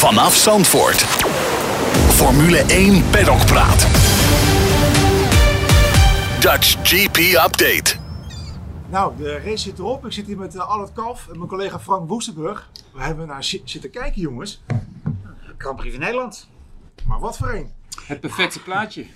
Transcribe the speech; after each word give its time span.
Vanaf 0.00 0.34
Zandvoort. 0.36 0.96
Formule 2.12 2.58
1 2.58 3.10
Paddock 3.10 3.46
Praat. 3.46 3.80
Dutch 6.40 6.76
GP 6.82 7.16
Update. 7.46 7.96
Nou, 8.90 9.16
de 9.16 9.32
race 9.38 9.56
zit 9.56 9.78
erop. 9.78 10.06
Ik 10.06 10.12
zit 10.12 10.26
hier 10.26 10.36
met 10.38 10.54
uh, 10.54 10.68
Albert 10.68 10.92
Kalf 10.92 11.28
en 11.30 11.36
mijn 11.36 11.48
collega 11.48 11.80
Frank 11.80 12.08
Woestenburg. 12.08 12.70
We 12.92 13.02
hebben 13.02 13.26
naar 13.26 13.44
zi- 13.44 13.62
zitten 13.64 13.90
kijken, 13.90 14.20
jongens. 14.20 14.62
Grand 15.58 15.76
Prix 15.76 15.94
van 15.94 16.04
Nederland. 16.04 16.48
Maar 17.04 17.18
wat 17.20 17.36
voor 17.36 17.50
een? 17.52 17.70
Het 18.04 18.20
perfecte 18.20 18.62
plaatje. 18.62 19.06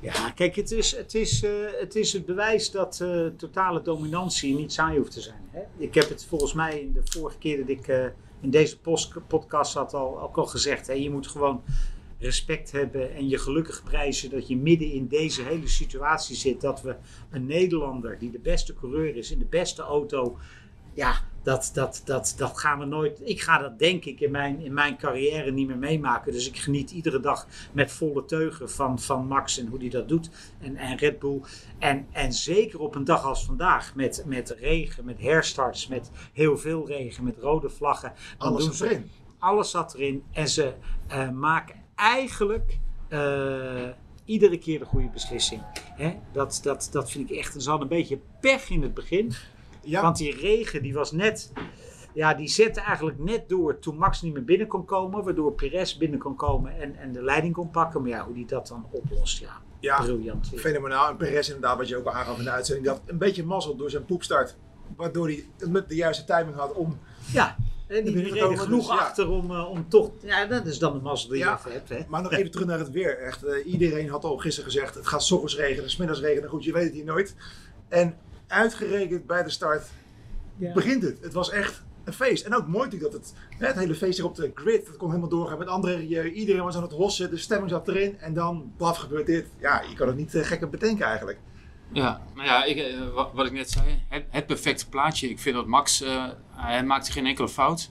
Ja, 0.00 0.30
kijk, 0.34 0.56
het 0.56 0.70
is 0.70 0.96
het, 0.96 1.14
is, 1.14 1.42
eh, 1.44 1.50
het, 1.80 1.94
is 1.94 2.12
het 2.12 2.26
bewijs 2.26 2.70
dat 2.70 3.00
eh, 3.00 3.08
totale 3.36 3.82
dominantie 3.82 4.54
niet 4.56 4.72
saai 4.72 4.98
hoeft 4.98 5.12
te 5.12 5.20
zijn. 5.20 5.40
Hè? 5.50 5.60
Ik 5.78 5.94
heb 5.94 6.08
het 6.08 6.26
volgens 6.28 6.52
mij 6.52 6.80
in 6.80 6.92
de 6.92 7.00
vorige 7.04 7.38
keer 7.38 7.58
dat 7.58 7.68
ik 7.68 7.88
eh, 7.88 8.04
in 8.44 8.50
deze 8.50 8.78
podcast 9.26 9.74
had 9.74 9.94
al, 9.94 10.20
ook 10.20 10.36
al 10.36 10.46
gezegd. 10.46 10.86
Hè? 10.86 10.92
Je 10.92 11.10
moet 11.10 11.26
gewoon 11.26 11.62
respect 12.18 12.72
hebben 12.72 13.14
en 13.14 13.28
je 13.28 13.38
gelukkig 13.38 13.82
prijzen 13.84 14.30
dat 14.30 14.48
je 14.48 14.56
midden 14.56 14.92
in 14.92 15.08
deze 15.08 15.42
hele 15.42 15.68
situatie 15.68 16.36
zit. 16.36 16.60
Dat 16.60 16.82
we 16.82 16.96
een 17.30 17.46
Nederlander 17.46 18.18
die 18.18 18.30
de 18.30 18.38
beste 18.38 18.74
coureur 18.74 19.16
is 19.16 19.30
in 19.30 19.38
de 19.38 19.44
beste 19.44 19.82
auto. 19.82 20.38
Ja, 20.94 21.20
dat, 21.44 21.70
dat, 21.74 22.02
dat, 22.04 22.34
dat 22.36 22.58
gaan 22.58 22.78
we 22.78 22.84
nooit. 22.84 23.20
Ik 23.24 23.40
ga 23.40 23.58
dat 23.58 23.78
denk 23.78 24.04
ik 24.04 24.20
in 24.20 24.30
mijn, 24.30 24.60
in 24.60 24.72
mijn 24.72 24.96
carrière 24.96 25.50
niet 25.50 25.66
meer 25.66 25.78
meemaken. 25.78 26.32
Dus 26.32 26.48
ik 26.48 26.56
geniet 26.56 26.90
iedere 26.90 27.20
dag 27.20 27.46
met 27.72 27.92
volle 27.92 28.24
teugen 28.24 28.70
van, 28.70 28.98
van 28.98 29.26
Max 29.26 29.58
en 29.58 29.66
hoe 29.66 29.78
hij 29.78 29.88
dat 29.88 30.08
doet. 30.08 30.30
En, 30.60 30.76
en 30.76 30.96
Red 30.96 31.18
Bull. 31.18 31.40
En, 31.78 32.06
en 32.12 32.32
zeker 32.32 32.80
op 32.80 32.94
een 32.94 33.04
dag 33.04 33.24
als 33.24 33.44
vandaag 33.44 33.94
met, 33.94 34.22
met 34.26 34.56
regen, 34.60 35.04
met 35.04 35.20
herstarts, 35.20 35.86
met 35.86 36.10
heel 36.32 36.58
veel 36.58 36.86
regen, 36.86 37.24
met 37.24 37.38
rode 37.38 37.70
vlaggen. 37.70 38.12
Alles 38.38 38.64
zat 38.64 38.80
erin. 38.80 39.10
Alles 39.38 39.70
zat 39.70 39.94
erin. 39.94 40.24
En 40.32 40.48
ze 40.48 40.74
eh, 41.06 41.30
maken 41.30 41.74
eigenlijk 41.94 42.78
eh, 43.08 43.88
iedere 44.24 44.58
keer 44.58 44.78
de 44.78 44.84
goede 44.84 45.08
beslissing. 45.08 45.62
Hè? 45.74 46.16
Dat, 46.32 46.60
dat, 46.62 46.88
dat 46.92 47.10
vind 47.10 47.30
ik 47.30 47.36
echt. 47.36 47.62
Ze 47.62 47.70
hadden 47.70 47.90
een 47.90 47.96
beetje 47.98 48.18
pech 48.40 48.70
in 48.70 48.82
het 48.82 48.94
begin. 48.94 49.32
Ja, 49.84 50.02
Want 50.02 50.16
die 50.16 50.36
regen 50.36 50.82
die 50.82 50.94
was 50.94 51.12
net. 51.12 51.52
Ja, 52.14 52.34
die 52.34 52.48
zette 52.48 52.80
eigenlijk 52.80 53.18
net 53.18 53.48
door 53.48 53.78
toen 53.78 53.96
Max 53.96 54.22
niet 54.22 54.32
meer 54.32 54.44
binnen 54.44 54.66
kon 54.66 54.84
komen. 54.84 55.24
Waardoor 55.24 55.52
Perez 55.52 55.96
binnen 55.96 56.18
kon 56.18 56.36
komen 56.36 56.80
en, 56.80 56.96
en 56.96 57.12
de 57.12 57.22
leiding 57.22 57.54
kon 57.54 57.70
pakken. 57.70 58.00
Maar 58.00 58.10
ja, 58.10 58.24
hoe 58.24 58.34
die 58.34 58.46
dat 58.46 58.68
dan 58.68 58.86
oplost, 58.90 59.38
ja. 59.38 59.60
ja 59.80 60.02
Briljant. 60.02 60.52
fenomenaal. 60.56 61.08
En 61.08 61.16
Perez 61.16 61.48
inderdaad, 61.48 61.76
wat 61.76 61.88
je 61.88 61.96
ook 61.96 62.06
al 62.06 62.12
aangaf 62.12 62.38
in 62.38 62.44
de 62.44 62.50
uitzending, 62.50 62.86
die 62.86 62.96
had 62.96 63.02
een 63.06 63.18
beetje 63.18 63.44
mazzel 63.44 63.76
door 63.76 63.90
zijn 63.90 64.04
poepstart. 64.04 64.56
Waardoor 64.96 65.26
hij 65.26 65.46
met 65.68 65.88
de 65.88 65.94
juiste 65.94 66.24
timing 66.24 66.56
had 66.56 66.72
om... 66.72 66.98
Ja, 67.32 67.56
en 67.86 68.04
die 68.04 68.22
reden 68.22 68.58
genoeg 68.58 68.86
dus 68.86 68.96
ja. 68.96 69.02
achter 69.02 69.28
om, 69.28 69.50
eh, 69.50 69.70
om 69.70 69.88
toch. 69.88 70.10
Ja, 70.22 70.46
dat 70.46 70.66
is 70.66 70.78
dan 70.78 70.92
de 70.92 71.00
mazzel 71.00 71.30
die 71.30 71.38
je 71.38 71.56
hebt. 71.68 71.88
Hè? 71.88 71.98
Maar 72.08 72.22
nog 72.22 72.32
even 72.32 72.50
terug 72.50 72.66
naar 72.66 72.78
het 72.78 72.90
weer. 72.90 73.18
Echt, 73.18 73.44
eh, 73.44 73.66
iedereen 73.66 74.08
had 74.08 74.24
al 74.24 74.36
gisteren 74.36 74.70
gezegd, 74.70 74.94
het 74.94 75.06
gaat 75.06 75.22
's 75.22 75.30
ochtends 75.30 75.56
regenen, 75.56 75.90
's 75.90 75.96
middags 75.96 76.20
regenen. 76.20 76.48
Goed, 76.48 76.64
je 76.64 76.72
weet 76.72 76.84
het 76.84 76.92
hier 76.92 77.04
nooit. 77.04 77.34
En 77.88 78.16
uitgerekend 78.46 79.26
bij 79.26 79.42
de 79.42 79.50
start 79.50 79.86
Ja. 80.56 80.72
begint 80.72 81.02
het. 81.02 81.18
Het 81.22 81.32
was 81.32 81.50
echt 81.50 81.82
een 82.04 82.12
feest. 82.12 82.44
En 82.46 82.54
ook 82.54 82.66
mooi 82.66 82.84
natuurlijk 82.84 83.12
dat 83.12 83.20
het, 83.20 83.34
hè, 83.58 83.66
het 83.66 83.76
hele 83.76 83.94
feest 83.94 84.16
hier 84.16 84.26
op 84.26 84.34
de 84.34 84.50
grid, 84.54 84.86
dat 84.86 84.96
kon 84.96 85.08
helemaal 85.08 85.28
doorgaan 85.30 85.58
met 85.58 85.68
andere 85.68 85.96
Rieu. 85.96 86.30
Iedereen 86.32 86.62
was 86.62 86.76
aan 86.76 86.82
het 86.82 86.92
hossen, 86.92 87.30
de 87.30 87.36
stemming 87.36 87.70
zat 87.70 87.88
erin. 87.88 88.18
En 88.18 88.34
dan, 88.34 88.72
blaf, 88.76 88.96
gebeurt 88.96 89.26
dit. 89.26 89.46
Ja, 89.60 89.82
je 89.88 89.94
kan 89.94 90.06
het 90.06 90.16
niet 90.16 90.34
eh, 90.34 90.44
gekker 90.44 90.68
bedenken 90.68 91.06
eigenlijk. 91.06 91.38
Ja, 91.92 92.22
nou 92.34 92.46
ja, 92.46 92.64
ik, 92.64 92.76
eh, 92.76 93.08
wa- 93.14 93.30
wat 93.34 93.46
ik 93.46 93.52
net 93.52 93.70
zei, 93.70 94.02
het, 94.08 94.24
het 94.30 94.46
perfecte 94.46 94.88
plaatje. 94.88 95.28
Ik 95.28 95.38
vind 95.38 95.54
dat 95.56 95.66
Max, 95.66 96.00
eh, 96.02 96.26
hij 96.50 96.84
maakte 96.84 97.12
geen 97.12 97.26
enkele 97.26 97.48
fout. 97.48 97.90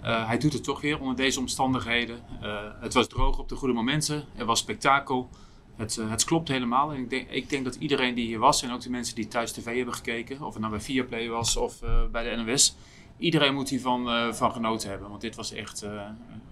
Eh, 0.00 0.26
hij 0.28 0.38
doet 0.38 0.52
het 0.52 0.64
toch 0.64 0.80
weer 0.80 1.00
onder 1.00 1.16
deze 1.16 1.38
omstandigheden. 1.40 2.16
Eh, 2.42 2.60
het 2.80 2.94
was 2.94 3.08
droog 3.08 3.38
op 3.38 3.48
de 3.48 3.54
goede 3.54 3.74
momenten, 3.74 4.24
er 4.36 4.44
was 4.44 4.58
spektakel. 4.58 5.28
Het, 5.76 5.98
eh, 5.98 6.10
het 6.10 6.24
klopt 6.24 6.48
helemaal. 6.48 6.92
En 6.92 6.98
ik 7.00 7.10
denk, 7.10 7.30
ik 7.30 7.50
denk 7.50 7.64
dat 7.64 7.74
iedereen 7.74 8.14
die 8.14 8.26
hier 8.26 8.38
was, 8.38 8.62
en 8.62 8.72
ook 8.72 8.80
de 8.80 8.90
mensen 8.90 9.14
die 9.14 9.28
thuis 9.28 9.52
tv 9.52 9.76
hebben 9.76 9.94
gekeken, 9.94 10.42
of 10.42 10.52
het 10.52 10.58
nou 10.58 10.70
bij 10.72 10.80
Viaplay 10.82 11.28
was 11.28 11.56
of 11.56 11.82
eh, 11.82 12.04
bij 12.12 12.30
de 12.36 12.42
NOS, 12.42 12.76
iedereen 13.18 13.54
moet 13.54 13.68
hiervan 13.68 14.08
eh, 14.10 14.32
van 14.32 14.52
genoten 14.52 14.88
hebben. 14.90 15.08
Want 15.08 15.20
dit 15.20 15.34
was 15.36 15.52
echt 15.52 15.86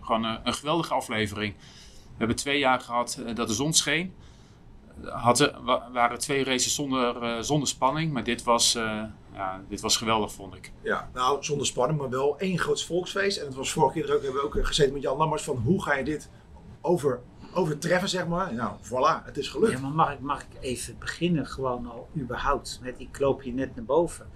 gewoon 0.00 0.24
een, 0.24 0.54
geweldige 0.54 0.94
aflevering. 0.94 1.54
We 2.02 2.16
hebben 2.26 2.36
twee 2.36 2.58
jaar 2.58 2.80
gehad 2.80 3.22
eh, 3.26 3.34
dat 3.34 3.48
de 3.48 3.54
zon 3.54 3.72
scheen 3.72 4.12
wa- 5.62 5.88
waren 5.92 6.18
twee 6.18 6.44
races 6.44 6.74
zonder, 6.74 7.44
zonder 7.44 7.68
spanning. 7.68 8.12
Maar 8.12 8.24
dit 8.24 8.42
was, 8.42 8.72
ja, 9.32 9.62
dit 9.68 9.80
was 9.80 9.96
geweldig, 9.96 10.32
vond 10.32 10.54
ik. 10.54 10.72
Ja, 10.82 11.10
nou, 11.14 11.44
zonder 11.44 11.66
spanning, 11.66 11.98
maar 12.00 12.10
wel 12.10 12.38
één 12.38 12.58
groot 12.58 12.84
volksfeest. 12.84 13.38
En 13.38 13.46
het 13.46 13.54
was 13.54 13.72
vorige 13.72 14.00
keer 14.00 14.14
ook, 14.14 14.22
hebben 14.22 14.40
we 14.40 14.46
ook 14.46 14.66
gezeten 14.66 14.92
met 14.92 15.02
Jan 15.02 15.16
Lammers 15.16 15.42
van 15.42 15.56
hoe 15.56 15.82
ga 15.82 15.94
je 15.96 16.04
dit 16.04 16.30
over, 16.80 17.20
overtreffen, 17.54 18.08
zeg 18.08 18.26
maar. 18.26 18.54
Nou, 18.54 18.76
voilà, 18.82 19.24
het 19.24 19.36
is 19.38 19.48
gelukt. 19.48 19.72
Ja, 19.72 19.78
maar 19.78 19.90
mag 19.90 20.12
ik, 20.12 20.20
mag 20.20 20.40
ik 20.42 20.48
even 20.60 20.96
beginnen 20.98 21.46
gewoon 21.46 21.86
al 21.90 22.08
überhaupt 22.16 22.78
met 22.82 22.94
ik 23.00 23.18
loop 23.18 23.42
hier 23.42 23.52
net 23.52 23.74
naar 23.76 23.84
boven. 23.84 24.26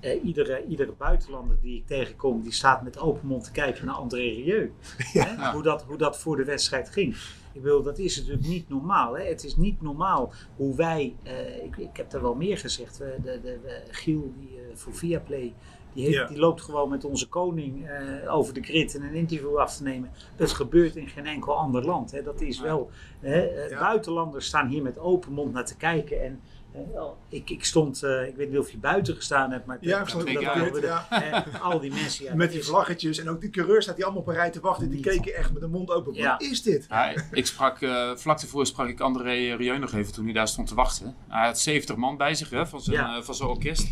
Eh, 0.00 0.24
iedere, 0.24 0.64
iedere 0.64 0.92
buitenlander 0.92 1.56
die 1.62 1.76
ik 1.76 1.86
tegenkom, 1.86 2.42
die 2.42 2.52
staat 2.52 2.82
met 2.82 2.98
open 2.98 3.26
mond 3.26 3.44
te 3.44 3.50
kijken 3.52 3.86
naar 3.86 3.94
André 3.94 4.18
Rieu. 4.18 4.72
Hè? 4.98 5.50
Hoe, 5.52 5.62
dat, 5.62 5.82
hoe 5.82 5.96
dat 5.98 6.18
voor 6.18 6.36
de 6.36 6.44
wedstrijd 6.44 6.90
ging. 6.90 7.16
Ik 7.52 7.62
bedoel, 7.62 7.82
dat 7.82 7.98
is 7.98 8.16
natuurlijk 8.16 8.46
niet 8.46 8.68
normaal. 8.68 9.16
Hè? 9.16 9.24
Het 9.24 9.44
is 9.44 9.56
niet 9.56 9.82
normaal 9.82 10.32
hoe 10.56 10.76
wij, 10.76 11.16
eh, 11.22 11.64
ik, 11.64 11.76
ik 11.76 11.96
heb 11.96 12.10
daar 12.10 12.22
wel 12.22 12.34
meer 12.34 12.58
gezegd, 12.58 12.98
de, 12.98 13.16
de, 13.22 13.40
de- 13.42 13.82
Giel 13.90 14.32
die, 14.38 14.48
eh, 14.58 14.76
voor 14.76 14.94
Viaplay, 14.94 15.54
die, 15.94 16.04
heeft, 16.04 16.16
Ja. 16.16 16.26
die 16.26 16.38
loopt 16.38 16.62
gewoon 16.62 16.88
met 16.90 17.04
onze 17.04 17.28
koning 17.28 17.88
eh, 17.88 18.34
over 18.34 18.54
de 18.54 18.62
grid 18.62 18.94
en 18.94 19.02
een 19.02 19.14
interview 19.14 19.56
af 19.56 19.76
te 19.76 19.82
nemen. 19.82 20.10
Het 20.36 20.52
gebeurt 20.52 20.96
in 20.96 21.08
geen 21.08 21.26
enkel 21.26 21.56
ander 21.56 21.84
land. 21.84 22.10
Hè? 22.10 22.22
Dat 22.22 22.40
is 22.40 22.60
wel, 22.60 22.90
hè? 23.20 23.40
eh, 23.46 23.70
Ja. 23.70 23.78
buitenlanders 23.78 24.46
staan 24.46 24.68
hier 24.68 24.82
met 24.82 24.98
open 24.98 25.32
mond 25.32 25.52
naar 25.52 25.66
te 25.66 25.76
kijken. 25.76 26.22
En 26.24 26.40
eh, 26.72 26.98
al- 27.00 27.16
ik, 27.28 27.50
ik 27.50 27.64
stond, 27.64 28.02
eh, 28.02 28.26
ik 28.26 28.36
weet 28.36 28.50
niet 28.50 28.58
of 28.58 28.70
je 28.70 28.78
buiten 28.78 29.14
gestaan 29.14 29.50
hebt, 29.50 29.66
maar 29.66 29.78
Ja, 29.80 30.00
ik 30.00 30.08
stond 30.08 30.26
de 30.26 30.32
dat- 30.32 30.42
ja. 30.82 31.10
eh, 31.10 31.62
al 31.64 31.80
die 31.80 31.90
mensen. 31.90 32.24
Ja, 32.24 32.34
met 32.44 32.52
die 32.52 32.64
vlaggetjes 32.64 33.18
en 33.18 33.28
ook 33.28 33.40
die 33.40 33.50
coureurs 33.50 33.84
staat 33.84 33.96
die 33.96 34.04
allemaal 34.04 34.22
op 34.22 34.28
een 34.28 34.34
rij 34.34 34.50
te 34.50 34.60
wachten. 34.60 34.86
Die 34.88 34.96
Niet. 34.96 35.06
keken 35.06 35.34
echt 35.34 35.52
met 35.52 35.62
de 35.62 35.68
mond 35.68 35.90
open. 35.90 36.14
Ja. 36.14 36.30
Wat 36.30 36.42
is 36.42 36.62
dit? 36.62 36.86
Ja, 36.88 37.14
ik 37.30 37.46
sprak, 37.46 37.80
eh, 37.80 38.10
vlak 38.14 38.40
daarvoor 38.40 38.66
sprak 38.66 38.88
ik 38.88 39.00
André 39.00 39.54
Rieu 39.56 39.78
nog 39.78 39.92
even 39.92 40.12
toen 40.12 40.24
hij 40.24 40.32
daar 40.32 40.48
stond 40.48 40.68
te 40.68 40.74
wachten. 40.74 41.14
Hij 41.28 41.46
had 41.46 41.58
70 41.58 41.96
man 41.96 42.16
bij 42.16 42.34
zich 42.34 42.50
hè, 42.50 42.66
van, 42.66 42.80
zijn, 42.80 42.96
Ja. 42.96 43.22
van 43.22 43.34
zijn 43.34 43.48
orkest. 43.48 43.88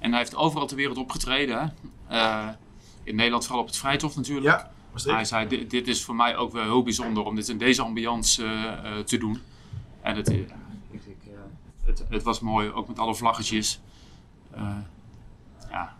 En 0.00 0.10
hij 0.10 0.18
heeft 0.18 0.36
overal 0.36 0.66
ter 0.66 0.76
wereld 0.76 0.98
opgetreden. 0.98 1.74
Eh, 2.08 2.48
in 3.02 3.14
Nederland 3.14 3.44
vooral 3.44 3.62
op 3.62 3.68
het 3.68 3.76
Vrijthof 3.76 4.16
natuurlijk. 4.16 4.46
ja. 4.46 4.70
Hij 5.12 5.24
zei, 5.24 5.48
dit, 5.48 5.70
dit 5.70 5.88
is 5.88 6.04
voor 6.04 6.14
mij 6.14 6.36
ook 6.36 6.52
wel 6.52 6.62
heel 6.62 6.82
bijzonder 6.82 7.24
om 7.24 7.34
dit 7.34 7.48
in 7.48 7.58
deze 7.58 7.82
ambiance 7.82 8.44
eh, 8.44 8.98
eh, 8.98 9.04
te 9.04 9.18
doen. 9.18 9.40
En 10.00 10.16
het, 10.16 10.28
ik, 10.28 10.50
ik, 10.90 11.16
het, 11.84 12.04
het 12.08 12.22
was 12.22 12.40
mooi, 12.40 12.70
ook 12.70 12.88
met 12.88 12.98
alle 12.98 13.14
vlaggetjes. 13.14 13.80
Ja, 15.70 15.96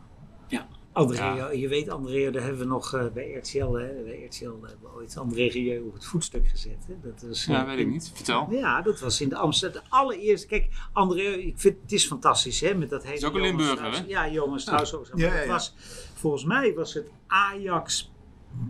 André, 0.92 1.24
Ja. 1.34 1.50
je 1.50 1.68
weet 1.68 1.88
André, 1.88 2.30
daar 2.30 2.42
hebben 2.42 2.60
we 2.60 2.66
nog 2.66 2.94
eh, 2.94 3.06
bij 3.12 3.32
RTL, 3.32 3.72
hè, 3.72 3.88
bij 4.04 4.24
RTL 4.30 4.44
hebben 4.44 4.78
we 4.82 4.94
ooit 4.94 5.16
André 5.16 5.46
Rieu 5.48 5.80
op 5.86 5.92
het 5.94 6.04
voetstuk 6.04 6.48
gezet. 6.48 6.86
Hè. 6.86 6.94
Dat 7.02 7.22
was, 7.28 7.44
ja, 7.44 7.60
eh, 7.60 7.66
weet 7.66 7.78
ik 7.78 7.86
niet. 7.88 8.10
Vertel. 8.14 8.46
Ja, 8.50 8.82
dat 8.82 9.00
was 9.00 9.20
in 9.20 9.28
de 9.28 9.36
Amsterdam. 9.36 9.82
De 9.82 9.90
allereerste. 9.90 10.46
Kijk, 10.46 10.68
André, 10.92 11.22
ik 11.22 11.58
vind 11.58 11.76
het 11.82 11.92
is 11.92 12.06
fantastisch 12.06 12.60
hè, 12.60 12.74
met 12.74 12.90
dat 12.90 13.02
hele. 13.02 13.14
Is 13.14 13.24
ook 13.24 13.34
een 13.34 13.40
Johan 13.40 13.56
Limburger, 13.56 13.76
Strauss- 13.76 13.98
hè? 13.98 14.04
Ja, 14.06 14.30
Johan 14.30 14.60
Strauss 14.60 14.94
ook. 14.94 15.06
zo. 15.06 15.12
Ja, 15.16 15.28
Maar 15.28 15.42
ja. 15.44 15.48
Was, 15.52 15.74
volgens 16.14 16.44
mij 16.44 16.74
was 16.74 16.94
het 16.94 17.10
Ajax 17.26 18.12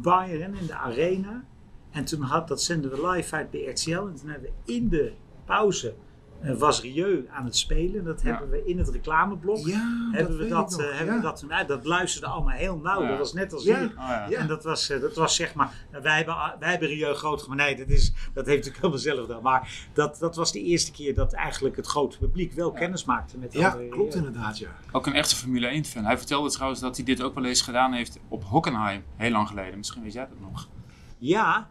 Bayern 0.02 0.54
in 0.54 0.66
de 0.66 0.74
arena. 0.74 1.44
En 1.90 2.04
toen 2.04 2.20
had, 2.20 2.48
dat 2.48 2.62
zenden 2.62 2.90
we 2.90 3.08
live 3.08 3.34
uit 3.34 3.50
bij 3.50 3.60
RTL. 3.64 3.90
En 3.90 4.14
toen 4.14 4.28
hebben 4.28 4.50
we 4.64 4.72
in 4.72 4.88
de 4.88 5.12
pauze 5.44 5.88
eh, 5.88 5.94
was 6.42 6.80
Rieu 6.80 7.28
aan 7.30 7.44
het 7.44 7.56
spelen. 7.56 8.04
Dat 8.04 8.22
Ja. 8.22 8.28
hebben 8.30 8.50
we 8.50 8.64
in 8.64 8.78
het 8.78 8.88
reclameblok. 8.88 9.66
Ja, 9.66 10.08
hebben 10.12 10.38
we 10.38 10.46
dat, 10.48 10.72
ik 10.72 10.78
nog, 10.78 10.86
eh, 10.86 10.96
hebben 10.96 11.14
we 11.14 11.20
ja. 11.22 11.26
dat 11.30 11.44
uit. 11.48 11.68
Dat 11.68 11.84
luisterde 11.84 12.26
allemaal 12.26 12.56
heel 12.56 12.76
nauw. 12.78 13.02
Ja. 13.02 13.08
Dat 13.08 13.18
was 13.18 13.32
net 13.32 13.52
als 13.52 13.64
Ja. 13.64 13.78
hier. 13.78 13.86
Oh, 13.88 13.94
ja. 14.08 14.26
Ja. 14.28 14.38
En 14.38 14.46
dat 14.46 14.64
was, 14.64 14.90
eh, 14.90 15.00
dat 15.00 15.14
was 15.16 15.34
zeg 15.36 15.54
maar, 15.54 15.74
nou, 15.90 16.02
wij 16.02 16.16
hebben, 16.16 16.34
wij 16.58 16.70
hebben 16.70 16.88
Rieu 16.88 17.14
groot 17.14 17.42
gemaakt. 17.42 17.60
Nee, 17.62 17.76
dat, 17.76 17.88
is, 17.88 18.12
dat 18.12 18.46
heeft 18.46 18.46
natuurlijk 18.66 18.76
helemaal 18.76 18.98
zelf 18.98 19.20
gedaan. 19.20 19.42
Maar 19.42 19.88
dat, 19.92 20.16
dat 20.18 20.36
was 20.36 20.52
de 20.52 20.62
eerste 20.62 20.92
keer 20.92 21.14
dat 21.14 21.32
eigenlijk 21.32 21.76
het 21.76 21.86
grote 21.86 22.18
publiek 22.18 22.52
wel 22.52 22.72
kennis 22.72 23.04
maakte 23.04 23.38
met 23.38 23.52
Ja, 23.52 23.70
André 23.70 23.88
klopt 23.88 24.14
Rieu. 24.14 24.26
inderdaad, 24.26 24.58
ja. 24.58 24.68
Ook 24.92 25.06
een 25.06 25.14
echte 25.14 25.36
Formule 25.36 25.66
1 25.66 25.84
fan. 25.84 26.04
Hij 26.04 26.18
vertelde 26.18 26.50
trouwens 26.50 26.80
dat 26.80 26.96
hij 26.96 27.04
dit 27.04 27.22
ook 27.22 27.34
wel 27.34 27.44
eens 27.44 27.62
gedaan 27.62 27.92
heeft 27.92 28.18
op 28.28 28.44
Hockenheim. 28.44 29.04
Heel 29.16 29.30
lang 29.30 29.48
geleden. 29.48 29.76
Misschien 29.78 30.02
weet 30.02 30.12
jij 30.12 30.28
dat 30.28 30.40
nog. 30.50 30.68
Ja, 31.18 31.56
eh, 31.56 31.62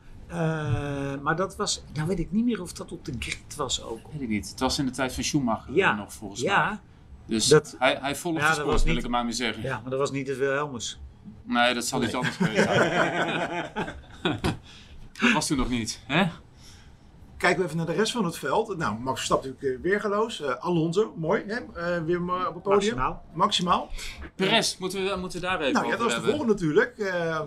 maar 1.21 1.35
dat 1.35 1.55
was, 1.55 1.83
nou 1.93 2.07
weet 2.07 2.19
ik 2.19 2.31
niet 2.31 2.45
meer 2.45 2.61
of 2.61 2.73
dat 2.73 2.91
op 2.91 3.05
de 3.05 3.13
grid 3.19 3.55
was 3.55 3.83
ook. 3.83 3.99
Weet 4.11 4.21
ik 4.21 4.29
niet. 4.29 4.49
Het 4.49 4.59
was 4.59 4.79
in 4.79 4.85
de 4.85 4.91
tijd 4.91 5.13
van 5.13 5.23
Schumacher 5.23 5.73
Ja, 5.75 5.95
nog 5.95 6.13
volgens 6.13 6.43
mij. 6.43 6.51
ja, 6.51 6.81
Dus 7.25 7.47
Dat- 7.47 7.75
hij, 7.79 7.97
hij 8.01 8.15
volgt 8.15 8.37
Ja, 8.39 8.43
de 8.43 8.49
dat 8.49 8.55
sport, 8.59 8.71
was 8.71 8.83
wil 8.83 8.89
niet- 8.93 8.99
ik 9.01 9.05
er 9.05 9.11
maar 9.15 9.23
mee 9.23 9.33
zeggen. 9.33 9.63
ja, 9.63 9.79
maar 9.81 9.89
dat 9.89 9.99
was 9.99 10.11
niet 10.11 10.27
het 10.27 10.37
Wilhelmus. 10.37 10.99
Nee, 11.43 11.73
dat 11.73 11.85
zal 11.85 12.03
iets 12.03 12.13
anders 12.13 12.35
geweest 12.35 12.63
zijn. 12.63 13.71
dat 15.21 15.31
was 15.33 15.47
toen 15.47 15.57
nog 15.57 15.69
niet. 15.69 15.99
Hè? 16.07 16.27
Kijken 17.37 17.59
we 17.59 17.65
even 17.65 17.77
naar 17.77 17.85
de 17.85 17.91
rest 17.93 18.11
van 18.11 18.25
het 18.25 18.37
veld. 18.37 18.77
Nou, 18.77 18.99
Max 18.99 19.15
Verstappen 19.17 19.49
natuurlijk 19.49 19.83
eh, 19.85 19.91
weergeloos. 19.91 20.41
Eh, 20.41 20.55
Alonso, 20.55 21.13
mooi. 21.17 21.43
Hè? 21.47 21.55
Eh, 21.55 22.03
weer 22.03 22.21
op 22.21 22.53
het 22.53 22.63
podium. 22.63 22.71
Maximaal. 22.95 23.23
Maximaal. 23.33 23.89
Perez, 24.35 24.77
moeten 24.77 25.03
we, 25.05 25.15
moeten 25.15 25.41
we 25.41 25.45
daar 25.47 25.59
even 25.61 25.73
Nou 25.73 25.85
ja, 25.85 25.91
dat 25.91 25.99
was 25.99 26.15
de 26.15 26.21
volgende 26.21 26.53
natuurlijk. 26.53 26.97
Eh, 26.97 27.39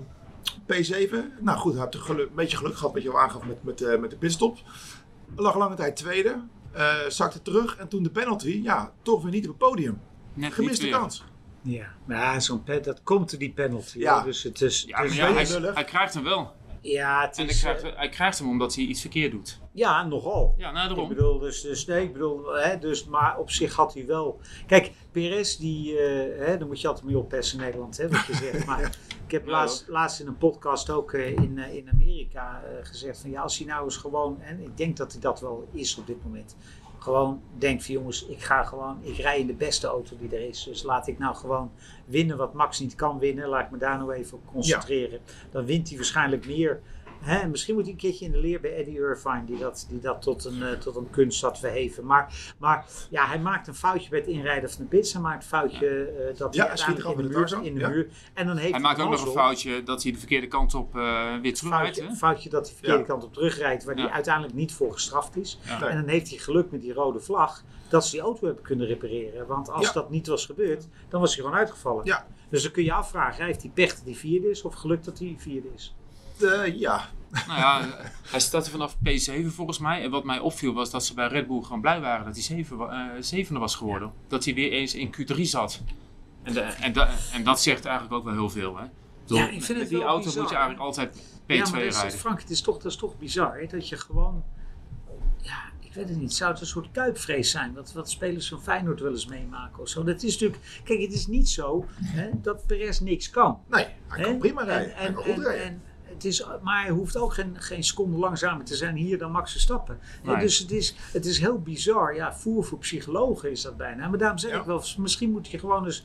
P7. 0.72 1.14
Nou 1.40 1.58
goed, 1.58 1.72
hij 1.72 1.82
heeft 1.82 1.94
een, 1.94 2.00
geluk- 2.00 2.28
een 2.28 2.34
beetje 2.34 2.56
geluk 2.56 2.76
gehad 2.76 2.92
wat 2.94 3.02
je 3.02 3.10
al 3.10 3.20
aangaf 3.20 3.44
met, 3.44 3.64
met, 3.64 3.80
eh, 3.82 3.98
met 3.98 4.10
de 4.10 4.16
pitstop. 4.16 4.58
Lag 5.36 5.56
lange 5.56 5.74
tijd 5.74 5.96
tweede. 5.96 6.36
eh, 6.72 6.94
zakte 7.08 7.42
terug 7.42 7.76
en 7.76 7.88
toen 7.88 8.02
de 8.02 8.10
penalty, 8.10 8.60
ja, 8.62 8.92
toch 9.02 9.22
weer 9.22 9.32
niet 9.32 9.44
op 9.44 9.48
het 9.48 9.58
podium. 9.58 10.00
Net 10.34 10.52
Gemiste 10.52 10.88
kans. 10.88 11.24
Ja, 11.62 11.86
maar 12.04 12.42
zo'n 12.42 12.62
pet, 12.62 12.84
dat 12.84 13.02
komt 13.02 13.30
door 13.30 13.38
die 13.38 13.52
penalty. 13.52 13.98
Ja. 13.98 14.14
hoor. 14.14 14.24
Dus 14.24 14.42
het 14.42 14.60
is, 14.60 14.84
Ja, 14.86 15.02
dus- 15.02 15.16
ja, 15.16 15.32
hij 15.74 15.84
krijgt 15.84 16.14
hem 16.14 16.22
wel. 16.24 16.54
Ja, 16.82 17.20
het 17.26 17.38
En 17.38 17.44
hij 17.44 17.52
is, 17.54 17.60
krijgt, 17.60 17.82
eh, 17.82 17.96
hij 17.96 18.08
krijgt 18.08 18.38
hem 18.38 18.48
omdat 18.48 18.74
hij 18.74 18.84
iets 18.84 19.00
verkeerd 19.00 19.30
doet. 19.32 19.60
ja, 19.72 20.04
nogal. 20.06 20.54
Ja, 20.56 20.70
nou 20.70 20.82
Ik 20.82 20.94
daarom. 20.94 21.08
bedoel, 21.14 21.38
dus, 21.38 21.60
dus 21.60 21.86
nee, 21.86 22.02
ik 22.04 22.12
bedoel, 22.12 22.52
hè, 22.54 22.78
dus, 22.78 23.04
maar 23.04 23.38
op 23.38 23.50
zich 23.50 23.74
had 23.74 23.94
hij 23.94 24.06
wel. 24.06 24.40
Kijk, 24.66 24.92
Perez, 25.10 25.56
die, 25.56 25.98
eh, 25.98 26.46
hè, 26.46 26.58
daar 26.58 26.66
moet 26.66 26.80
je 26.80 26.88
altijd 26.88 27.06
mee 27.06 27.18
oppassen 27.18 27.58
in 27.58 27.64
Nederland, 27.64 27.96
hè, 27.96 28.08
wat 28.08 28.26
je 28.26 28.34
zegt. 28.34 28.66
Maar 28.72 28.96
ik 29.26 29.30
heb 29.32 29.46
Ja, 29.46 29.50
laatst, 29.52 29.88
laatst 29.88 30.20
in 30.20 30.26
een 30.26 30.38
podcast 30.38 30.90
ook 30.90 31.12
eh, 31.12 31.28
in, 31.28 31.58
in 31.58 31.88
Amerika 31.92 32.62
gezegd: 32.82 33.20
van 33.20 33.30
ja, 33.30 33.42
als 33.42 33.58
hij 33.58 33.66
nou 33.66 33.84
eens 33.84 33.96
gewoon, 33.96 34.40
en 34.40 34.60
ik 34.60 34.76
denk 34.76 34.96
dat 34.96 35.12
hij 35.12 35.20
dat 35.20 35.40
wel 35.40 35.68
is 35.72 35.96
op 35.96 36.06
dit 36.06 36.24
moment. 36.24 36.56
Gewoon 37.02 37.42
denkt 37.58 37.84
van 37.84 37.94
jongens, 37.94 38.26
ik 38.26 38.42
ga 38.42 38.62
gewoon, 38.62 38.98
ik 39.00 39.16
rij 39.16 39.38
in 39.38 39.46
de 39.46 39.52
beste 39.52 39.86
auto 39.86 40.16
die 40.16 40.36
er 40.36 40.48
is. 40.48 40.64
Dus 40.64 40.82
laat 40.82 41.06
ik 41.06 41.18
nou 41.18 41.34
gewoon 41.34 41.70
winnen 42.04 42.36
wat 42.36 42.52
Max 42.52 42.80
niet 42.80 42.94
kan 42.94 43.18
winnen. 43.18 43.48
Laat 43.48 43.64
ik 43.64 43.70
me 43.70 43.78
daar 43.78 43.98
nou 43.98 44.12
even 44.12 44.36
op 44.36 44.46
concentreren. 44.46 45.20
Dan 45.50 45.64
wint 45.64 45.88
hij 45.88 45.96
waarschijnlijk 45.96 46.46
meer. 46.46 46.80
Misschien 47.50 47.74
moet 47.74 47.82
hij 47.82 47.92
een 47.92 47.98
keertje 47.98 48.24
in 48.24 48.32
de 48.32 48.38
leer 48.38 48.60
bij 48.60 48.76
Eddie 48.76 48.98
Irvine, 48.98 49.44
die 49.44 49.58
dat, 49.58 49.86
die 49.88 50.00
dat 50.00 50.22
tot, 50.22 50.44
een, 50.44 50.62
eh, 50.62 50.72
tot 50.72 50.96
een 50.96 51.10
kunst 51.10 51.42
had 51.42 51.58
verheven. 51.58 52.06
Maar, 52.06 52.54
maar 52.58 52.86
ja, 53.10 53.26
hij 53.26 53.38
maakt 53.40 53.66
een 53.66 53.74
foutje 53.74 54.10
bij 54.10 54.18
het 54.18 54.28
inrijden 54.28 54.70
van 54.70 54.82
de 54.82 54.88
pits. 54.88 55.12
Hij 55.12 55.22
maakt 55.22 55.42
een 55.42 55.48
foutje 55.48 56.04
eh, 56.04 56.36
dat 56.38 56.54
Ja, 56.54 56.66
hij 56.66 56.76
schiet 56.76 56.98
er 56.98 56.98
in 56.98 57.02
de, 57.02 57.08
af 57.08 57.16
in 57.16 57.28
de 57.28 57.38
muur, 57.38 57.64
in 57.64 57.74
de 57.74 57.80
ja. 57.80 57.88
muur. 57.88 58.08
En 58.34 58.46
dan 58.46 58.56
heeft 58.56 58.72
Hij 58.72 58.80
maakt 58.80 59.00
ook 59.00 59.10
nog 59.10 59.26
een 59.26 59.32
foutje 59.32 59.82
dat 59.82 60.02
hij 60.02 60.12
de 60.12 60.18
verkeerde 60.18 60.46
kant 60.46 60.74
op 60.74 60.96
eh, 60.96 61.02
weer 61.42 61.54
terugrijdt. 61.54 61.96
Foutje, 61.96 62.12
hè? 62.12 62.14
foutje 62.14 62.48
dat 62.50 62.60
hij 62.60 62.70
de 62.70 62.76
verkeerde 62.76 63.00
Ja. 63.00 63.06
kant 63.08 63.24
op 63.24 63.32
terugrijdt, 63.32 63.84
waar 63.84 63.96
Ja. 63.96 64.02
hij 64.02 64.12
uiteindelijk 64.12 64.54
niet 64.54 64.72
voor 64.72 64.92
gestraft 64.92 65.36
is. 65.36 65.58
En 65.80 65.96
dan 65.96 66.08
heeft 66.08 66.28
hij 66.30 66.38
geluk 66.38 66.70
met 66.70 66.80
die 66.80 66.92
rode 66.92 67.20
vlag 67.20 67.62
dat 67.88 68.04
ze 68.04 68.10
die 68.10 68.20
auto 68.20 68.46
hebben 68.46 68.64
kunnen 68.64 68.86
repareren. 68.86 69.46
Want 69.46 69.70
als 69.70 69.86
Ja. 69.86 69.92
dat 69.92 70.10
niet 70.10 70.26
was 70.26 70.46
gebeurd, 70.46 70.88
dan 71.08 71.20
was 71.20 71.34
hij 71.34 71.44
gewoon 71.44 71.58
uitgevallen. 71.58 72.04
Ja. 72.04 72.26
Dus 72.48 72.62
dan 72.62 72.72
kun 72.72 72.84
je 72.84 72.92
afvragen, 72.92 73.44
heeft 73.44 73.62
hij 73.62 73.70
pech 73.74 73.94
dat 73.94 74.04
hij 74.04 74.14
vierde 74.14 74.50
is 74.50 74.62
of 74.62 74.74
geluk 74.74 75.04
dat 75.04 75.18
hij 75.18 75.34
vierde 75.38 75.68
is? 75.74 75.94
Eh, 76.42 76.78
ja, 76.78 77.08
Nou 77.46 77.58
ja, 77.58 77.88
hij 78.30 78.40
startte 78.40 78.70
vanaf 78.70 78.96
P7 78.96 79.46
volgens 79.46 79.78
mij. 79.78 80.02
En 80.02 80.10
wat 80.10 80.24
mij 80.24 80.38
opviel 80.38 80.72
was 80.72 80.90
dat 80.90 81.04
ze 81.04 81.14
bij 81.14 81.26
Red 81.28 81.46
Bull 81.46 81.62
gewoon 81.62 81.80
blij 81.80 82.00
waren 82.00 82.24
dat 82.24 82.34
hij 82.34 82.42
zeven, 82.42 82.78
eh, 82.90 83.06
zevende 83.20 83.60
was 83.60 83.74
geworden. 83.76 84.12
Dat 84.28 84.44
hij 84.44 84.54
weer 84.54 84.70
eens 84.72 84.94
in 84.94 85.14
Q3 85.16 85.40
zat. 85.40 85.80
En, 86.42 86.52
de- 86.52 86.60
en, 86.60 86.92
da- 86.92 87.10
en 87.32 87.44
dat 87.44 87.60
zegt 87.60 87.84
eigenlijk 87.84 88.14
ook 88.16 88.24
wel 88.24 88.32
heel 88.34 88.50
veel. 88.50 88.76
Hè? 88.76 88.84
Bedoel, 89.22 89.38
Ja, 89.38 89.48
ik 89.48 89.62
vind 89.62 89.78
het 89.78 89.88
die 89.88 89.98
wel 89.98 90.06
auto 90.06 90.24
bizar, 90.24 90.40
moet 90.42 90.50
je 90.50 90.56
eigenlijk 90.56 90.84
altijd 90.86 91.16
P2 91.16 91.46
ja, 91.46 91.70
maar 91.70 91.72
dat 91.80 91.82
is, 91.82 92.00
rijden. 92.00 92.18
Frank, 92.18 92.40
het 92.40 92.50
is 92.50 92.60
toch, 92.60 92.76
dat 92.76 92.92
is 92.92 92.96
toch 92.98 93.18
bizar 93.18 93.58
hè? 93.58 93.66
dat 93.66 93.88
je 93.88 93.96
gewoon, 93.96 94.44
ja, 95.40 95.58
ik 95.80 95.94
weet 95.94 96.08
het 96.08 96.18
niet, 96.18 96.32
zou 96.34 96.50
het 96.52 96.60
een 96.60 96.66
soort 96.66 96.88
kuipvrees 96.92 97.50
zijn? 97.50 97.74
Wat, 97.74 97.92
wat 97.92 98.10
spelers 98.10 98.48
van 98.48 98.62
Feyenoord 98.62 99.00
wel 99.00 99.10
eens 99.10 99.26
meemaken 99.26 99.82
of 99.82 99.88
zo? 99.88 100.04
Dat 100.04 100.22
is 100.22 100.32
natuurlijk, 100.32 100.62
kijk, 100.84 101.00
het 101.00 101.12
is 101.12 101.26
niet 101.26 101.48
zo 101.48 101.84
hè, 102.02 102.30
dat 102.32 102.66
Perez 102.66 102.98
niks 102.98 103.30
kan. 103.30 103.58
nee, 103.70 103.84
hij 103.84 104.18
Hè? 104.18 104.22
kan 104.24 104.38
prima 104.38 104.62
rijden. 104.62 104.96
En, 104.96 105.06
en, 105.16 105.42
rijden. 105.42 105.62
en 105.64 105.82
het 106.14 106.24
is, 106.24 106.44
maar 106.62 106.82
hij 106.82 106.90
hoeft 106.90 107.16
ook 107.16 107.34
geen, 107.34 107.56
geen 107.58 107.84
seconde 107.84 108.16
langzamer 108.16 108.64
te 108.64 108.74
zijn 108.76 108.96
hier 108.96 109.18
dan 109.18 109.30
Max 109.30 109.50
Verstappen. 109.52 109.98
Nee. 110.22 110.36
Dus 110.36 110.58
het 110.58 110.70
is, 110.70 110.94
het 111.12 111.26
is 111.26 111.38
heel 111.38 111.58
bizar. 111.60 112.14
Ja, 112.14 112.34
voer 112.34 112.64
voor 112.64 112.78
psychologen 112.78 113.50
is 113.50 113.62
dat 113.62 113.76
bijna. 113.76 114.08
Maar 114.08 114.18
daarom 114.18 114.38
zeg 114.38 114.50
Ja. 114.50 114.58
ik 114.58 114.64
wel, 114.64 114.82
misschien 114.96 115.30
moet 115.30 115.48
je 115.48 115.58
gewoon 115.58 115.84
eens 115.84 116.04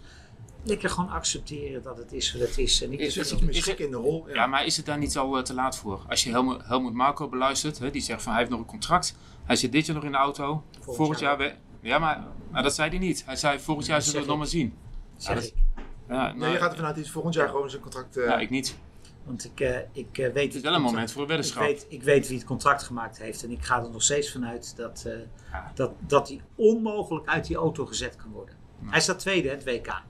lekker 0.63 0.89
gewoon 0.89 1.09
accepteren 1.09 1.83
dat 1.83 1.97
het 1.97 2.11
is 2.13 2.31
wat 2.33 2.41
het 2.41 2.57
is. 2.57 2.81
En 2.83 2.93
ik 2.93 2.99
Is- 2.99 3.13
Zit 3.13 3.25
is- 3.25 3.41
is 3.57 3.65
het- 3.65 3.79
in 3.79 3.91
de 3.91 3.97
rol. 3.97 4.27
Ja. 4.27 4.33
Ja, 4.33 4.47
maar 4.47 4.65
is 4.65 4.77
het 4.77 4.85
daar 4.85 4.97
niet 4.97 5.17
al 5.17 5.37
eh, 5.37 5.43
te 5.43 5.53
laat 5.53 5.77
voor? 5.77 6.01
Als 6.09 6.23
je 6.23 6.29
Helmut, 6.29 6.61
Helmut 6.65 6.93
Marco 6.93 7.27
beluistert, 7.29 7.79
hè, 7.79 7.91
die 7.91 8.01
zegt 8.01 8.21
van 8.21 8.31
hij 8.31 8.39
heeft 8.41 8.51
nog 8.51 8.61
een 8.61 8.65
contract. 8.67 9.15
Hij 9.45 9.55
zit 9.55 9.71
dit 9.71 9.85
jaar 9.85 9.95
nog 9.95 10.05
in 10.05 10.11
de 10.11 10.17
auto. 10.17 10.63
Volgend, 10.79 11.19
jaar 11.19 11.39
jaar... 11.39 11.49
we- 11.81 11.87
ja, 11.87 11.99
maar, 11.99 12.23
maar 12.51 12.63
dat 12.63 12.75
zei 12.75 12.89
hij 12.89 12.97
niet. 12.99 13.23
Hij 13.25 13.35
zei 13.35 13.59
volgend 13.59 13.87
jaar 13.87 14.01
zullen 14.01 14.13
we 14.13 14.19
het 14.19 14.29
nog 14.29 14.37
maar 14.37 14.47
zien. 14.47 14.73
zeg 15.17 15.35
dat- 15.35 15.43
ik. 15.43 15.53
Ja, 16.09 16.27
nee, 16.27 16.35
nou, 16.39 16.51
je 16.51 16.57
gaat 16.57 16.71
ervan 16.71 16.85
uit 16.85 16.95
dat 16.95 17.03
hij 17.03 17.13
volgend 17.13 17.33
jaar 17.33 17.47
gewoon 17.49 17.69
zijn 17.69 17.81
contract... 17.81 18.17
eh, 18.17 18.25
ja, 18.25 18.37
ik 18.39 18.49
niet. 18.49 18.77
Want 19.27 19.45
ik, 19.45 19.59
eh, 19.59 19.77
ik 19.91 20.17
eh, 20.17 20.33
weet... 20.33 20.45
Het 20.45 20.55
is 20.55 20.61
wel 20.61 20.73
een 20.73 20.81
moment 20.81 21.11
voor 21.11 21.21
een 21.21 21.27
Ik 21.29 21.35
weddenschap. 21.35 21.63
weet, 21.63 21.85
ik 21.89 22.03
weet 22.03 22.27
wie 22.27 22.37
het 22.37 22.47
contract 22.47 22.83
gemaakt 22.83 23.17
heeft. 23.17 23.43
En 23.43 23.51
ik 23.51 23.63
ga 23.65 23.83
er 23.83 23.89
nog 23.89 24.03
steeds 24.03 24.31
vanuit 24.31 24.73
dat, 24.75 25.05
Ja. 25.51 25.71
dat, 25.75 25.91
dat 25.99 26.27
hij 26.27 26.41
onmogelijk 26.55 27.27
uit 27.27 27.45
die 27.47 27.55
auto 27.55 27.85
gezet 27.85 28.15
kan 28.15 28.31
worden. 28.31 28.55
Hij 28.85 28.99
staat 29.01 29.19
tweede, 29.19 29.49
het 29.49 29.63
WK. 29.63 30.01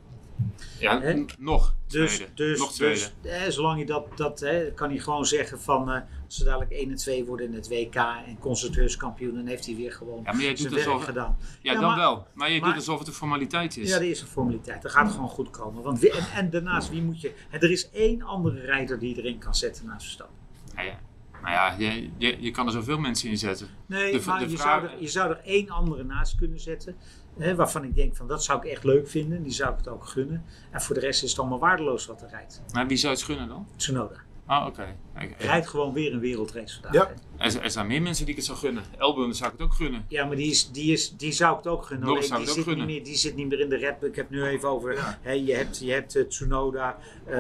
Ja, 0.80 1.02
Hè? 1.02 1.26
nog 1.40 1.76
Dus, 1.88 2.16
tweede. 2.16 2.34
dus, 2.34 2.60
nog 2.60 2.74
tweede. 2.74 3.10
dus 3.22 3.32
eh, 3.32 3.50
zolang 3.50 3.80
je 3.80 3.86
dat, 3.86 4.18
dat 4.18 4.40
hè, 4.40 4.72
kan 4.72 4.90
hij 4.90 4.98
gewoon 5.00 5.26
zeggen 5.26 5.62
van 5.62 5.92
eh, 5.92 6.02
als 6.26 6.36
ze 6.36 6.44
dadelijk 6.44 6.72
1 6.72 6.90
en 6.90 6.96
2 6.96 7.26
worden 7.26 7.46
in 7.46 7.54
het 7.54 7.68
WK 7.68 7.96
en 7.96 8.38
constructeurskampioen, 8.40 9.36
dan 9.36 9.46
heeft 9.46 9.66
hij 9.66 9.76
weer 9.76 9.92
gewoon 9.92 10.22
ja, 10.24 10.32
maar 10.32 10.42
jij 10.42 10.50
doet 10.50 10.60
zijn 10.60 10.74
alsof... 10.74 10.94
werk 10.94 11.04
gedaan. 11.06 11.38
Ja, 11.62 11.72
Ja, 11.74 11.80
dan 11.80 11.88
maar- 11.90 11.98
wel. 11.98 12.28
Maar 12.34 12.52
je 12.52 12.60
maar- 12.60 12.70
doet 12.70 12.78
alsof 12.78 13.00
het 13.00 13.08
een 13.08 13.14
formaliteit 13.14 13.78
is. 13.78 13.88
Ja, 13.90 13.94
dat 13.98 14.08
is 14.08 14.22
een 14.22 14.28
formaliteit. 14.28 14.82
Dat 14.82 14.92
gaat 14.92 15.12
gewoon 15.12 15.30
goed 15.30 15.50
komen. 15.50 15.84
Want 15.84 16.00
wie- 16.00 16.12
en, 16.12 16.26
en 16.36 16.50
daarnaast, 16.50 16.90
wie 16.90 17.02
moet 17.02 17.22
je. 17.22 17.34
Er 17.52 17.72
is 17.72 17.90
één 17.92 18.22
andere 18.22 18.60
rijder 18.62 19.00
die 19.00 19.18
erin 19.18 19.38
kan 19.38 19.56
zetten 19.56 19.86
naast 19.86 20.04
Verstappen. 20.04 20.36
Ja, 20.76 20.82
ja. 20.82 21.00
Maar 21.42 21.52
ja, 21.52 21.76
je, 21.78 22.10
je, 22.18 22.38
je 22.42 22.52
kan 22.52 22.66
er 22.66 22.72
zoveel 22.72 22.98
mensen 23.00 23.30
in 23.30 23.38
zetten. 23.38 23.68
Nee, 23.86 24.12
De 24.20 24.26
maar 24.26 24.40
de 24.40 24.50
je, 24.50 24.58
vraag- 24.58 24.82
zou 24.82 24.94
er, 24.94 25.02
je 25.02 25.08
zou 25.08 25.30
er 25.32 25.40
één 25.44 25.70
andere 25.70 26.04
naast 26.04 26.36
kunnen 26.36 26.60
zetten. 26.60 26.96
Hè, 27.38 27.56
waarvan 27.56 27.84
ik 27.84 27.96
denk 27.96 28.16
van 28.16 28.28
dat 28.28 28.44
zou 28.44 28.60
ik 28.60 28.72
echt 28.72 28.84
leuk 28.84 29.08
vinden. 29.08 29.44
Die 29.44 29.52
zou 29.52 29.72
ik 29.72 29.78
het 29.78 29.88
ook 29.88 30.06
gunnen. 30.06 30.44
En 30.72 30.82
voor 30.82 30.96
de 30.96 31.02
rest 31.02 31.24
is 31.24 31.30
het 31.30 31.40
allemaal 31.40 31.60
waardeloos 31.60 32.06
wat 32.06 32.22
er 32.22 32.30
rijdt. 32.30 32.62
Maar 32.74 32.88
wie 32.88 32.98
zou 32.98 33.14
het 33.14 33.24
gunnen 33.24 33.48
dan? 33.48 33.68
Tsunoda. 33.76 34.26
Ah, 34.48 34.66
oké. 34.68 34.96
Rijdt 35.38 35.68
gewoon 35.68 35.94
weer 35.94 36.14
een 36.14 36.20
wereldrace 36.20 36.82
vandaag. 36.82 37.10
Ja. 37.38 37.46
Er, 37.46 37.62
er 37.62 37.72
zijn 37.72 37.88
meer 37.88 38.02
mensen 38.02 38.24
die 38.26 38.34
ik 38.34 38.40
het 38.40 38.46
zou 38.50 38.58
gunnen. 38.58 38.84
Elbum 38.98 39.34
zou 39.34 39.52
ik 39.52 39.58
het 39.60 39.68
ook 39.68 39.74
gunnen. 39.74 40.06
Ja, 40.08 40.26
maar 40.26 40.36
die, 40.36 40.50
is, 40.52 40.72
die, 40.72 40.92
is, 40.92 41.16
die 41.18 41.32
zou 41.32 41.52
ik 41.58 41.64
het 41.64 41.68
ook 41.74 41.86
gunnen. 41.86 42.08
Norris 42.08 42.32
Alleen 42.32 42.46
zou 42.46 42.56
die, 42.56 42.64
ik 42.64 42.66
het 42.66 42.66
zit 42.66 42.74
ook 42.74 42.88
niet 42.88 42.96
gunnen. 42.96 42.96
meer, 42.96 43.04
die 43.04 43.16
zit 43.18 43.36
niet 43.36 43.48
meer 43.48 43.60
in 43.60 43.70
de 43.70 43.76
Red 43.76 44.00
Bull. 44.00 44.10
Ik 44.10 44.16
heb 44.16 44.30
nu 44.30 44.44
even 44.44 44.70
over. 44.70 44.94
Ja. 44.94 45.20
Hè, 45.22 45.32
je 45.32 45.54
hebt, 45.54 45.80
je 45.80 45.92
hebt 45.92 46.16
eh, 46.16 46.24
Tsunoda, 46.24 46.98
eh 47.26 47.36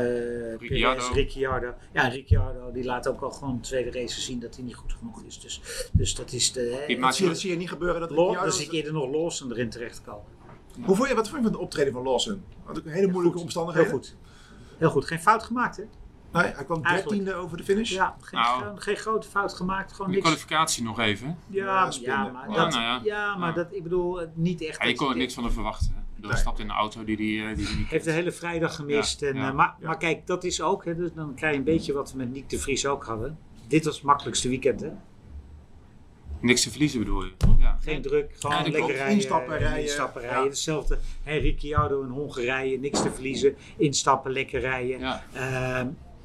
Ricciardo. 0.57 1.01
Perez, 1.01 1.11
Ricciardo. 1.15 1.73
Ja, 1.93 2.07
Ricciardo 2.07 2.71
die 2.71 2.83
laat 2.83 3.07
ook 3.07 3.21
al 3.21 3.31
gewoon 3.31 3.55
de 3.55 3.61
tweede 3.61 3.91
race 3.99 4.21
zien 4.21 4.39
dat 4.39 4.55
hij 4.55 4.63
niet 4.63 4.75
goed 4.75 4.93
genoeg 4.93 5.23
is. 5.27 5.39
Dus, 5.39 5.61
dus 5.91 6.15
dat 6.15 6.31
is 6.31 6.51
de. 6.51 6.83
Die 6.87 6.95
Dat 6.95 7.03
maakt 7.03 7.15
zie, 7.15 7.23
je, 7.23 7.29
je... 7.29 7.35
dat 7.35 7.39
zie 7.45 7.51
je 7.51 7.57
niet 7.57 7.69
gebeuren. 7.69 7.99
Dat 7.99 8.09
Ricciardo- 8.11 8.41
dan 8.41 8.51
zie 8.51 8.65
ik 8.65 8.71
eerder 8.71 8.93
nog 8.93 9.09
los 9.11 9.41
en 9.41 9.51
erin 9.51 9.69
terechtkomen. 9.69 10.35
Hoe 10.85 10.95
vond 10.95 11.09
je, 11.09 11.15
wat 11.15 11.29
vond 11.29 11.37
je 11.37 11.43
van 11.49 11.57
de 11.57 11.63
optreden 11.63 11.93
van 11.93 12.03
Lawson? 12.03 12.43
Had 12.63 12.77
ook 12.77 12.85
een 12.85 12.91
hele 12.91 13.07
moeilijke 13.07 13.37
Heel 13.37 13.45
omstandigheden. 13.45 13.91
goed. 13.91 14.15
Heel 14.77 14.89
goed. 14.89 15.05
Geen 15.05 15.19
fout 15.19 15.43
gemaakt, 15.43 15.77
hè? 15.77 15.83
Nee, 16.43 16.51
hij 16.53 16.63
kwam 16.65 16.81
dertiende 16.83 17.33
over 17.33 17.57
de 17.57 17.63
finish. 17.63 17.91
Ja, 17.91 18.15
geen, 18.21 18.39
Nou. 18.39 18.63
geen, 18.63 18.81
geen 18.81 18.95
grote 18.95 19.27
fout 19.27 19.53
gemaakt. 19.53 19.91
Gewoon 19.91 20.07
De 20.07 20.13
niks. 20.13 20.25
kwalificatie 20.27 20.83
nog 20.83 20.99
even. 20.99 21.27
Ja, 21.47 21.63
Ja, 21.65 21.83
ja, 21.83 21.91
spinnen. 21.91 22.31
maar, 22.33 22.49
Ja, 22.49 22.55
dat, 22.55 22.71
nou 22.71 22.83
ja. 22.83 22.99
ja, 23.03 23.35
maar 23.35 23.49
Ja. 23.49 23.55
dat, 23.55 23.67
ik 23.71 23.83
bedoel, 23.83 24.21
eh, 24.21 24.27
niet 24.33 24.61
echt. 24.61 24.77
Ja, 24.81 24.83
je 24.87 24.89
dat 24.93 24.99
kon 25.01 25.09
er 25.11 25.17
niks 25.17 25.33
van 25.33 25.43
hem 25.43 25.53
verwachten. 25.53 25.87
Ik 25.87 26.23
Hij 26.23 26.31
Nee. 26.31 26.41
stapt 26.41 26.59
in 26.59 26.69
een 26.69 26.75
auto 26.75 27.03
die 27.03 27.17
die, 27.17 27.43
eh, 27.45 27.55
die, 27.55 27.67
heeft 27.89 28.05
de 28.05 28.11
hele 28.11 28.31
vrijdag 28.31 28.75
gemist. 28.75 29.19
Ja, 29.19 29.27
en, 29.27 29.35
ja. 29.35 29.47
eh, 29.47 29.53
maar, 29.53 29.75
Ja. 29.79 29.87
maar 29.87 29.97
kijk, 29.97 30.27
dat 30.27 30.43
is 30.43 30.61
ook, 30.61 30.85
hè, 30.85 30.95
dus 30.95 31.13
dan 31.13 31.33
krijg 31.35 31.51
je 31.53 31.57
een 31.59 31.63
beetje 31.65 31.93
wat 31.93 32.11
we 32.11 32.17
met 32.17 32.31
Nick 32.33 32.49
de 32.49 32.59
Vries 32.59 32.85
ook 32.85 33.05
hadden. 33.05 33.37
Dit 33.67 33.85
was 33.85 33.95
het 33.95 34.03
makkelijkste 34.03 34.49
weekend, 34.49 34.81
hè? 34.81 34.89
Niks 36.39 36.61
te 36.63 36.69
verliezen 36.69 36.99
bedoel 36.99 37.23
je? 37.23 37.31
Ja. 37.59 37.77
Geen 37.81 38.01
druk, 38.01 38.31
gewoon 38.39 38.55
Ja, 38.55 38.61
lekker 38.61 38.79
klopt. 38.81 38.95
rijden. 38.95 39.13
Instappen, 39.15 39.57
rijden. 39.57 39.81
Instappen, 39.81 40.21
Ja. 40.21 40.27
rijden. 40.27 40.47
Hetzelfde, 40.47 40.97
hè, 41.23 41.37
Ricciardo 41.37 42.01
in 42.01 42.09
Hongarije, 42.09 42.79
niks 42.79 43.01
te 43.01 43.11
verliezen. 43.11 43.55
Instappen, 43.77 44.31
lekker 44.31 44.59
rijden. 44.59 44.99
Ja. 44.99 45.23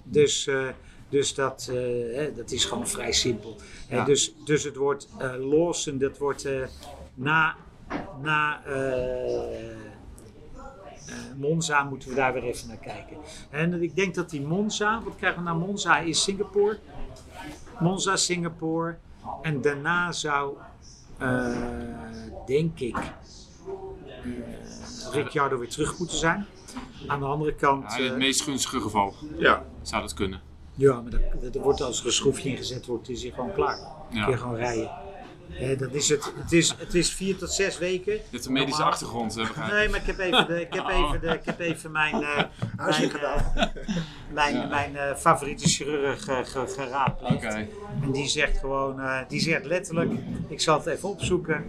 Dus 0.03 0.47
eh, 0.47 0.69
dus 1.09 1.35
dat, 1.35 1.69
eh, 1.71 1.77
hè, 2.17 2.33
dat 2.35 2.51
is 2.51 2.65
gewoon 2.65 2.89
vrij 2.89 3.13
simpel. 3.13 3.57
Ja. 3.89 4.05
dus, 4.05 4.35
dus 4.45 4.65
het 4.65 4.77
wordt 4.77 5.09
eh 5.19 5.35
Lawson, 5.51 5.99
dat 5.99 6.19
wordt 6.19 6.49
na, 7.15 7.57
na 8.23 8.63
Monza 11.37 11.85
moeten 11.85 12.09
we 12.09 12.15
daar 12.15 12.33
weer 12.33 12.43
even 12.43 12.69
naar 12.69 12.77
kijken. 12.77 13.17
En 13.51 13.83
ik 13.83 13.97
denk 13.97 14.15
dat 14.15 14.31
die 14.31 14.41
Monza, 14.41 15.03
wat 15.03 15.17
krijgen 15.17 15.39
we 15.39 15.49
na 15.49 15.55
Monza, 15.55 15.99
is 15.99 16.23
Singapore. 16.23 16.79
Monza, 17.81 18.17
Singapore. 18.17 18.97
En 19.43 19.61
daarna 19.61 20.13
zou, 20.13 20.57
denk 22.47 22.81
ik, 22.81 22.97
eh 22.97 23.13
Ricciardo 25.13 25.59
weer 25.59 25.69
terug 25.69 25.99
moeten 25.99 26.17
zijn. 26.17 26.47
Aan 27.07 27.19
de 27.21 27.27
andere 27.27 27.55
kant... 27.55 27.91
Ja, 27.93 27.97
in 27.99 28.03
het 28.05 28.13
eh, 28.13 28.19
meest 28.19 28.43
gunstige 28.43 28.81
geval 28.81 29.15
Ja. 29.39 29.65
zou 29.83 30.03
dat 30.03 30.15
kunnen. 30.15 30.41
ja, 30.75 31.01
maar 31.01 31.11
dat, 31.11 31.53
dat 31.53 31.63
wordt 31.63 31.81
als 31.83 32.01
er 32.01 32.07
een 32.07 32.13
schroefje 32.13 32.49
ingezet 32.49 32.87
wordt, 32.87 33.09
is 33.09 33.23
hij 33.23 33.31
gewoon 33.33 33.53
klaar. 33.53 33.79
Ja. 34.11 34.23
Kun 34.25 34.33
je 34.33 34.39
gewoon 34.39 34.57
rijden. 34.57 34.91
Hè, 35.53 35.77
dat 35.77 35.93
is 35.93 36.09
het. 36.09 36.33
Het 36.37 36.53
is, 36.53 36.75
het 36.79 36.95
is 36.95 37.11
vier 37.11 37.37
tot 37.37 37.53
zes 37.53 37.79
weken. 37.79 38.13
Je 38.13 38.21
hebt 38.31 38.47
een 38.47 38.53
medische 38.53 38.71
Normaal- 38.75 38.93
achtergrond, 38.93 39.37
eh, 39.37 39.47
begrijp 39.47 39.69
ik. 39.69 39.75
Nee, 39.75 39.89
maar 39.89 40.01
ik 40.01 40.07
heb 40.07 40.19
even, 40.19 40.47
de, 40.47 40.61
ik 40.61 40.75
heb 40.75 40.89
even, 40.99 41.21
de, 41.21 41.27
ik 41.29 41.45
heb 41.45 41.61
even 41.61 41.91
mijn, 41.91 42.15
eh, 42.23 42.43
mijn, 42.77 43.11
eh, 43.13 43.67
mijn, 44.33 44.55
Ja. 44.55 44.67
mijn 44.67 44.97
eh, 44.97 45.15
favoriete 45.17 45.69
chirurg 45.69 46.27
eh, 46.29 46.37
ge- 46.45 46.67
geraadpleegd. 46.77 47.35
Oké. 47.45 47.67
En 48.03 48.11
die 48.13 48.29
zegt 48.29 48.59
gewoon, 48.59 49.01
eh, 49.01 49.19
die 49.29 49.41
zegt 49.41 49.65
letterlijk, 49.65 50.11
ik 50.49 50.61
zal 50.61 50.77
het 50.79 50.87
even 50.87 51.09
opzoeken. 51.09 51.65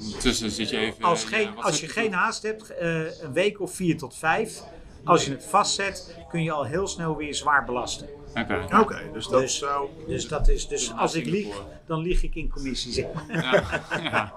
Ondertussen 0.00 0.50
zit 0.50 0.70
je 0.70 0.78
even... 0.78 1.04
als 1.04 1.24
eh, 1.24 1.28
geen, 1.30 1.42
ja, 1.46 1.54
wat 1.54 1.64
als 1.64 1.78
zit 1.78 1.86
je 1.94 2.00
geen 2.00 2.12
haast 2.12 2.42
hebt, 2.42 2.70
eh, 2.76 3.20
een 3.22 3.32
week 3.32 3.60
of 3.60 3.74
vier 3.74 3.98
tot 3.98 4.16
vijf, 4.16 4.62
Als 5.04 5.24
je 5.24 5.30
het 5.30 5.44
vastzet, 5.44 6.16
kun 6.30 6.42
je 6.42 6.50
al 6.52 6.64
heel 6.64 6.86
snel 6.86 7.16
weer 7.16 7.34
zwaar 7.34 7.64
belasten. 7.64 8.08
Oké. 8.34 8.66
Oké, 8.80 9.00
dus 9.12 9.26
dat 9.28 9.40
Dus- 9.40 9.58
zou... 9.58 9.88
Dus, 10.06 10.28
dat 10.28 10.48
is, 10.48 10.68
dus 10.68 10.92
als 10.96 11.14
ik 11.14 11.26
lieg, 11.26 11.62
dan 11.86 12.00
lieg 12.00 12.22
ik 12.22 12.34
in 12.34 12.50
commissie. 12.50 12.92
zeg 12.92 13.04
maar. 13.14 13.24
Ja. 13.42 13.64
ja. 14.02 14.32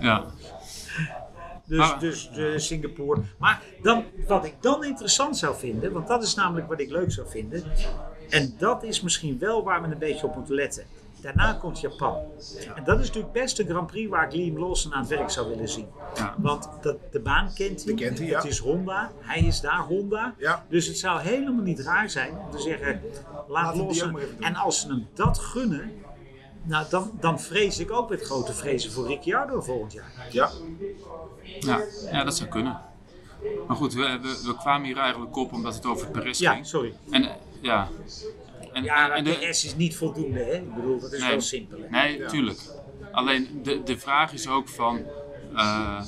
ja. 0.00 0.24
Dus, 1.66 1.78
Maar- 1.78 1.98
dus 2.00 2.30
eh, 2.30 2.44
Singapore. 2.56 3.20
Maar 3.38 3.62
dan, 3.82 4.04
wat 4.26 4.44
ik 4.44 4.54
dan 4.60 4.84
interessant 4.84 5.36
zou 5.38 5.56
vinden, 5.58 5.92
want 5.92 6.06
dat 6.08 6.22
is 6.22 6.34
namelijk 6.34 6.68
wat 6.68 6.80
ik 6.80 6.90
leuk 6.90 7.12
zou 7.12 7.28
vinden. 7.30 7.64
En 8.28 8.54
dat 8.58 8.82
is 8.82 9.00
misschien 9.00 9.38
wel 9.38 9.64
waar 9.64 9.82
we 9.82 9.88
een 9.88 9.98
beetje 9.98 10.26
op 10.26 10.34
moeten 10.36 10.54
letten. 10.54 10.84
Daarna 11.22 11.52
komt 11.52 11.80
Japan. 11.80 12.16
En 12.74 12.84
dat 12.84 12.98
is 13.00 13.06
natuurlijk 13.06 13.32
best 13.32 13.58
een 13.58 13.66
Grand 13.68 13.86
Prix 13.86 14.10
waar 14.10 14.26
ik 14.26 14.32
Liam 14.32 14.58
Lawson 14.58 14.94
aan 14.94 15.00
het 15.00 15.08
werk 15.08 15.30
zou 15.30 15.48
willen 15.48 15.68
zien. 15.68 15.86
Ja. 16.14 16.34
Want 16.38 16.68
dat, 16.80 16.96
de 17.12 17.20
baan 17.20 17.52
kent 17.54 17.84
hij. 17.84 17.94
Die 17.94 18.06
kent 18.06 18.18
hij, 18.18 18.26
ja. 18.26 18.36
Het 18.40 18.46
is 18.50 18.58
Honda. 18.58 19.10
Hij 19.18 19.40
is 19.40 19.60
daar 19.60 19.78
Honda. 19.80 20.34
Ja. 20.38 20.64
Dus 20.68 20.86
het 20.86 20.98
zou 20.98 21.20
helemaal 21.20 21.64
niet 21.64 21.80
raar 21.80 22.10
zijn 22.10 22.38
om 22.38 22.50
te 22.50 22.58
zeggen, 22.58 23.00
laat 23.32 23.48
Laten 23.48 23.86
we 23.86 23.92
die 23.92 24.04
ook 24.04 24.12
Lawson. 24.12 24.40
En 24.40 24.54
als 24.54 24.80
ze 24.80 24.86
hem 24.88 25.08
dat 25.14 25.38
gunnen, 25.38 25.92
nou, 26.62 26.86
dan, 26.90 27.10
dan 27.20 27.40
vrees 27.40 27.78
ik 27.78 27.90
ook 27.90 28.08
met 28.10 28.22
grote 28.22 28.52
vrezen 28.52 28.92
voor 28.92 29.06
Ricciardo 29.06 29.60
volgend 29.60 29.92
jaar. 29.92 30.12
Ja, 30.30 30.50
Ja. 31.60 31.80
ja, 32.10 32.24
dat 32.24 32.36
zou 32.36 32.48
kunnen. 32.48 32.80
Maar 33.66 33.76
goed, 33.76 33.94
we, 33.94 34.18
we, 34.22 34.42
we 34.46 34.56
kwamen 34.56 34.86
hier 34.86 34.98
eigenlijk 34.98 35.36
op 35.36 35.52
omdat 35.52 35.74
het 35.74 35.86
over 35.86 36.10
Perez 36.10 36.38
Ja, 36.38 36.52
ging. 36.52 36.66
sorry. 36.66 36.94
En 37.10 37.28
ja. 37.60 37.88
En, 38.72 38.82
Ja, 38.84 39.10
en 39.10 39.24
de 39.24 39.38
de, 39.38 39.52
S 39.52 39.64
is 39.64 39.76
niet 39.76 39.96
voldoende, 39.96 40.38
hè? 40.38 40.52
Ik 40.54 40.74
bedoel, 40.74 41.00
dat 41.00 41.12
is 41.12 41.20
Nee. 41.20 41.30
wel 41.30 41.40
simpel. 41.40 41.78
Hè? 41.80 41.88
Nee, 41.88 42.18
Ja. 42.18 42.28
tuurlijk. 42.28 42.60
Alleen 43.12 43.60
de, 43.62 43.82
de 43.82 43.98
vraag 43.98 44.32
is 44.32 44.48
ook 44.48 44.68
van. 44.68 45.00
eh, 45.56 46.02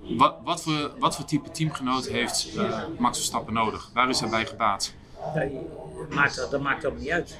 wat, 0.00 0.36
wat, 0.44 0.62
voor, 0.62 0.90
wat 0.98 1.16
voor 1.16 1.24
type 1.24 1.50
teamgenoot 1.50 2.06
heeft 2.06 2.50
eh, 2.56 2.82
Max 2.98 3.16
Verstappen 3.16 3.52
nodig? 3.54 3.90
Waar 3.94 4.08
is 4.08 4.20
hij 4.20 4.28
bij 4.28 4.46
gebaat? 4.46 4.92
Nee, 5.34 5.58
dat, 5.98 6.08
maakt, 6.14 6.36
dat, 6.36 6.50
dat 6.50 6.60
maakt 6.60 6.82
helemaal 6.82 7.02
niet 7.02 7.12
uit. 7.12 7.38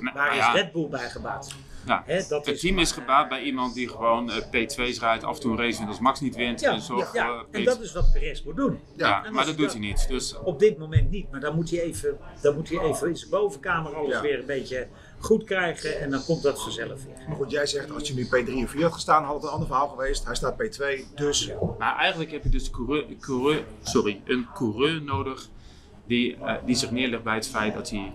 Nou, 0.00 0.16
Waar 0.16 0.30
is 0.32 0.36
ja, 0.36 0.52
Red 0.52 0.72
Bull 0.72 0.88
bij 0.88 1.10
gebaat? 1.10 1.54
Ja. 1.86 2.02
Hè, 2.06 2.24
dat 2.28 2.46
Het 2.46 2.54
is, 2.54 2.60
team 2.60 2.78
is 2.78 2.92
gebaat 2.92 3.28
bij 3.28 3.42
iemand 3.42 3.74
die 3.74 3.88
gewoon 3.88 4.30
eh, 4.30 4.36
P2's 4.36 5.00
rijdt, 5.00 5.24
af 5.24 5.34
en 5.34 5.40
toe 5.40 5.50
een 5.52 5.58
race 5.58 5.76
wint 5.76 5.88
als 5.88 6.00
Max 6.00 6.20
niet 6.20 6.36
wint. 6.36 6.60
ja, 6.60 6.70
en 6.72 6.76
ja, 6.76 6.80
voor 6.82 7.46
en 7.50 7.60
P2. 7.60 7.64
dat 7.64 7.80
is 7.80 7.92
wat 7.92 8.12
Perez 8.12 8.42
moet 8.42 8.56
doen. 8.56 8.78
Ja, 8.96 9.24
maar 9.30 9.46
dat 9.46 9.56
doet 9.56 9.70
hij 9.70 9.80
niet. 9.80 10.08
Dus 10.08 10.38
Op 10.44 10.58
dit 10.58 10.78
moment 10.78 11.10
niet, 11.10 11.30
maar 11.30 11.40
dan 11.40 11.54
moet 11.54 11.70
hij 11.70 11.80
even, 11.80 12.18
dan 12.40 12.54
moet 12.54 12.68
hij 12.68 12.78
even 12.78 13.08
in 13.08 13.16
zijn 13.16 13.30
bovenkamer 13.30 13.94
alles 13.94 14.12
Ja. 14.14 14.20
weer 14.20 14.38
een 14.38 14.46
beetje 14.46 14.86
goed 15.18 15.44
krijgen 15.44 16.00
en 16.00 16.10
dan 16.10 16.24
komt 16.24 16.42
dat 16.42 16.62
vanzelf 16.62 17.04
weer. 17.04 17.24
maar 17.28 17.36
goed, 17.36 17.50
jij 17.50 17.66
zegt 17.66 17.90
als 17.90 18.08
je 18.08 18.14
nu 18.14 18.24
P3 18.26 18.64
of 18.64 18.70
4 18.70 18.82
had 18.82 18.92
gestaan, 18.92 19.24
had 19.24 19.34
het 19.34 19.42
een 19.44 19.48
ander 19.50 19.66
verhaal 19.66 19.88
geweest. 19.88 20.24
Hij 20.24 20.34
staat 20.34 20.54
P2, 20.62 21.14
dus... 21.14 21.50
Maar 21.78 21.96
eigenlijk 21.96 22.30
heb 22.30 22.42
je 22.42 22.48
dus 22.48 22.70
coureur, 22.70 23.04
coureur, 23.20 23.64
sorry, 23.82 24.20
een 24.24 24.46
coureur 24.54 25.02
nodig 25.02 25.48
die, 26.06 26.36
eh, 26.36 26.54
die 26.66 26.74
zich 26.76 26.90
neerlegt 26.90 27.22
bij 27.22 27.34
het 27.34 27.48
feit 27.48 27.74
dat 27.74 27.90
hij 27.90 28.12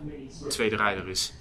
tweede 0.48 0.76
rijder 0.76 1.10
is. 1.10 1.34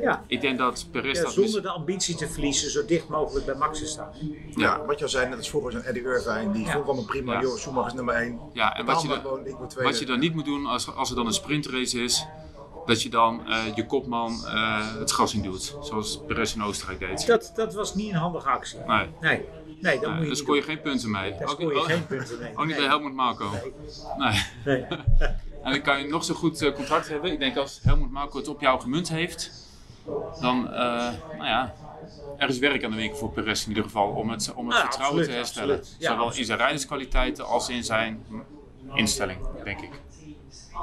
Ja, 0.00 0.24
Ik 0.26 0.40
denk 0.40 0.58
dat 0.58 0.86
Perez 0.90 1.16
ja 1.18 1.24
dat 1.24 1.36
mis- 1.36 1.44
zonder 1.44 1.62
de 1.62 1.68
ambitie 1.68 2.14
te 2.16 2.28
verliezen 2.28 2.70
zo 2.70 2.84
dicht 2.84 3.08
mogelijk 3.08 3.46
bij 3.46 3.54
Max 3.54 3.78
te 3.78 3.86
staan. 3.86 4.10
Ja, 4.56 4.84
wat 4.86 4.98
je 4.98 5.04
al 5.04 5.10
zei, 5.10 5.28
net 5.28 5.38
als 5.38 5.48
vroeger 5.48 5.72
zo'n 5.72 5.82
Eddie 5.82 6.02
Irvine, 6.02 6.52
die 6.52 6.64
Ja. 6.64 6.72
vond 6.72 6.84
allemaal 6.86 7.04
prima. 7.04 7.32
Ja. 7.32 7.40
Joh, 7.40 7.56
Schumacher 7.56 7.86
is 7.88 7.94
nummer 7.94 8.14
1. 8.14 8.40
Ja, 8.52 8.76
en 8.76 8.84
wat 8.86 9.02
je, 9.02 9.08
dan, 9.08 9.20
gewoon, 9.20 9.46
wat 9.82 9.98
je 9.98 10.06
dan 10.06 10.18
niet 10.18 10.34
moet 10.34 10.44
doen 10.44 10.66
als, 10.66 10.94
als 10.94 11.10
er 11.10 11.16
dan 11.16 11.26
een 11.26 11.32
sprintrace 11.32 11.98
is, 12.02 12.26
dat 12.86 13.02
je 13.02 13.08
dan 13.08 13.46
eh, 13.48 13.74
je 13.74 13.86
kopman 13.86 14.44
eh, 14.46 14.94
het 14.98 15.12
gas 15.12 15.34
in 15.34 15.42
doet. 15.42 15.76
Zoals 15.80 16.20
Perez 16.26 16.54
in 16.54 16.62
Oostenrijk 16.62 16.98
deed. 17.00 17.26
Dat, 17.26 17.52
dat 17.54 17.74
was 17.74 17.94
niet 17.94 18.10
een 18.12 18.18
handige 18.18 18.48
actie. 18.48 18.78
Nee, 18.86 19.08
Nee, 19.20 19.40
nee 19.40 19.40
dat 19.40 19.82
nee, 19.82 19.94
moet 19.98 20.00
je 20.00 20.06
daar 20.06 20.20
niet 20.20 20.36
scoor 20.38 20.54
je 20.54 20.60
doen. 20.60 20.70
geen 20.70 20.80
punten 20.82 21.10
mee. 21.10 21.30
Daar 21.32 21.42
Ook, 21.42 21.48
scoor 21.50 21.72
je 21.72 21.78
ook- 21.78 21.84
geen 21.84 22.06
punten 22.06 22.38
mee. 22.38 22.50
ook 22.52 22.58
niet 22.58 22.66
Nee. 22.66 22.76
bij 22.76 22.86
Helmut 22.86 23.12
Marko. 23.14 23.50
Nee. 23.50 24.32
Nee. 24.64 24.84
Nee. 24.86 24.86
En 25.62 25.70
dan 25.70 25.82
kan 25.82 25.98
je 26.02 26.08
nog 26.08 26.24
zo 26.24 26.34
goed 26.34 26.62
eh, 26.62 26.72
contract 26.74 27.08
hebben. 27.08 27.32
Ik 27.32 27.38
denk 27.38 27.56
als 27.56 27.80
Helmut 27.82 28.10
Marko 28.10 28.38
het 28.38 28.48
op 28.48 28.60
jou 28.60 28.80
gemunt 28.80 29.08
heeft, 29.08 29.50
dan, 30.40 30.72
eh, 30.72 30.78
nou 31.36 31.44
ja, 31.44 31.74
er 32.36 32.48
is 32.48 32.58
werk 32.58 32.84
aan 32.84 32.90
de 32.90 32.96
winkel 32.96 33.18
voor 33.18 33.30
Perez 33.30 33.62
in 33.62 33.68
ieder 33.68 33.84
geval 33.84 34.08
om 34.08 34.30
het, 34.30 34.52
om 34.54 34.66
het 34.66 34.76
Ja, 34.76 34.82
vertrouwen 34.82 35.18
absoluut, 35.20 35.26
te 35.28 35.32
herstellen. 35.34 35.84
Ja, 35.98 36.10
Zowel 36.10 36.34
in 36.34 36.44
zijn 36.44 36.58
rijderskwaliteiten 36.58 37.46
als 37.46 37.68
in 37.68 37.84
zijn 37.84 38.24
instelling, 38.94 39.38
denk 39.64 39.80
ik. 39.80 39.90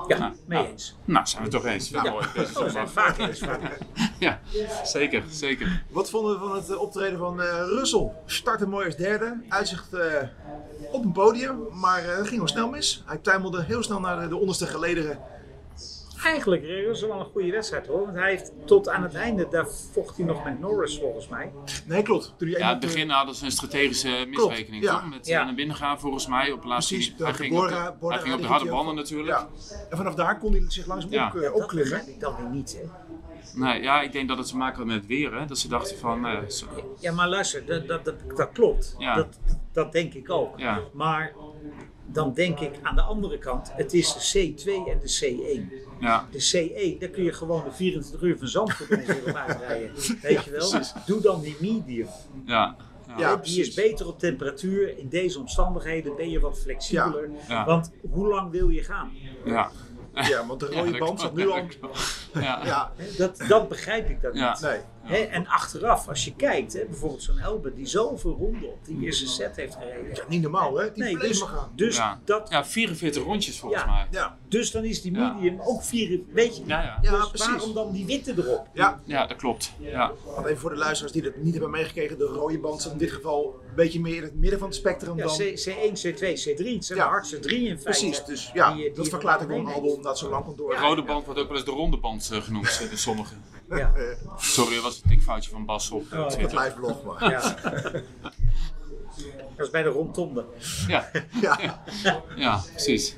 Ja, 0.08 0.18
Nou, 0.18 0.34
mee 0.46 0.60
nou. 0.60 0.72
eens. 0.72 0.96
Nou, 1.06 1.26
zijn 1.28 1.44
we 1.44 1.50
toch 1.50 1.66
eens. 1.66 1.90
Ja. 1.90 2.10
Mooi, 2.10 2.26
deze 2.36 2.60
Oh, 2.64 2.70
zijn 2.70 2.90
vaak 2.90 3.18
eens. 3.18 3.40
vaak. 3.40 3.62
Ja, 4.20 4.40
zeker, 4.84 5.24
zeker. 5.30 5.84
Wat 5.90 6.10
vonden 6.10 6.34
we 6.34 6.40
van 6.48 6.56
het 6.56 6.70
eh, 6.70 6.82
optreden 6.82 7.18
van 7.20 7.42
eh 7.42 7.48
Russell? 7.68 8.12
Startte 8.26 8.68
mooi 8.68 8.86
als 8.86 8.96
derde, 8.96 9.42
uitzicht 9.50 9.94
eh, 9.94 10.22
op 10.92 11.04
een 11.04 11.12
podium, 11.12 11.60
maar 11.72 12.04
eh, 12.04 12.18
het 12.18 12.28
ging 12.28 12.38
wel 12.40 12.48
snel 12.48 12.70
mis. 12.70 13.04
Hij 13.06 13.18
tuimelde 13.18 13.64
heel 13.64 13.84
snel 13.84 14.00
naar 14.00 14.22
de, 14.22 14.28
de 14.28 14.36
onderste 14.38 14.66
gelederen. 14.68 15.20
Eigenlijk 16.24 16.64
Russell 16.64 17.08
wel 17.08 17.20
een 17.20 17.26
goede 17.26 17.52
wedstrijd 17.52 17.88
hoor. 17.88 18.06
Want 18.06 18.18
hij 18.18 18.30
heeft 18.30 18.52
tot 18.66 18.90
aan 18.90 19.04
het 19.04 19.14
einde, 19.16 19.48
daar 19.50 19.68
vocht 19.92 20.18
hij 20.18 20.26
nog 20.26 20.44
met 20.44 20.60
Norris 20.60 20.98
volgens 21.00 21.28
mij. 21.28 21.52
Nee, 21.86 22.02
klopt. 22.02 22.34
Toen 22.38 22.48
hij 22.48 22.60
Ja, 22.60 22.66
in 22.66 22.72
het 22.72 22.80
begin 22.80 23.10
hadden 23.10 23.36
ze 23.36 23.46
een 23.46 23.52
strategische 23.52 24.26
misrekening, 24.30 24.84
ja. 24.84 24.92
toch? 24.94 25.10
Met 25.10 25.28
Ja. 25.28 25.40
eh, 25.40 25.46
naar 25.46 25.56
binnen 25.56 25.76
gaan 25.76 26.00
volgens 26.00 26.28
mij 26.28 26.52
op 26.52 26.62
de 26.62 26.68
laatste 26.68 26.94
Precies, 26.94 27.14
Hij 27.18 27.34
ging 27.34 27.58
op 27.60 27.68
de, 27.68 28.08
hij 28.08 28.18
ging 28.20 28.34
op 28.36 28.42
de 28.42 28.48
harde 28.48 28.70
banden 28.70 28.96
natuurlijk. 28.96 29.30
Ja. 29.30 29.48
En 29.90 29.98
vanaf 29.98 30.16
daar 30.16 30.40
kon 30.40 30.52
hij 30.52 30.64
zich 30.68 30.86
langzaam 30.86 31.12
Ja. 31.12 31.28
op, 31.28 31.36
eh, 31.36 31.42
Dat 31.42 31.54
opklimmen. 31.62 31.90
begrijp 31.92 32.08
ik 32.16 32.20
dan 32.20 32.36
weer 32.36 32.50
niet. 32.50 32.78
Hè. 32.82 32.90
Nee, 33.56 33.82
ja, 33.82 34.02
ik 34.02 34.12
denk 34.12 34.28
dat 34.28 34.38
het 34.38 34.48
te 34.48 34.58
maken 34.58 34.78
had 34.78 34.86
met 34.86 34.96
het 34.96 35.06
weer. 35.06 35.34
Hè? 35.40 35.46
Dat 35.46 35.58
ze 35.58 35.68
dachten 35.68 35.98
van, 35.98 36.26
eh, 36.26 36.48
zo- 36.48 36.66
Ja, 37.00 37.12
maar 37.12 37.28
luister, 37.30 37.66
dat, 37.66 37.88
dat, 37.88 38.06
dat, 38.06 38.16
dat 38.36 38.50
klopt. 38.52 38.96
Ja. 38.98 39.16
Dat, 39.16 39.38
dat 39.72 39.92
denk 39.92 40.14
ik 40.14 40.30
ook. 40.30 40.60
ja, 40.60 40.80
Maar 40.94 41.34
dan 42.06 42.34
denk 42.34 42.60
ik 42.60 42.72
aan 42.82 42.96
de 42.96 43.02
andere 43.02 43.38
kant, 43.38 43.72
het 43.74 43.94
is 43.94 44.14
de 44.14 44.54
C2 44.54 44.66
en 44.90 45.00
de 45.00 45.18
C1. 45.20 45.74
ja, 46.00 46.28
De 46.32 46.70
C1, 46.96 47.00
daar 47.00 47.10
kun 47.10 47.24
je 47.24 47.34
gewoon 47.34 47.64
de 47.64 47.72
24 47.72 48.22
uur 48.22 48.38
van 48.38 48.48
Zandvoort 48.48 48.90
mee 48.90 49.06
zullen 49.06 49.36
uitrijden. 49.48 49.92
Weet 50.22 50.44
je 50.44 50.52
wel? 50.52 50.70
Precies. 50.70 50.94
Doe 51.06 51.22
dan 51.22 51.42
die 51.42 51.56
medium. 51.62 52.08
ja. 52.46 52.76
Ja, 53.18 53.36
die 53.36 53.60
is 53.60 53.74
beter 53.74 54.08
op 54.08 54.20
temperatuur. 54.20 54.98
In 54.98 55.10
deze 55.10 55.40
omstandigheden 55.40 56.16
ben 56.16 56.30
je 56.30 56.40
wat 56.40 56.60
flexibeler. 56.60 57.30
Ja. 57.48 57.66
Want 57.66 57.92
hoe 58.12 58.28
lang 58.28 58.52
wil 58.52 58.70
je 58.70 58.84
gaan? 58.84 59.12
ja. 59.46 59.72
Ja, 60.14 60.46
want 60.46 60.60
de 60.60 60.66
rode 60.76 60.98
band 60.98 61.20
zat 61.22 61.34
nu 61.36 61.50
al... 61.50 61.62
Ja, 62.34 62.62
Ja, 62.66 62.92
Dat, 63.18 63.44
dat 63.48 63.70
begrijp 63.70 64.10
ik 64.10 64.22
dan 64.22 64.34
Ja. 64.34 64.52
niet. 64.52 64.62
nee. 64.62 64.80
Hè, 65.02 65.16
en 65.18 65.48
achteraf, 65.48 66.08
als 66.08 66.26
je 66.26 66.36
kijkt, 66.36 66.74
hè, 66.74 66.86
bijvoorbeeld 66.86 67.24
zo'n 67.24 67.40
Elbe 67.40 67.74
die 67.74 67.86
zoveel 67.86 68.32
ronden 68.40 68.70
op 68.70 68.86
die 68.86 69.02
eerste 69.02 69.28
set 69.28 69.56
heeft 69.56 69.76
gereden. 69.76 70.24
Niet 70.28 70.42
normaal, 70.42 70.76
hè? 70.80 70.92
Die 70.94 71.04
Nee, 71.04 71.18
bleef 71.18 71.30
dus, 71.30 71.40
maar 71.40 71.50
gaan. 71.50 71.72
dus, 71.76 71.96
Ja. 71.96 72.20
dat, 72.26 72.50
ja, 72.50 72.66
44 72.66 73.24
rondjes 73.24 73.60
volgens 73.60 73.82
Ja. 73.84 73.92
mij. 73.92 74.08
Ja, 74.12 74.38
dus 74.48 74.72
dan 74.72 74.84
is 74.84 75.02
die 75.02 75.14
Ja. 75.14 75.34
medium 75.34 75.60
ook 75.62 75.84
vier, 75.84 76.20
weet 76.34 76.58
je. 76.58 76.64
Ja, 76.66 76.82
ja. 76.82 76.98
ja 77.02 77.12
dus 77.12 77.28
precies. 77.30 77.48
waarom 77.48 77.74
dan 77.74 77.92
die 77.92 78.06
witte 78.06 78.34
erop? 78.38 78.68
Ja, 78.74 79.02
Ja, 79.06 79.26
dat 79.28 79.38
klopt. 79.38 79.74
Ja, 79.80 80.12
want 80.36 80.46
even 80.48 80.60
voor 80.60 80.70
de 80.70 80.76
luisteraars 80.76 81.14
die 81.14 81.22
dat 81.22 81.36
niet 81.36 81.54
hebben 81.54 81.72
meegekregen. 81.72 82.18
De 82.18 82.26
rode 82.26 82.60
band 82.60 82.82
zat 82.82 82.92
in 82.92 82.98
dit 82.98 83.12
geval 83.12 83.60
een 83.70 83.76
beetje 83.76 84.00
meer 84.00 84.16
in 84.16 84.24
het 84.24 84.36
midden 84.36 84.60
van 84.60 84.68
het 84.68 84.78
spectrum 84.78 85.18
Ja, 85.18 85.26
dan... 85.26 85.38
C, 85.38 85.40
C1, 85.42 85.92
C2, 86.02 86.20
C3. 86.20 86.74
Het 86.74 86.86
zijn 86.86 87.00
Ja. 87.00 87.06
de 87.06 87.10
hardste 87.12 87.40
drie 87.40 87.60
in 87.60 87.80
feite. 87.80 87.84
Precies, 87.84 88.26
dus 88.26 88.50
ja, 88.54 88.74
Die 88.74 88.84
die 88.84 88.94
dat 88.94 89.08
verklaart 89.10 89.42
ook 89.42 89.48
gewoon 89.48 89.64
waarom 89.64 89.84
meeneemt. 89.84 89.99
Albon 90.00 90.12
dat 90.12 90.18
zo 90.18 90.30
lang 90.30 90.46
kon 90.46 90.56
door. 90.56 90.70
de 90.70 90.76
rode 90.80 91.04
band 91.04 91.26
wordt 91.26 91.40
ook 91.40 91.48
wel 91.48 91.56
eens 91.56 91.66
de 91.66 91.72
ronde 91.72 91.98
band 91.98 92.30
eh, 92.34 92.42
genoemd, 92.42 92.80
eh, 92.82 92.90
door 92.90 92.98
sommigen. 92.98 93.44
Ja. 93.70 93.94
Sorry, 94.38 94.74
dat 94.76 94.84
was 94.84 95.02
een 95.04 95.10
tikfoutje 95.10 95.52
van 95.52 95.66
Bas 95.66 95.92
op 95.92 96.06
eh, 96.12 96.20
Oh, 96.20 96.26
Het 96.26 96.34
Twitter. 96.34 96.60
live 96.60 96.76
vlog, 96.76 97.04
maar. 97.04 97.32
Ja. 97.32 97.56
Dat 99.56 99.66
is 99.68 99.70
bij 99.70 99.84
de 99.84 99.90
rondtonde. 99.90 100.46
Ja, 100.88 101.10
Ja, 101.42 101.82
ja, 102.36 102.62
precies. 102.72 103.18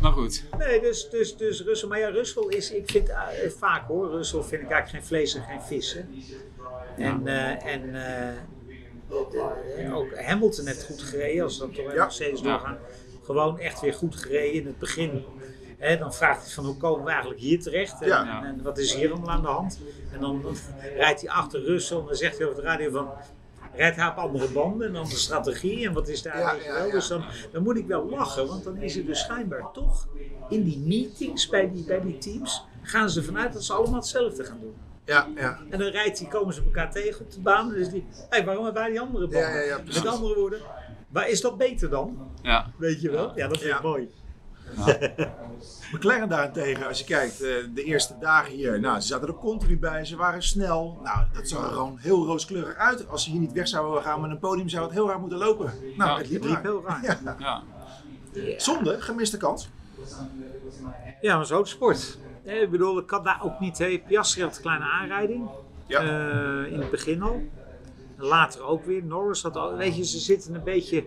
Maar 0.00 0.12
goed, 0.12 0.44
Nee, 0.58 0.80
dus, 0.80 1.08
dus, 1.10 1.36
dus 1.36 1.62
Russell. 1.62 1.88
Maar 1.88 1.98
ja, 1.98 2.08
Russell 2.08 2.44
is, 2.48 2.70
ik 2.70 2.90
vind 2.90 3.08
eh, 3.08 3.18
vaak 3.58 3.86
hoor, 3.86 4.10
Russell 4.10 4.42
vind 4.42 4.62
ik 4.62 4.70
eigenlijk 4.70 4.90
geen 4.90 5.04
vlees 5.04 5.34
en 5.34 5.42
geen 5.42 5.62
vis. 5.62 5.92
Hè. 5.92 6.00
En, 7.04 7.26
eh, 7.26 7.72
en 7.74 7.94
eh, 7.94 8.28
eh, 9.84 9.96
ook 9.96 10.16
Hamilton 10.20 10.66
heeft 10.66 10.84
goed 10.84 11.02
gereden, 11.02 11.42
als 11.44 11.54
we 11.58 11.60
dan 11.64 11.70
toch 11.74 11.84
even 11.84 11.94
Ja. 11.94 12.02
Mercedes 12.04 12.40
Ja. 12.40 12.50
doorgaan. 12.50 12.78
Gewoon 13.24 13.58
echt 13.58 13.80
weer 13.80 13.94
goed 13.94 14.16
gereden 14.16 14.52
in 14.60 14.66
het 14.66 14.78
begin. 14.78 15.24
Hè, 15.82 15.96
dan 15.98 16.14
vraagt 16.14 16.42
hij 16.44 16.50
van 16.52 16.64
hoe 16.64 16.76
komen 16.76 17.04
we 17.04 17.10
eigenlijk 17.10 17.40
hier 17.40 17.62
terecht 17.62 18.00
en, 18.02 18.08
Ja. 18.08 18.38
en, 18.42 18.44
en 18.48 18.62
wat 18.62 18.78
is 18.78 18.94
hier 18.94 19.10
allemaal 19.12 19.30
aan 19.30 19.42
de 19.42 19.48
hand. 19.48 19.80
En 20.12 20.20
dan 20.20 20.44
rijdt 20.96 21.20
hij 21.20 21.30
achter 21.30 21.64
Russell 21.64 21.98
en 21.98 22.06
dan 22.06 22.14
zegt 22.16 22.38
hij 22.38 22.46
over 22.46 22.62
de 22.62 22.68
radio 22.68 22.90
van 22.90 23.08
rijdt 23.74 23.96
hij 23.96 24.08
op 24.08 24.16
andere 24.16 24.48
banden 24.48 24.86
en 24.86 24.92
dan 24.92 25.04
de 25.04 25.16
strategie 25.16 25.86
en 25.86 25.92
wat 25.92 26.08
is 26.08 26.22
daar, 26.22 26.38
Ja, 26.38 26.52
weet 26.52 26.62
je 26.62 26.68
ja, 26.68 26.74
wel. 26.74 26.86
ja. 26.86 26.92
Dus 26.92 27.06
dan, 27.08 27.24
dan 27.52 27.62
moet 27.62 27.76
ik 27.76 27.86
wel 27.86 28.08
lachen, 28.10 28.46
want 28.46 28.64
dan 28.64 28.76
is 28.76 28.94
het 28.94 29.06
dus 29.06 29.20
schijnbaar 29.20 29.70
toch 29.72 30.08
in 30.48 30.62
die 30.64 30.78
meetings 30.78 31.48
bij 31.48 31.70
die, 31.72 31.84
bij 31.84 32.00
die 32.00 32.18
teams 32.18 32.64
gaan 32.82 33.10
ze 33.10 33.18
ervan 33.20 33.38
uit 33.38 33.52
dat 33.52 33.64
ze 33.64 33.72
allemaal 33.72 33.94
hetzelfde 34.00 34.44
gaan 34.44 34.58
doen. 34.60 34.74
ja, 35.04 35.28
ja. 35.36 35.58
En 35.70 35.78
dan 35.78 35.88
rijdt 35.88 36.18
hij, 36.18 36.28
komen 36.28 36.54
ze 36.54 36.62
elkaar 36.64 36.90
tegen 36.92 37.20
op 37.24 37.30
de 37.32 37.40
baan 37.40 37.66
en 37.66 37.72
dan 37.72 37.80
is 37.80 37.88
die, 37.90 38.06
hey, 38.28 38.44
waarom 38.44 38.64
hebben 38.64 38.82
wij 38.82 38.90
die 38.90 39.00
andere 39.00 39.24
banden? 39.28 39.50
Ja, 39.50 39.58
ja, 39.58 39.66
ja, 39.66 39.78
precies. 39.78 40.02
Met 40.02 40.12
andere 40.12 40.34
woorden, 40.34 40.60
waar 41.08 41.28
is 41.28 41.40
dat 41.40 41.58
beter 41.58 41.90
dan? 41.90 42.30
ja. 42.42 42.70
Weet 42.78 43.00
je 43.00 43.10
wel? 43.10 43.32
Ja, 43.36 43.48
dat 43.48 43.58
vind 43.58 43.70
ik 43.70 43.76
Ja. 43.82 43.88
mooi. 43.88 44.10
McLaren 45.92 46.28
daarentegen, 46.28 46.86
als 46.86 46.98
je 46.98 47.04
kijkt, 47.04 47.40
eh, 47.42 47.48
de 47.74 47.82
eerste 47.84 48.14
dagen 48.20 48.52
hier, 48.52 48.80
nou, 48.80 49.00
ze 49.00 49.06
zaten 49.06 49.28
er 49.28 49.34
continu 49.34 49.78
bij, 49.78 50.04
ze 50.04 50.16
waren 50.16 50.42
snel. 50.42 50.98
Nou, 51.02 51.18
dat 51.32 51.48
zag 51.48 51.64
er 51.64 51.72
gewoon 51.72 51.98
heel 52.00 52.26
rooskleurig 52.26 52.76
uit. 52.76 53.08
Als 53.08 53.24
ze 53.24 53.30
hier 53.30 53.40
niet 53.40 53.52
weg 53.52 53.68
zouden 53.68 54.02
gaan 54.02 54.20
met 54.20 54.30
een 54.30 54.38
podium, 54.38 54.68
zou 54.68 54.84
het 54.84 54.92
heel 54.92 55.08
raar 55.08 55.20
moeten 55.20 55.38
lopen. 55.38 55.72
Nou, 55.96 56.10
Ja, 56.10 56.16
het 56.16 56.30
liep 56.30 56.42
Het 56.42 56.50
liep 56.50 56.54
raar. 56.62 56.62
heel 56.62 56.82
raar. 56.86 57.18
Ja, 57.24 57.36
ja. 57.38 57.62
Zonde, 58.58 59.00
gemiste 59.00 59.36
kans. 59.36 59.68
Ja, 61.20 61.36
maar 61.36 61.46
zo 61.46 61.64
sport. 61.64 62.18
Ik 62.42 62.70
bedoel, 62.70 62.98
ik 62.98 63.06
kan 63.06 63.24
daar 63.24 63.40
ook 63.42 63.60
niet... 63.60 63.78
Hey, 63.78 64.02
Piastri 64.06 64.42
had 64.42 64.56
een 64.56 64.62
kleine 64.62 64.84
aanrijding. 64.84 65.48
Ja. 65.86 66.00
Eh, 66.00 66.72
in 66.72 66.80
het 66.80 66.90
begin 66.90 67.22
al. 67.22 67.42
Later 68.16 68.62
ook 68.62 68.84
weer. 68.84 69.04
Norris 69.04 69.42
had 69.42 69.56
al... 69.56 69.76
Weet 69.76 69.96
je, 69.96 70.04
ze 70.04 70.18
zitten 70.18 70.54
een 70.54 70.62
beetje... 70.64 71.04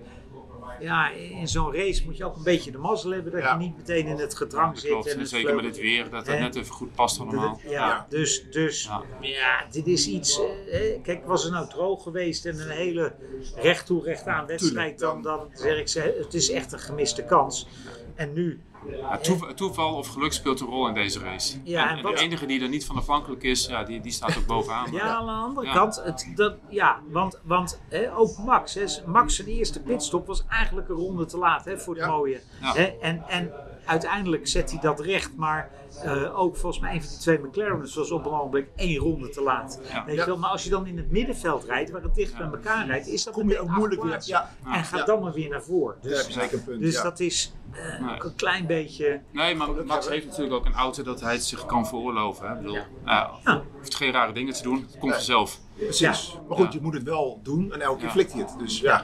Ja, 0.79 1.11
in 1.11 1.47
zo'n 1.47 1.73
race 1.73 2.05
moet 2.05 2.17
je 2.17 2.25
ook 2.25 2.35
een 2.35 2.43
beetje 2.43 2.71
de 2.71 2.77
mazzel 2.77 3.11
hebben 3.11 3.31
dat 3.31 3.41
Ja. 3.41 3.51
je 3.53 3.57
niet 3.59 3.77
meteen 3.77 4.07
in 4.07 4.17
het 4.17 4.35
gedrang 4.35 4.79
zit. 4.79 4.89
Klopt, 4.91 5.05
en 5.07 5.13
en 5.13 5.19
het 5.19 5.29
zeker 5.29 5.55
met 5.55 5.63
dit 5.63 5.77
weer, 5.77 6.09
dat 6.09 6.27
het 6.27 6.39
net 6.39 6.55
even 6.55 6.73
goed 6.73 6.93
past 6.95 7.19
allemaal. 7.19 7.59
Ja, 7.63 7.69
Ja. 7.71 8.05
dus, 8.09 8.45
dus 8.51 8.83
Ja. 8.83 9.01
ja. 9.21 9.65
dit 9.71 9.87
is 9.87 10.07
iets. 10.07 10.39
eh, 10.71 11.01
kijk, 11.03 11.25
was 11.25 11.43
het 11.43 11.51
nou 11.53 11.69
droog 11.69 12.03
geweest 12.03 12.45
en 12.45 12.59
een 12.59 12.69
hele 12.69 13.13
recht 13.55 13.85
toe, 13.85 14.03
recht 14.03 14.25
aan 14.27 14.45
wedstrijd, 14.45 14.99
dan, 14.99 15.21
dan 15.21 15.49
zeg 15.53 15.77
ik 15.79 15.87
ze, 15.87 16.15
het 16.23 16.33
is 16.33 16.51
echt 16.51 16.71
een 16.73 16.79
gemiste 16.79 17.23
kans. 17.23 17.67
En 18.15 18.33
nu, 18.33 18.59
Ja, 18.89 19.17
toeval, 19.17 19.53
toeval 19.53 19.93
of 19.95 20.07
geluk 20.07 20.33
speelt 20.33 20.59
een 20.59 20.67
rol 20.67 20.87
in 20.87 20.93
deze 20.93 21.19
race. 21.19 21.57
Ja, 21.63 21.83
en, 21.83 21.89
en 21.89 21.97
en 21.97 22.03
wat- 22.03 22.17
de 22.17 22.23
enige 22.23 22.45
die 22.45 22.61
er 22.61 22.69
niet 22.69 22.85
van 22.85 22.95
afhankelijk 22.95 23.43
is, 23.43 23.65
ja, 23.65 23.83
die, 23.83 24.01
die 24.01 24.11
staat 24.11 24.37
ook 24.37 24.45
bovenaan. 24.45 24.91
ja, 24.91 25.01
aan 25.15 25.25
de 25.25 25.31
andere 25.31 25.65
Ja. 25.67 25.73
kant, 25.73 26.01
het, 26.03 26.31
dat, 26.35 26.55
ja, 26.69 26.99
want, 27.09 27.39
want 27.43 27.79
hè, 27.89 28.15
ook 28.17 28.37
Max, 28.37 28.73
hè, 28.73 28.85
Max 29.05 29.35
zijn 29.35 29.47
eerste 29.47 29.81
pitstop 29.81 30.27
was 30.27 30.43
eigenlijk 30.49 30.89
een 30.89 30.95
ronde 30.95 31.25
te 31.25 31.37
laat 31.37 31.65
hè, 31.65 31.77
voor 31.77 31.95
het 31.95 32.03
Ja. 32.03 32.09
mooie. 32.11 32.41
Ja. 32.61 32.73
Hè, 32.73 32.83
en, 32.83 33.23
en 33.27 33.51
uiteindelijk 33.85 34.47
zet 34.47 34.71
hij 34.71 34.79
dat 34.79 34.99
recht, 34.99 35.35
maar 35.35 35.71
eh, 36.03 36.39
ook 36.39 36.55
volgens 36.57 36.81
mij 36.81 36.93
een 36.93 37.01
van 37.01 37.09
die 37.09 37.19
twee 37.19 37.37
McLaren's 37.39 37.95
was 37.95 38.11
op 38.11 38.25
een 38.25 38.31
ogenblik 38.31 38.67
één 38.75 38.97
ronde 38.97 39.29
te 39.29 39.41
laat. 39.41 39.79
Ja. 39.91 40.05
Weet 40.05 40.13
je 40.15 40.19
Ja. 40.21 40.25
wel? 40.27 40.37
Maar 40.37 40.49
als 40.49 40.63
je 40.63 40.69
dan 40.69 40.87
in 40.87 40.97
het 40.97 41.11
middenveld 41.11 41.63
rijdt, 41.63 41.91
waar 41.91 42.01
het 42.01 42.15
dicht 42.15 42.37
bij 42.37 42.45
elkaar 42.47 42.85
rijdt, 42.85 43.07
is 43.07 43.23
dat 43.23 43.33
Kom 43.33 43.49
je 43.49 43.59
ook 43.59 43.69
moeilijk 43.69 44.03
weer. 44.03 44.13
En 44.13 44.83
ga 44.83 44.97
Ja. 44.97 45.03
dan 45.05 45.21
maar 45.23 45.33
weer 45.33 45.49
naar 45.49 45.63
voren. 45.63 45.95
Dus, 46.01 46.29
zeker 46.29 46.59
punt. 46.59 46.81
dus 46.81 46.95
ja. 46.95 47.03
dat 47.03 47.19
is 47.19 47.53
eh, 47.75 47.99
Nee. 48.05 48.15
ook 48.15 48.23
een 48.23 48.35
klein 48.35 48.65
beetje. 48.65 49.21
Nee, 49.31 49.55
maar 49.55 49.67
Max 49.67 49.87
hebben. 49.89 50.11
heeft 50.11 50.25
natuurlijk 50.25 50.55
ook 50.55 50.65
een 50.65 50.73
auto 50.73 51.03
dat 51.03 51.21
hij 51.21 51.33
het 51.33 51.43
zich 51.43 51.65
kan 51.65 51.87
veroorloven. 51.87 52.47
Hè? 52.47 52.53
Ik 52.53 52.59
bedoel, 52.59 52.75
Ja. 53.05 53.31
Ja. 53.43 53.61
hoeft 53.77 53.95
geen 53.95 54.11
rare 54.11 54.31
dingen 54.33 54.53
te 54.53 54.63
doen, 54.63 54.75
het 54.81 54.91
komt 54.91 55.01
Nee. 55.03 55.11
vanzelf. 55.11 55.59
Precies. 55.75 56.37
Maar 56.47 56.57
goed, 56.57 56.65
Ja. 56.65 56.71
je 56.73 56.81
moet 56.81 56.93
het 56.93 57.03
wel 57.03 57.39
doen 57.43 57.73
en 57.73 57.81
elke 57.81 57.97
keer 57.97 58.05
Ja. 58.07 58.11
flikt 58.13 58.31
hij 58.33 58.41
het. 58.41 58.55
Dus 58.59 58.79
ja. 58.79 59.03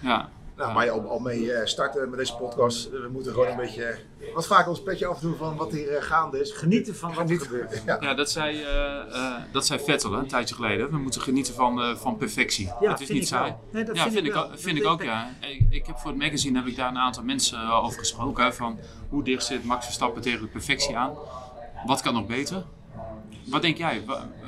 Ja. 0.00 0.28
Nou, 0.56 0.74
waar 0.74 0.84
je 0.84 0.90
al, 0.90 1.08
al 1.08 1.18
mee 1.18 1.52
eh, 1.52 1.66
starten 1.66 2.08
met 2.10 2.18
deze 2.18 2.34
podcast. 2.36 2.90
We 2.90 3.08
moeten 3.12 3.32
gewoon 3.32 3.46
een 3.48 3.56
beetje 3.56 3.84
eh, 3.84 4.34
wat 4.34 4.46
vaker 4.46 4.68
ons 4.68 4.82
petje 4.82 5.06
afdoen 5.06 5.36
van 5.36 5.56
wat 5.56 5.72
hier 5.72 5.96
eh, 5.96 6.02
gaande 6.02 6.40
is. 6.40 6.52
Genieten 6.52 6.96
van 6.96 7.14
wat 7.14 7.30
er 7.30 7.40
gebeurt. 7.40 7.82
Ja. 7.86 7.96
Ja, 8.00 8.14
dat 8.14 8.30
zei, 8.30 8.62
eh, 8.62 8.96
eh, 9.14 9.34
dat 9.52 9.66
zei 9.66 9.80
Vettel 9.80 10.12
hè, 10.12 10.18
een 10.18 10.26
tijdje 10.26 10.54
geleden. 10.54 10.90
We 10.90 10.98
moeten 10.98 11.20
genieten 11.20 11.54
van, 11.54 11.80
eh, 11.82 11.96
van 11.96 12.16
perfectie. 12.16 12.66
Ja, 12.80 12.90
het 12.90 13.00
is 13.00 13.06
vind 13.06 13.18
niet 13.18 13.28
saai. 13.28 13.54
Nee, 13.70 13.84
dat 13.84 13.96
ja, 13.96 14.02
vind 14.02 14.14
vind, 14.14 14.26
ik 14.26 14.32
wel. 14.32 14.48
Dat 14.48 14.60
vind 14.60 14.78
ik 14.78 14.86
ook, 14.86 15.00
ik. 15.00 15.06
ja. 15.06 15.30
Ik, 15.40 15.60
ik 15.70 15.86
heb 15.86 15.98
voor 15.98 16.10
het 16.10 16.20
magazine 16.20 16.58
heb 16.58 16.66
ik 16.68 16.76
daar 16.76 16.88
een 16.88 16.98
aantal 16.98 17.22
mensen 17.22 17.58
eh, 17.60 17.84
over 17.84 17.98
gesproken. 17.98 18.44
Hè, 18.44 18.52
van 18.52 18.78
hoe 19.08 19.24
dicht 19.24 19.44
zit 19.44 19.64
Max 19.64 19.84
Verstappen 19.84 20.22
tegen 20.22 20.40
de 20.40 20.46
perfectie 20.46 20.96
aan? 20.96 21.14
Wat 21.86 22.00
kan 22.02 22.14
nog 22.14 22.26
beter? 22.26 22.64
Wat 23.46 23.62
denk 23.62 23.76
jij? 23.76 24.02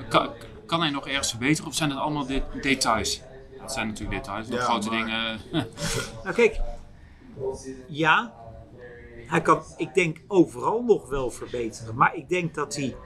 Kan, 0.09 0.29
kan 0.67 0.81
hij 0.81 0.91
nog 0.91 1.09
ergens 1.09 1.29
verbeteren 1.31 1.71
of 1.71 1.77
zijn 1.77 1.91
het 1.91 1.99
allemaal 1.99 2.27
de- 2.27 2.43
details? 2.61 3.21
Het 3.69 3.77
zijn 3.77 3.89
natuurlijk 3.89 4.19
details, 4.25 4.49
Ja, 4.49 4.61
grote 4.61 4.89
maar- 4.91 4.99
dingen. 4.99 5.41
Nou 6.25 6.35
kijk, 6.35 6.61
ja, 7.89 8.33
hij 9.27 9.43
kan, 9.43 9.63
ik 9.77 9.95
denk 9.95 10.21
overal 10.29 10.83
nog 10.83 11.09
wel 11.09 11.31
verbeteren. 11.31 11.95
Maar 11.95 12.15
ik 12.15 12.29
denk 12.29 12.55
dat 12.55 12.75
hij 12.77 12.97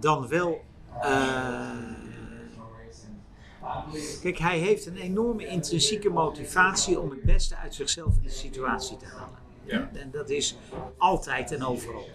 dan 0.00 0.28
wel. 0.28 0.60
eh, 1.00 1.70
kijk, 4.22 4.38
hij 4.38 4.58
heeft 4.58 4.86
een 4.86 4.96
enorme 4.96 5.46
intrinsieke 5.46 6.10
motivatie 6.10 7.00
om 7.00 7.10
het 7.10 7.22
beste 7.22 7.56
uit 7.56 7.74
zichzelf 7.74 8.16
in 8.16 8.22
de 8.22 8.28
situatie 8.30 8.96
te 8.96 9.06
halen. 9.06 9.38
Ja. 9.64 9.90
En 9.92 10.10
dat 10.10 10.30
is 10.30 10.56
altijd 10.98 11.52
en 11.52 11.64
overal. 11.64 12.08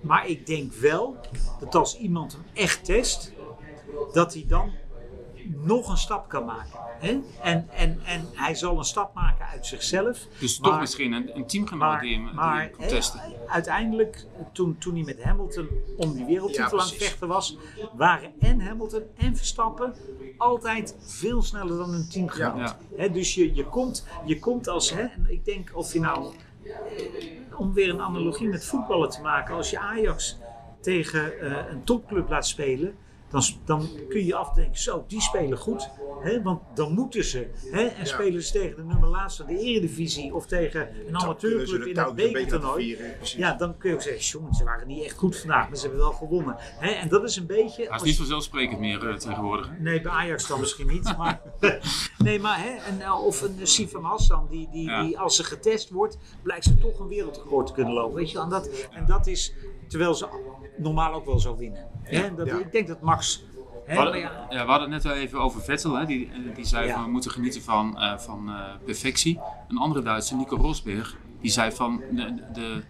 Maar 0.00 0.26
ik 0.28 0.46
denk 0.46 0.72
wel 0.72 1.16
dat 1.60 1.74
als 1.74 1.98
iemand 1.98 2.32
hem 2.32 2.42
echt 2.52 2.84
test, 2.84 3.32
dat 4.12 4.34
hij 4.34 4.44
dan 4.48 4.72
nog 5.56 5.88
een 5.88 5.96
stap 5.96 6.28
kan 6.28 6.44
maken. 6.44 6.78
Hè? 6.98 7.20
En, 7.42 7.68
en, 7.70 8.00
en 8.04 8.26
hij 8.32 8.54
zal 8.54 8.78
een 8.78 8.84
stap 8.84 9.14
maken 9.14 9.46
uit 9.46 9.66
zichzelf. 9.66 10.26
dus 10.38 10.58
maar- 10.58 10.70
toch 10.70 10.80
misschien 10.80 11.12
een, 11.12 11.36
een 11.36 11.46
teamgenoot 11.46 11.88
Maar, 11.88 12.00
die 12.00 12.14
hem, 12.14 12.24
die 12.26 12.34
maar 12.34 12.60
hem 12.60 12.70
kon 12.70 12.84
hè, 12.84 12.88
testen. 12.90 13.20
uiteindelijk, 13.46 14.26
toen, 14.52 14.78
toen 14.78 14.94
hij 14.94 15.04
met 15.04 15.22
Hamilton 15.22 15.68
om 15.96 16.12
die 16.12 16.24
wereldtitel 16.24 16.76
Ja, 16.76 16.82
aan 16.82 16.88
het 16.88 16.96
vechten 16.96 17.28
was, 17.28 17.56
waren 17.96 18.32
en 18.40 18.60
Hamilton 18.60 19.02
en 19.16 19.36
Verstappen 19.36 19.94
altijd 20.38 20.96
veel 21.00 21.42
sneller 21.42 21.76
dan 21.76 21.90
hun 21.90 22.08
teamgenoot. 22.08 22.58
Ja. 22.58 22.78
Hè, 22.96 23.10
dus 23.10 23.34
je, 23.34 23.54
je, 23.54 23.64
komt, 23.64 24.06
je 24.24 24.38
komt 24.38 24.68
als, 24.68 24.90
hè, 24.90 25.02
en 25.02 25.26
ik 25.28 25.44
denk 25.44 25.70
of 25.74 25.92
je 25.92 26.00
nou, 26.00 26.34
eh, 26.64 26.72
om 27.58 27.72
weer 27.72 27.88
een 27.88 28.00
analogie 28.00 28.48
met 28.48 28.64
voetballen 28.64 29.10
te 29.10 29.20
maken, 29.20 29.54
als 29.54 29.70
je 29.70 29.78
Ajax 29.78 30.36
tegen 30.80 31.40
eh, 31.40 31.70
een 31.70 31.84
topclub 31.84 32.28
laat 32.28 32.46
spelen, 32.46 32.94
dan, 33.30 33.42
dan 33.64 33.88
kun 34.08 34.24
je 34.24 34.34
afdenken, 34.34 34.78
zo, 34.80 35.04
die 35.06 35.20
spelen 35.20 35.58
goed. 35.58 35.88
Hè, 36.22 36.42
want 36.42 36.60
dan 36.74 36.92
moeten 36.92 37.24
ze. 37.24 37.50
Hè, 37.70 37.80
en 37.82 37.98
Ja. 37.98 38.04
spelen 38.04 38.42
ze 38.42 38.52
tegen 38.52 38.76
de 38.76 38.82
nummer 38.82 39.08
laatste 39.08 39.44
van 39.44 39.54
de 39.54 39.60
eredivisie 39.60 40.34
of 40.34 40.46
tegen 40.46 40.88
een 41.06 41.16
amateurclub 41.18 41.82
in 41.86 41.98
het 41.98 42.08
een 42.08 42.14
bekertoernooi. 42.14 42.98
Ja, 43.36 43.54
dan 43.54 43.76
kun 43.76 43.88
je 43.90 43.94
ook 43.96 44.02
zeggen, 44.02 44.22
jongen, 44.22 44.54
ze 44.54 44.64
waren 44.64 44.86
niet 44.86 45.04
echt 45.04 45.16
goed 45.16 45.36
vandaag, 45.36 45.68
maar 45.68 45.76
ze 45.76 45.82
hebben 45.82 46.00
wel 46.00 46.12
gewonnen. 46.12 46.56
Hè, 46.58 46.90
en 46.90 47.08
dat 47.08 47.24
is 47.24 47.36
een 47.36 47.46
beetje... 47.46 47.74
Hij 47.76 47.84
is 47.84 47.90
als 47.90 48.02
niet 48.02 48.16
vanzelfsprekend 48.16 48.80
meer 48.80 49.08
eh, 49.08 49.14
tegenwoordig. 49.16 49.70
Nee, 49.78 50.00
bij 50.00 50.12
Ajax 50.12 50.46
dan 50.48 50.60
misschien 50.60 50.86
niet. 50.86 51.16
Maar, 51.16 51.40
nee, 52.18 52.40
maar 52.40 52.62
hè, 52.62 52.70
en, 52.70 53.00
eh, 53.00 53.24
of 53.24 53.42
een 53.42 53.58
Sifan 53.62 54.04
Hassan, 54.04 54.46
die, 54.50 54.68
die, 54.72 54.84
Ja. 54.88 55.02
die 55.02 55.18
als 55.18 55.36
ze 55.36 55.44
getest 55.44 55.90
wordt, 55.90 56.18
blijkt 56.42 56.64
ze 56.64 56.78
toch 56.78 56.98
een 56.98 57.08
wereldrecord 57.08 57.66
te 57.66 57.72
kunnen 57.72 57.92
lopen. 57.92 58.16
Weet 58.16 58.30
je? 58.30 58.40
En, 58.40 58.48
dat, 58.48 58.70
en 58.90 59.06
dat 59.06 59.26
is, 59.26 59.54
terwijl 59.88 60.14
ze 60.14 60.26
normaal 60.76 61.12
ook 61.12 61.24
wel 61.26 61.38
zou 61.38 61.56
winnen. 61.58 61.88
Hè, 62.08 62.22
en 62.22 62.36
dat, 62.36 62.46
Ja. 62.46 62.56
Ik 62.58 62.72
denk 62.72 62.86
dat 62.86 63.00
Max... 63.00 63.44
Hè, 63.84 63.94
We 63.94 64.00
hadden, 64.00 64.20
ja, 64.20 64.46
ja, 64.50 64.64
we 64.64 64.70
hadden 64.70 64.92
het 64.92 65.02
net 65.02 65.12
al 65.12 65.18
even 65.18 65.40
over 65.40 65.60
Vettel. 65.62 65.94
Hè? 65.94 66.06
Die, 66.06 66.30
eh, 66.32 66.54
die 66.54 66.66
zei 66.66 66.86
Ja. 66.86 66.94
van 66.94 67.04
we 67.04 67.10
moeten 67.10 67.30
genieten 67.30 67.62
van, 67.62 67.98
eh, 67.98 68.18
van 68.18 68.48
eh, 68.48 68.62
perfectie. 68.84 69.40
Een 69.68 69.76
andere 69.78 70.02
Duitser, 70.02 70.36
Nico 70.36 70.56
Rosberg, 70.56 71.16
die 71.40 71.50
zei 71.50 71.72
van 71.72 72.02
de, 72.10 72.34
de, 72.52 72.82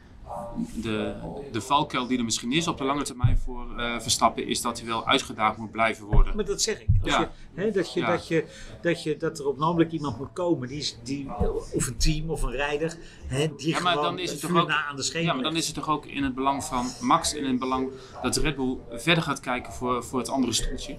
de, 0.74 1.14
de 1.52 1.60
valkuil 1.60 2.06
die 2.06 2.18
er 2.18 2.24
misschien 2.24 2.52
is 2.52 2.68
op 2.68 2.78
de 2.78 2.84
lange 2.84 3.02
termijn 3.02 3.38
voor 3.38 3.78
eh, 3.78 4.00
Verstappen 4.00 4.46
is 4.46 4.60
dat 4.60 4.78
hij 4.78 4.88
wel 4.88 5.06
uitgedaagd 5.06 5.56
moet 5.56 5.70
blijven 5.70 6.04
worden. 6.04 6.36
maar 6.36 6.44
dat 6.44 6.62
zeg 6.62 6.80
ik. 6.80 6.86
Als 7.02 7.12
Ja. 7.12 7.20
je, 7.20 7.28
hè, 7.60 7.70
dat, 7.70 7.92
je, 7.92 8.00
Ja. 8.00 8.06
dat, 8.10 8.28
je, 8.28 8.44
dat, 8.82 9.02
je, 9.02 9.16
dat 9.16 9.38
er 9.38 9.46
op 9.46 9.58
namelijk 9.58 9.92
iemand 9.92 10.18
moet 10.18 10.32
komen, 10.32 10.68
die, 10.68 10.94
die, 11.02 11.28
of 11.74 11.86
een 11.86 11.96
team 11.96 12.30
of 12.30 12.42
een 12.42 12.50
rijder, 12.50 12.96
hè, 13.26 13.54
die 13.56 13.68
Ja, 13.68 13.80
maar 13.80 13.92
gewoon 13.92 14.06
dan 14.06 14.18
is 14.18 14.30
het 14.30 14.40
toch 14.40 14.56
ook, 14.56 14.68
na 14.68 14.84
aan 14.86 14.96
de 14.96 15.22
ja, 15.22 15.32
maar 15.32 15.42
dan 15.42 15.56
is 15.56 15.66
het 15.66 15.74
toch 15.74 15.88
ook 15.88 16.06
in 16.06 16.22
het 16.22 16.34
belang 16.34 16.64
van 16.64 16.86
Max 17.00 17.32
en 17.34 17.38
in 17.44 17.50
het 17.50 17.58
belang 17.58 17.88
dat 18.22 18.36
Red 18.36 18.56
Bull 18.56 18.76
verder 18.90 19.22
gaat 19.22 19.40
kijken 19.40 19.72
voor, 19.72 20.04
voor 20.04 20.18
het 20.18 20.28
andere 20.28 20.52
stoeltje. 20.52 20.96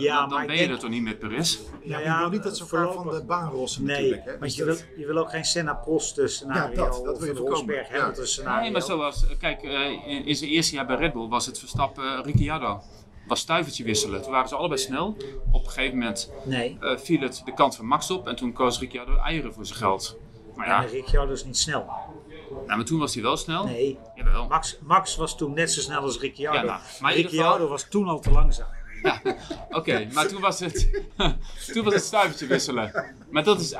Ja, 0.00 0.20
dan 0.20 0.28
maar 0.28 0.40
ik 0.40 0.46
ben 0.46 0.56
je 0.56 0.62
denk- 0.62 0.74
er 0.74 0.80
toch 0.80 0.90
niet 0.90 1.02
met 1.02 1.18
Perez? 1.18 1.58
Ja, 1.58 1.60
maar 1.90 2.02
Ja, 2.02 2.12
je 2.14 2.18
wil 2.20 2.28
niet 2.30 2.42
dat 2.42 2.56
ze 2.56 2.62
elkaar 2.62 2.92
van 2.92 3.08
de 3.10 3.24
baan 3.24 3.50
rossen 3.50 3.84
Nee, 3.84 3.96
natuurlijk. 3.96 4.24
Hè? 4.24 4.38
want 4.38 4.54
je 4.54 4.64
wil, 4.64 4.74
dat- 4.74 4.84
je 4.96 5.06
wil 5.06 5.16
ook 5.16 5.30
geen 5.30 5.44
Senna-Prost 5.44 6.20
scenario 6.24 6.70
Ja, 6.70 6.90
dat- 6.90 7.04
dat 7.04 7.14
of 7.14 7.18
wil 7.18 7.24
je 7.24 7.30
een 7.30 7.36
voorkomen. 7.36 7.50
Rosberg-Hamilton 7.74 8.22
Ja. 8.22 8.28
scenario. 8.28 8.62
Nee, 8.62 8.70
maar 8.70 8.82
zoals, 8.82 9.26
kijk, 9.38 9.62
eh, 9.62 9.90
in, 10.06 10.26
in 10.26 10.36
zijn 10.36 10.50
eerste 10.50 10.74
jaar 10.74 10.86
bij 10.86 10.96
Red 10.96 11.12
Bull 11.12 11.28
was 11.28 11.46
het 11.46 11.58
Verstappen 11.58 12.04
uh, 12.04 12.18
Ricciardo. 12.24 12.80
Was 13.26 13.40
stuivertje 13.40 13.84
wisselen. 13.84 14.22
Toen 14.22 14.30
waren 14.32 14.48
ze 14.48 14.56
allebei 14.56 14.80
snel. 14.80 15.16
Op 15.52 15.64
een 15.64 15.70
gegeven 15.70 15.98
moment 15.98 16.30
Nee, 16.44 16.76
eh, 16.80 16.96
viel 16.98 17.20
het 17.20 17.42
de 17.44 17.54
kant 17.54 17.76
van 17.76 17.86
Max 17.86 18.10
op 18.10 18.28
en 18.28 18.36
toen 18.36 18.52
koos 18.52 18.78
Ricciardo 18.80 19.16
eieren 19.16 19.54
voor 19.54 19.66
zijn 19.66 19.78
geld. 19.78 20.16
Maar 20.56 20.66
ja, 20.66 20.82
en 20.82 20.88
Ricciardo 20.88 21.32
is 21.32 21.44
niet 21.44 21.58
snel. 21.58 21.86
nou, 22.50 22.66
maar 22.66 22.84
toen 22.84 22.98
was 22.98 23.14
hij 23.14 23.22
wel 23.22 23.36
snel. 23.36 23.64
Nee, 23.64 23.98
Jawel. 24.14 24.46
Max, 24.48 24.78
Max 24.82 25.16
was 25.16 25.36
toen 25.36 25.54
net 25.54 25.72
zo 25.72 25.80
snel 25.80 26.00
als 26.00 26.18
Ricciardo. 26.18 26.58
Ja, 26.58 26.64
nou, 26.64 26.80
maar 27.00 27.14
Ricciardo 27.14 27.52
geval- 27.52 27.68
was 27.68 27.86
toen 27.88 28.08
al 28.08 28.20
te 28.20 28.30
langzaam. 28.30 28.66
Oké, 29.78 30.08
maar 30.12 30.28
toen 30.28 30.40
was 30.40 30.60
het, 30.60 31.02
toen 31.72 31.84
was 31.84 31.94
het 31.94 32.02
stuivertje 32.02 32.46
wisselen. 32.46 33.14
Maar, 33.30 33.44
dat 33.44 33.60
is, 33.60 33.74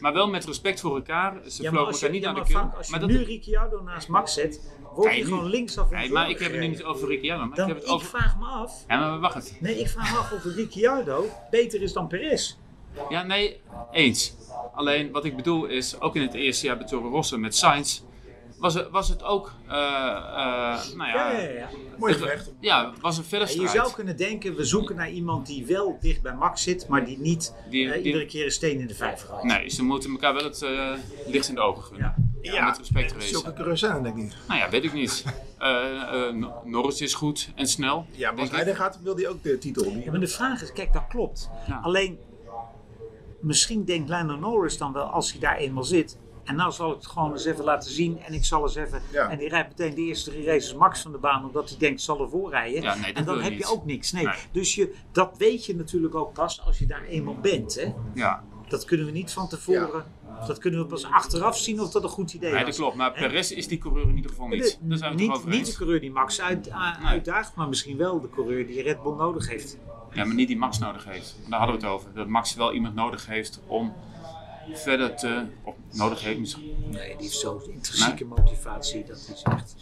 maar 0.00 0.12
wel 0.12 0.28
met 0.28 0.44
respect 0.44 0.80
voor 0.80 0.94
elkaar. 0.94 1.40
Ze 1.46 1.62
Ja, 1.62 1.70
maar 1.70 1.80
vlogen 1.80 1.94
elkaar 1.94 2.10
niet 2.10 2.22
ja, 2.22 2.28
aan 2.28 2.34
de 2.34 2.40
maar 2.40 2.48
keel. 2.48 2.58
Frank, 2.58 2.74
als 2.74 2.86
je 2.86 2.92
Maar 2.92 3.00
dat, 3.00 3.08
nu 3.08 3.22
Ricciardo 3.22 3.82
naast 3.82 4.08
Max 4.08 4.34
zet, 4.34 4.72
word 4.94 5.14
je 5.14 5.24
gewoon 5.24 5.46
linksaf 5.46 5.90
nee, 5.90 6.10
maar 6.10 6.30
ik 6.30 6.38
heb 6.38 6.50
het 6.50 6.60
nu 6.60 6.66
niet 6.66 6.84
over 6.84 7.08
Ricciardo. 7.08 7.46
Maar 7.46 7.56
Dan, 7.56 7.68
ik 7.68 7.74
heb 7.74 7.82
het 7.82 7.92
over... 7.92 8.08
vraag 8.08 8.38
me 8.38 8.46
af. 8.46 8.84
Ja, 8.88 8.98
maar 8.98 9.18
wacht. 9.18 9.60
Nee, 9.60 9.78
ik 9.78 9.88
vraag 9.88 10.12
me 10.12 10.18
af 10.18 10.32
of 10.32 10.44
Ricciardo 10.44 11.26
beter 11.50 11.82
is 11.82 11.92
dan 11.92 12.08
Perez. 12.08 12.56
Ja, 13.08 13.22
nee, 13.22 13.60
eens. 13.92 14.34
Alleen 14.74 15.12
wat 15.12 15.24
ik 15.24 15.36
bedoel 15.36 15.64
is, 15.64 16.00
ook 16.00 16.16
in 16.16 16.22
het 16.22 16.34
eerste 16.34 16.66
jaar 16.66 16.76
bij 16.76 16.86
Toro 16.86 17.08
Rosso 17.08 17.38
met 17.38 17.56
Sainz, 17.56 18.00
was 18.58 18.74
het, 18.74 18.90
was 18.90 19.08
het 19.08 19.22
ook, 19.22 19.52
eh, 19.68 19.74
eh, 19.76 20.94
nou 20.94 21.10
Ja, 21.10 21.30
ja, 21.30 21.38
ja, 21.38 21.48
ja. 21.50 21.68
Mooi 21.98 22.16
ja, 22.60 22.92
was 23.00 23.18
een 23.18 23.24
verre 23.24 23.44
En 23.44 23.50
je 23.50 23.56
strijd. 23.56 23.76
zou 23.84 23.92
kunnen 23.94 24.16
denken, 24.16 24.56
we 24.56 24.64
zoeken 24.64 24.96
naar 24.96 25.10
iemand 25.10 25.46
die 25.46 25.66
wel 25.66 25.98
dicht 26.00 26.22
bij 26.22 26.34
Max 26.34 26.62
zit, 26.62 26.88
maar 26.88 27.04
die 27.04 27.18
niet 27.18 27.54
Die- 27.70 27.86
eh, 27.88 27.92
die- 27.94 28.02
iedere 28.02 28.26
keer 28.26 28.44
een 28.44 28.50
steen 28.50 28.80
in 28.80 28.86
de 28.86 28.94
vijver 28.94 29.28
gooit. 29.28 29.42
Nee, 29.42 29.68
ze 29.68 29.84
moeten 29.84 30.10
elkaar 30.10 30.34
wel 30.34 30.44
het 30.44 30.66
licht 31.26 31.48
in 31.48 31.54
de 31.54 31.60
ogen 31.60 31.82
gunnen. 31.82 32.14
Ja. 32.42 32.52
Ja, 32.52 32.64
met 32.64 32.78
respect 32.78 33.14
Zulke 33.24 33.52
racen. 33.62 33.78
zijn 33.78 33.94
er 33.96 34.02
denk 34.02 34.16
ik. 34.16 34.36
Nou 34.48 34.60
ja, 34.60 34.70
weet 34.70 34.84
ik 34.84 34.92
niet. 34.92 35.24
Nor- 36.34 36.52
Norris 36.64 37.00
is 37.00 37.14
goed 37.14 37.48
en 37.54 37.66
snel. 37.66 38.06
Ja, 38.10 38.30
maar 38.30 38.40
als 38.40 38.50
hij 38.50 38.66
er 38.66 38.76
gaat, 38.76 38.98
wil 39.02 39.16
hij 39.16 39.28
ook 39.28 39.42
de 39.42 39.58
titel. 39.58 39.84
Ja, 40.04 40.10
maar 40.10 40.20
de 40.20 40.26
vraag 40.28 40.62
is, 40.62 40.72
kijk, 40.72 40.92
dat 40.92 41.06
klopt. 41.08 41.50
Ja. 41.66 41.80
Alleen, 41.82 42.18
misschien 43.40 43.84
denkt 43.84 44.08
Lando 44.08 44.36
Norris 44.36 44.78
dan 44.78 44.92
wel, 44.92 45.04
als 45.04 45.30
hij 45.30 45.40
daar 45.40 45.56
eenmaal 45.56 45.84
zit, 45.84 46.18
En 46.48 46.56
nou 46.56 46.72
zal 46.72 46.90
ik 46.90 46.96
het 46.96 47.06
gewoon 47.06 47.32
eens 47.32 47.44
even 47.44 47.64
laten 47.64 47.90
zien. 47.90 48.18
En 48.20 48.32
ik 48.32 48.44
zal 48.44 48.62
eens 48.62 48.74
even. 48.74 49.02
Ja. 49.12 49.28
En 49.30 49.38
die 49.38 49.48
rijdt 49.48 49.68
meteen 49.68 49.94
de 49.94 50.00
eerste 50.00 50.30
drie 50.30 50.44
races 50.44 50.74
max 50.74 51.00
van 51.00 51.12
de 51.12 51.18
baan. 51.18 51.44
Omdat 51.44 51.68
hij 51.68 51.78
denkt, 51.78 52.00
zal 52.00 52.20
ervoor 52.20 52.50
rijden. 52.50 52.82
Ja, 52.82 52.94
nee, 52.94 53.12
en 53.12 53.24
dan 53.24 53.40
heb 53.40 53.52
je 53.52 53.66
ook 53.66 53.84
niks. 53.84 54.12
Nee. 54.12 54.24
Nee. 54.24 54.34
Dus 54.52 54.74
je, 54.74 54.94
dat 55.12 55.34
weet 55.38 55.66
je 55.66 55.76
natuurlijk 55.76 56.14
ook 56.14 56.32
pas 56.32 56.62
als 56.66 56.78
je 56.78 56.86
daar 56.86 57.04
eenmaal 57.04 57.36
bent. 57.40 57.74
Hè? 57.74 57.92
Ja, 58.14 58.42
Dat 58.68 58.84
kunnen 58.84 59.06
we 59.06 59.12
niet 59.12 59.32
van 59.32 59.48
tevoren. 59.48 60.04
Dat 60.46 60.58
kunnen 60.58 60.80
we 60.80 60.86
pas 60.86 61.04
achteraf 61.04 61.58
zien 61.58 61.80
of 61.80 61.90
dat 61.90 62.02
een 62.02 62.08
goed 62.08 62.32
idee 62.32 62.50
nee, 62.52 62.58
was. 62.64 62.68
dat 62.68 62.78
klopt. 62.78 62.96
Maar 62.96 63.12
Perez 63.12 63.50
is 63.50 63.68
die 63.68 63.78
coureur 63.78 64.08
in 64.08 64.16
ieder 64.16 64.30
geval 64.30 64.48
niet. 64.48 64.78
Zijn 64.88 65.16
we 65.16 65.22
niet, 65.22 65.44
niet 65.46 65.66
de 65.66 65.76
coureur 65.76 66.00
die 66.00 66.10
Max 66.10 66.40
uit, 66.40 66.64
Nee. 66.64 67.06
uitdaagt, 67.06 67.54
maar 67.54 67.68
misschien 67.68 67.96
wel 67.96 68.20
de 68.20 68.30
coureur 68.30 68.66
die 68.66 68.82
Red 68.82 69.02
Bull 69.02 69.14
nodig 69.14 69.48
heeft. 69.48 69.78
Ja, 70.12 70.24
maar 70.24 70.34
niet 70.34 70.48
die 70.48 70.56
Max 70.56 70.78
nodig 70.78 71.04
heeft. 71.04 71.36
Daar 71.48 71.58
hadden 71.58 71.78
we 71.80 71.86
het 71.86 71.94
over. 71.94 72.12
Dat 72.14 72.26
Max 72.26 72.54
wel 72.54 72.72
iemand 72.72 72.94
nodig 72.94 73.26
heeft 73.26 73.60
om 73.66 73.94
verder 74.72 75.16
te... 75.16 75.44
Of 75.64 75.74
nodig 75.92 76.20
heeft 76.22 76.38
misschien. 76.38 76.74
Nee, 76.90 77.08
die 77.08 77.16
heeft 77.22 77.38
zo'n 77.38 77.62
intrinsieke 77.70 78.24
motivatie 78.24 79.04
dat 79.04 79.26
hij 79.26 79.36
zegt. 79.36 79.74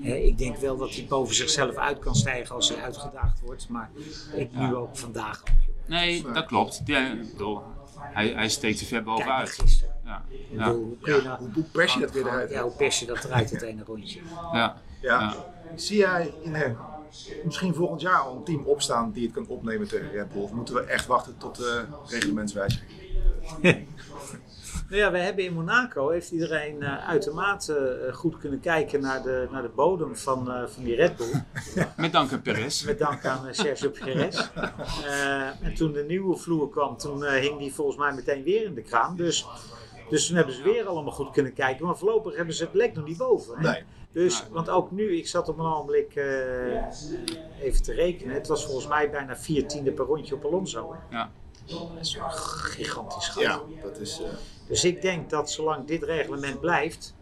Hè, 0.00 0.14
ik 0.14 0.38
denk 0.38 0.56
wel 0.56 0.76
dat 0.76 0.94
hij 0.94 1.06
boven 1.08 1.34
zichzelf 1.34 1.76
uit 1.76 1.98
kan 1.98 2.14
stijgen 2.14 2.54
als 2.54 2.68
hij 2.68 2.82
uitgedaagd 2.82 3.40
wordt, 3.40 3.68
maar 3.68 3.90
ik 4.34 4.52
nu 4.54 4.74
ook 4.74 4.96
vandaag. 4.96 5.42
Nee, 5.86 6.22
dat 6.32 6.46
klopt. 6.46 6.80
Ja, 6.84 7.14
bedoel, 7.32 7.62
hij, 7.98 8.28
hij 8.28 8.48
steekt 8.48 8.80
er 8.80 8.86
ver 8.86 9.02
bovenuit. 9.02 9.50
gisteren. 9.50 9.94
Ja, 10.04 10.22
ja, 10.50 10.64
bedoel, 10.64 10.82
hoe 10.84 10.98
kun 10.98 11.14
je 11.14 11.22
nou- 11.22 11.38
Hoe, 11.38 11.48
hoe 11.54 11.64
pers 11.72 11.94
je 11.94 12.00
dat 12.00 12.12
weer 12.12 12.26
eruit? 12.26 12.50
Ja, 12.50 12.62
hoe 12.62 12.72
pers 12.72 13.00
je 13.00 13.06
dat 13.06 13.24
eruit, 13.24 13.50
het 13.50 13.62
ene 13.62 13.82
rondje. 13.84 14.20
ja. 14.52 14.76
Ja. 15.00 15.20
Ja. 15.20 15.34
Zie 15.76 15.96
jij 15.98 16.34
in, 16.42 16.54
eh, 16.54 16.70
misschien 17.44 17.74
volgend 17.74 18.00
jaar 18.00 18.18
al 18.20 18.36
een 18.36 18.44
team 18.44 18.64
opstaan 18.64 19.12
die 19.12 19.24
het 19.24 19.32
kan 19.34 19.46
opnemen 19.46 19.88
tegen 19.88 20.10
Red 20.10 20.32
Bull? 20.32 20.42
Of 20.42 20.52
moeten 20.52 20.74
we 20.74 20.80
echt 20.80 21.06
wachten 21.06 21.36
tot 21.38 21.56
de 21.56 21.84
reglementswijziging? 22.06 22.90
Nou 24.88 25.02
ja, 25.02 25.10
we 25.10 25.18
hebben 25.18 25.44
in 25.44 25.52
Monaco, 25.52 26.08
heeft 26.08 26.30
iedereen 26.30 26.82
eh, 26.82 27.08
uitermate 27.08 27.74
eh, 27.76 28.14
goed 28.14 28.38
kunnen 28.38 28.60
kijken 28.60 29.00
naar 29.00 29.22
de, 29.22 29.48
naar 29.50 29.62
de 29.62 29.68
bodem 29.68 30.16
van, 30.16 30.50
eh, 30.50 30.66
van 30.66 30.84
die 30.84 30.94
Red 30.94 31.16
Bull. 31.16 31.42
Met 31.96 32.12
dank 32.12 32.32
aan 32.32 32.42
Perez. 32.42 32.84
Met 32.84 32.98
dank 32.98 33.24
aan 33.24 33.54
Sergio 33.54 33.90
Perez. 33.90 34.48
Eh, 35.04 35.64
en 35.64 35.74
toen 35.74 35.92
de 35.92 36.04
nieuwe 36.04 36.36
vloer 36.36 36.70
kwam, 36.70 36.96
toen 36.96 37.24
eh, 37.24 37.40
hing 37.40 37.58
die 37.58 37.74
volgens 37.74 37.96
mij 37.96 38.12
meteen 38.14 38.42
weer 38.42 38.64
in 38.64 38.74
de 38.74 38.82
kraan. 38.82 39.16
Dus, 39.16 39.46
dus 40.08 40.26
toen 40.26 40.36
hebben 40.36 40.54
ze 40.54 40.62
weer 40.62 40.86
allemaal 40.86 41.12
goed 41.12 41.30
kunnen 41.30 41.52
kijken. 41.52 41.86
Maar 41.86 41.96
voorlopig 41.98 42.36
hebben 42.36 42.54
ze 42.54 42.64
het 42.64 42.74
lek 42.74 42.94
nog 42.94 43.04
niet 43.06 43.18
boven. 43.18 43.54
Hè? 43.58 43.70
Nee. 43.70 43.82
Dus, 44.12 44.44
want 44.50 44.68
ook 44.68 44.90
nu, 44.90 45.16
ik 45.16 45.26
zat 45.28 45.48
op 45.48 45.58
een 45.58 45.64
ogenblik 45.66 46.14
eh, 46.14 46.82
even 47.62 47.82
te 47.82 47.92
rekenen. 47.92 48.34
Het 48.34 48.46
was 48.48 48.64
volgens 48.64 48.86
mij 48.88 49.10
bijna 49.10 49.36
vier 49.36 49.66
tiende 49.68 49.92
per 49.92 50.04
rondje 50.04 50.34
op 50.34 50.44
Alonso. 50.44 50.92
hè. 50.92 51.16
Ja. 51.16 51.30
Dat 51.70 51.88
is 52.00 52.14
een 52.14 52.30
gigantisch 52.32 53.28
gat. 53.28 53.42
Ja, 53.42 53.60
dat 53.82 53.98
is. 53.98 54.20
eh, 54.20 54.28
Dus 54.66 54.84
ik 54.84 55.02
denk 55.02 55.30
dat 55.30 55.50
zolang 55.50 55.86
dit 55.86 56.02
reglement 56.02 56.60
blijft, 56.60 57.14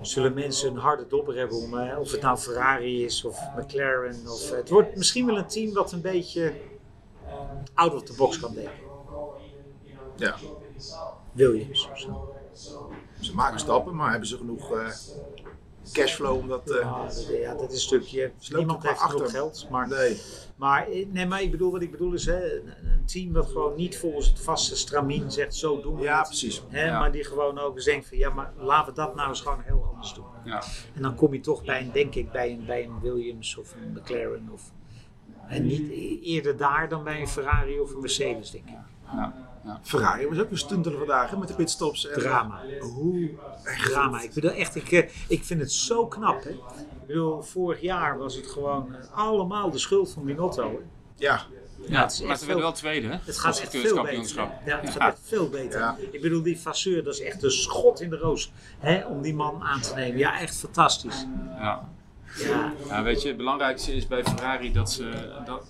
zullen 0.00 0.34
mensen 0.34 0.70
een 0.70 0.76
harde 0.76 1.06
dobber 1.06 1.36
hebben 1.36 1.56
om, 1.58 1.78
eh, 1.78 1.98
of 1.98 2.10
het 2.12 2.20
nou 2.20 2.38
Ferrari 2.38 3.04
is 3.04 3.24
of 3.24 3.38
McLaren. 3.56 4.16
Of, 4.28 4.50
het 4.50 4.68
wordt 4.68 4.96
misschien 4.96 5.26
wel 5.26 5.36
een 5.38 5.46
team 5.46 5.72
dat 5.74 5.92
een 5.92 6.00
beetje 6.00 6.54
out 7.74 7.94
of 7.94 8.02
the 8.02 8.14
box 8.16 8.40
kan 8.40 8.54
denken. 8.54 8.72
ja. 10.16 10.36
Williams 11.32 11.88
of 11.92 11.98
zo. 11.98 12.34
Ze 13.20 13.34
maken 13.34 13.58
stappen, 13.58 13.94
maar 13.94 14.10
hebben 14.10 14.28
ze 14.28 14.36
genoeg 14.36 14.72
eh, 14.72 14.88
cashflow 15.92 16.36
om 16.38 16.48
dat. 16.48 16.70
eh, 16.70 16.80
Ja, 16.80 17.02
dat, 17.04 17.26
ja, 17.40 17.54
dat 17.54 17.68
is 17.68 17.74
een 17.74 17.80
stukje. 17.80 18.30
Niemand 18.50 18.82
heeft 18.82 19.00
genoeg 19.00 19.30
geld. 19.30 19.66
Maar, 19.70 19.88
nee. 19.88 20.20
maar, 20.56 20.88
eh, 20.88 21.06
nee, 21.08 21.26
maar 21.26 21.42
ik 21.42 21.50
bedoel, 21.50 21.72
wat 21.72 21.82
ik 21.82 21.90
bedoel 21.90 22.12
is 22.12 22.26
hè, 22.26 22.54
een, 22.56 22.72
team 23.04 23.32
dat 23.32 23.46
gewoon 23.46 23.74
niet 23.76 23.98
volgens 23.98 24.28
het 24.28 24.40
vaste 24.40 24.76
stramien 24.76 25.30
zegt: 25.30 25.54
zo 25.54 25.80
doen 25.80 25.96
we 25.96 26.02
Ja, 26.02 26.18
het. 26.18 26.26
precies. 26.28 26.62
Hè, 26.68 26.84
Ja. 26.86 26.98
Maar 26.98 27.12
die 27.12 27.24
gewoon 27.24 27.58
ook 27.58 27.74
eens 27.74 27.84
denkt 27.84 28.08
van 28.08 28.18
ja, 28.18 28.30
maar 28.30 28.52
laten 28.58 28.94
we 28.94 29.00
dat 29.00 29.14
nou 29.14 29.28
eens 29.28 29.40
gewoon 29.40 29.60
heel 29.60 29.84
anders 29.92 30.14
doen. 30.14 30.24
Ja. 30.44 30.62
En 30.94 31.02
dan 31.02 31.14
kom 31.14 31.32
je 31.32 31.40
toch 31.40 31.64
bij 31.64 31.80
een, 31.80 31.92
denk 31.92 32.14
ik, 32.14 32.32
bij 32.32 32.50
een, 32.50 32.64
bij 32.66 32.84
een 32.84 33.00
Williams 33.00 33.56
of 33.56 33.74
een 33.74 33.92
McLaren. 33.92 34.48
Of, 34.52 34.62
en 35.48 35.66
niet 35.66 35.90
e- 35.90 36.18
eerder 36.22 36.56
daar 36.56 36.88
dan 36.88 37.04
bij 37.04 37.20
een 37.20 37.28
Ferrari 37.28 37.80
of 37.80 37.94
een 37.94 38.00
Mercedes, 38.00 38.50
denk 38.50 38.64
ik. 38.68 38.74
Ja. 39.12 39.34
Ferrari 39.82 40.28
was 40.28 40.38
ook 40.38 40.48
weer 40.48 40.58
stuntelen 40.58 40.98
vandaag 40.98 41.30
hè, 41.30 41.36
met 41.36 41.48
de 41.48 41.54
pitstops. 41.54 42.08
En, 42.08 42.20
Drama. 42.20 42.60
Hoe? 42.80 43.30
Drama. 43.84 44.20
Ik 44.22 44.32
bedoel 44.34 44.50
echt, 44.50 44.74
ik, 44.76 44.92
eh, 44.92 45.10
ik 45.28 45.44
vind 45.44 45.60
het 45.60 45.72
zo 45.72 46.06
knap. 46.06 46.42
Hè? 46.44 46.50
Ik 46.50 46.58
bedoel, 47.06 47.42
vorig 47.42 47.80
jaar 47.80 48.18
was 48.18 48.34
het 48.36 48.46
gewoon 48.46 48.96
allemaal 49.14 49.70
de 49.70 49.78
schuld 49.78 50.10
van 50.12 50.24
Binotto. 50.24 50.70
Hè? 50.70 50.78
Ja, 51.16 51.42
Ja, 51.88 52.02
het 52.02 52.22
maar 52.26 52.36
ze 52.38 52.46
werden 52.46 52.64
wel 52.64 52.72
tweede, 52.72 53.08
hè? 53.08 53.16
Het 53.24 53.38
gaat 53.38 53.60
echt 53.60 53.70
veel 53.70 53.80
beter. 53.80 53.96
kampioenschap. 53.96 54.52
Ja, 54.66 54.80
het 54.80 54.90
gaat 54.90 55.12
echt 55.12 55.20
veel 55.22 55.48
beter. 55.48 55.80
Ja. 55.80 55.96
Ik 56.10 56.20
bedoel, 56.20 56.42
die 56.42 56.60
Vasseur, 56.60 57.04
dat 57.04 57.14
is 57.14 57.20
echt 57.20 57.42
een 57.42 57.50
schot 57.50 58.00
in 58.00 58.10
de 58.10 58.16
roos. 58.16 58.52
Hè, 58.78 59.06
om 59.06 59.22
die 59.22 59.34
man 59.34 59.62
aan 59.62 59.80
te 59.80 59.94
nemen. 59.94 60.18
Ja, 60.18 60.40
echt 60.40 60.56
fantastisch. 60.58 61.26
Ja. 61.58 61.88
Ja, 62.38 62.72
Ja, 62.88 63.02
weet 63.02 63.22
je, 63.22 63.28
het 63.28 63.36
belangrijkste 63.36 63.94
is 63.94 64.06
bij 64.06 64.24
Ferrari 64.24 64.72
dat 64.72 64.90
ze, 64.90 65.32
dat, 65.44 65.62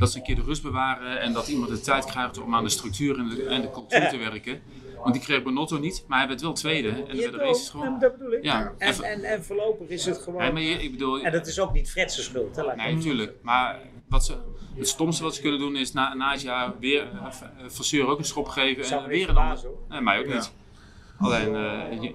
dat 0.00 0.10
ze 0.10 0.18
een 0.18 0.24
keer 0.24 0.34
de 0.34 0.42
rust 0.42 0.62
bewaren 0.62 1.20
en 1.20 1.32
dat 1.32 1.48
iemand 1.48 1.70
de 1.70 1.80
tijd 1.80 2.04
krijgt 2.04 2.40
om 2.42 2.54
aan 2.54 2.64
de 2.64 2.70
structuur 2.70 3.18
en 3.18 3.28
de, 3.28 3.44
en 3.44 3.60
de 3.60 3.70
cultuur 3.70 4.08
te 4.08 4.16
werken. 4.16 4.60
Want 5.02 5.14
die 5.14 5.22
kreeg 5.22 5.42
Bonotto 5.42 5.78
niet, 5.78 6.04
maar 6.08 6.18
hij 6.18 6.28
werd 6.28 6.40
wel 6.40 6.52
tweede 6.52 6.88
en 6.88 7.16
werden 7.16 7.40
races 7.40 7.70
toch? 7.70 7.80
Ja, 7.80 7.86
gewoon. 7.86 7.98
dat 8.00 8.12
bedoel 8.18 8.32
ik. 8.32 8.44
Ja, 8.44 8.72
En, 8.78 9.02
en, 9.02 9.22
en 9.24 9.44
voorlopig 9.44 9.88
is 9.88 10.04
het 10.04 10.18
gewoon... 10.18 10.40
Nee, 10.40 10.52
maar 10.52 10.62
je- 10.62 10.82
ik 10.82 10.90
bedoel, 10.90 11.20
En 11.20 11.32
dat 11.32 11.46
is 11.46 11.60
ook 11.60 11.72
niet 11.72 11.90
Fred's 11.90 12.24
schuld. 12.24 12.56
Hè, 12.56 12.74
nee, 12.76 12.94
natuurlijk. 12.94 13.34
Maar 13.42 13.78
wat 14.08 14.24
ze, 14.24 14.34
het 14.76 14.88
stomste 14.88 15.22
wat 15.22 15.34
ze 15.34 15.40
kunnen 15.40 15.58
doen 15.60 15.76
is 15.76 15.92
na, 15.92 16.14
na 16.14 16.30
het 16.32 16.40
jaar 16.42 16.72
weer 16.80 17.06
uh, 17.92 18.08
ook 18.10 18.18
een 18.18 18.24
schop 18.24 18.48
geven 18.48 18.84
Zou 18.84 19.02
en 19.02 19.08
weer 19.08 19.28
een 19.28 19.36
ander. 19.36 19.58
Nee, 19.88 20.00
mij 20.00 20.18
ook 20.18 20.26
Ja. 20.26 20.34
niet. 20.34 20.52
Alleen, 21.18 21.54
eh, 21.54 22.00
je, 22.02 22.14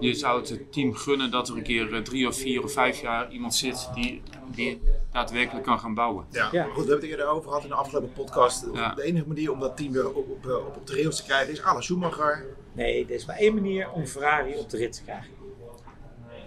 je 0.00 0.14
zou 0.14 0.40
het 0.40 0.72
team 0.72 0.94
gunnen 0.94 1.30
dat 1.30 1.48
er 1.48 1.56
een 1.56 1.62
keer 1.62 2.02
drie 2.02 2.26
of 2.28 2.36
vier 2.36 2.62
of 2.64 2.72
vijf 2.72 3.00
jaar 3.00 3.30
iemand 3.32 3.54
zit 3.54 3.90
die, 3.94 4.22
die 4.54 4.80
daadwerkelijk 5.12 5.64
kan 5.66 5.78
gaan 5.80 5.94
bouwen. 5.94 6.24
ja. 6.30 6.44
Goed, 6.48 6.52
we 6.52 6.62
hebben 6.74 6.94
het 6.94 7.02
eerder 7.02 7.26
over 7.26 7.48
gehad 7.48 7.62
in 7.62 7.68
de 7.68 7.74
afgelopen 7.74 8.12
podcast. 8.12 8.66
Ja. 8.72 8.94
De 8.94 9.02
enige 9.02 9.26
manier 9.28 9.52
om 9.52 9.60
dat 9.60 9.76
team 9.76 9.92
weer 9.92 10.08
op, 10.08 10.16
op, 10.16 10.46
op, 10.46 10.76
op 10.76 10.86
de 10.86 10.94
rails 10.94 11.16
te 11.16 11.24
krijgen 11.24 11.52
is 11.52 11.62
la 11.64 11.80
Schumacher. 11.80 12.46
Nee, 12.72 13.04
er 13.04 13.10
is 13.10 13.26
maar 13.26 13.36
één 13.36 13.54
manier 13.54 13.90
om 13.90 14.06
Ferrari 14.06 14.56
op 14.56 14.70
de 14.70 14.76
rit 14.76 14.92
te 14.92 15.02
krijgen. 15.02 15.30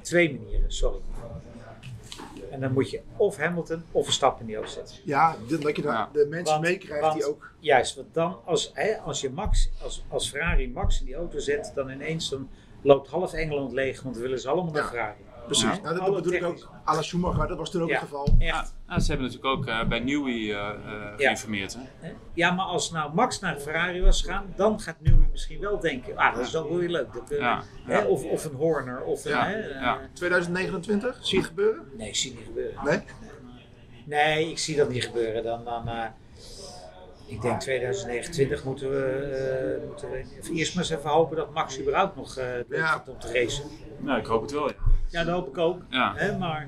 Twee 0.02 0.40
manieren, 0.40 0.72
sorry. 0.72 1.00
En 2.52 2.60
dan 2.60 2.74
moet 2.74 2.90
je 2.90 3.02
of 3.18 3.38
Hamilton 3.38 3.84
of 3.92 4.04
Verstappen 4.04 4.42
in 4.42 4.48
die 4.48 4.56
auto 4.56 4.72
zetten. 4.72 4.96
Ja, 5.04 5.36
dat 5.48 5.76
je 5.76 5.82
daar 5.82 5.94
Ja. 5.94 6.10
de 6.14 6.26
mensen 6.30 6.62
meekrijgt 6.62 7.14
die 7.14 7.26
ook. 7.26 7.50
Juist, 7.60 7.96
want 7.96 8.14
dan 8.14 8.40
als, 8.46 8.72
hè, 8.74 8.98
als 8.98 9.22
je 9.22 9.30
Max, 9.30 9.70
als, 9.84 10.04
als 10.10 10.30
Ferrari 10.30 10.70
Max 10.72 11.00
in 11.00 11.06
die 11.06 11.16
auto 11.16 11.40
zet, 11.40 11.72
dan 11.76 11.90
ineens 11.90 12.30
dan 12.30 12.50
loopt 12.82 13.10
half 13.10 13.34
Engeland 13.34 13.72
leeg, 13.72 14.02
want 14.02 14.14
dan 14.16 14.24
willen 14.24 14.40
ze 14.40 14.50
allemaal 14.50 14.74
naar. 14.74 14.84
Ferrari. 14.88 15.18
Precies. 15.46 15.64
Nou, 15.64 15.82
dat, 15.82 16.00
Alle 16.00 16.16
bedoel 16.16 16.34
ik 16.34 16.44
ook 16.44 16.70
à 16.88 16.96
la 16.96 17.02
Schumacher. 17.02 17.48
Dat 17.48 17.58
was 17.58 17.72
toen 17.72 17.82
ook 17.82 17.88
Ja. 17.90 17.94
het 17.94 18.04
geval. 18.04 18.36
Ja, 18.40 18.60
Echt. 18.62 18.74
nou, 18.88 19.00
ze 19.00 19.08
hebben 19.12 19.28
natuurlijk 19.32 19.56
ook 19.58 19.66
eh, 19.66 19.84
bij 19.88 20.00
Newey 20.00 20.34
eh 20.34 20.70
eh, 20.70 21.14
geïnformeerd. 21.18 21.74
Hè? 21.74 21.82
Hè? 22.00 22.14
Ja, 22.34 22.52
maar 22.52 22.66
als 22.66 22.92
nou 22.92 23.14
Max 23.14 23.40
naar 23.40 23.60
Ferrari 23.60 24.02
was 24.02 24.22
gegaan, 24.22 24.54
dan 24.56 24.80
gaat 24.80 24.96
Newey 25.00 25.28
misschien 25.32 25.60
wel 25.60 25.80
denken, 25.80 26.18
ah, 26.18 26.36
dat 26.36 26.46
is 26.46 26.52
wel 26.52 26.76
weer 26.76 26.90
leuk. 26.90 27.14
Dat, 27.14 27.38
Ja, 27.40 27.64
hè. 27.86 28.02
Of, 28.04 28.24
of 28.24 28.46
een 28.46 28.56
Horner, 28.56 29.02
of 29.04 29.26
een... 29.26 29.32
Ja, 29.32 29.46
Hè, 29.46 29.60
eh, 29.60 29.82
ja. 29.82 30.00
2029, 30.14 31.18
zie 31.22 31.32
je 31.38 31.38
het 31.38 31.48
gebeuren? 31.48 31.84
Nee, 31.98 32.08
ik 32.08 32.16
zie 32.16 32.30
het 32.30 32.40
niet 32.40 32.48
gebeuren. 32.48 32.80
Nee? 32.86 33.02
Nee, 34.06 34.50
ik 34.50 34.58
zie 34.60 34.76
dat 34.76 34.90
niet 34.90 35.04
gebeuren. 35.04 35.44
Dan, 35.44 35.64
dan, 35.64 35.90
ik 37.34 37.42
denk 37.42 37.60
2029 37.60 38.64
moeten 38.64 38.90
we, 38.90 39.04
eh, 39.06 39.88
moeten 39.88 40.10
we 40.12 40.18
even 40.18 40.56
eerst 40.56 40.76
maar 40.76 40.84
eens 40.84 40.94
even 40.94 41.10
hopen 41.10 41.36
dat 41.38 41.54
Max 41.54 41.80
überhaupt 41.80 42.16
nog 42.16 42.38
eh 42.38 42.46
leuk 42.68 42.80
Ja. 42.80 43.04
om 43.08 43.20
te 43.20 43.32
racen. 43.34 43.64
Nou, 44.00 44.20
ik 44.20 44.26
hoop 44.26 44.42
het 44.42 44.52
wel. 44.52 44.68
Ja. 44.70 44.76
Ja, 45.10 45.24
dat 45.24 45.34
hoop 45.34 45.48
ik 45.48 45.58
ook. 45.58 45.82
Ja. 45.90 46.14
Hè, 46.16 46.38
maar 46.38 46.68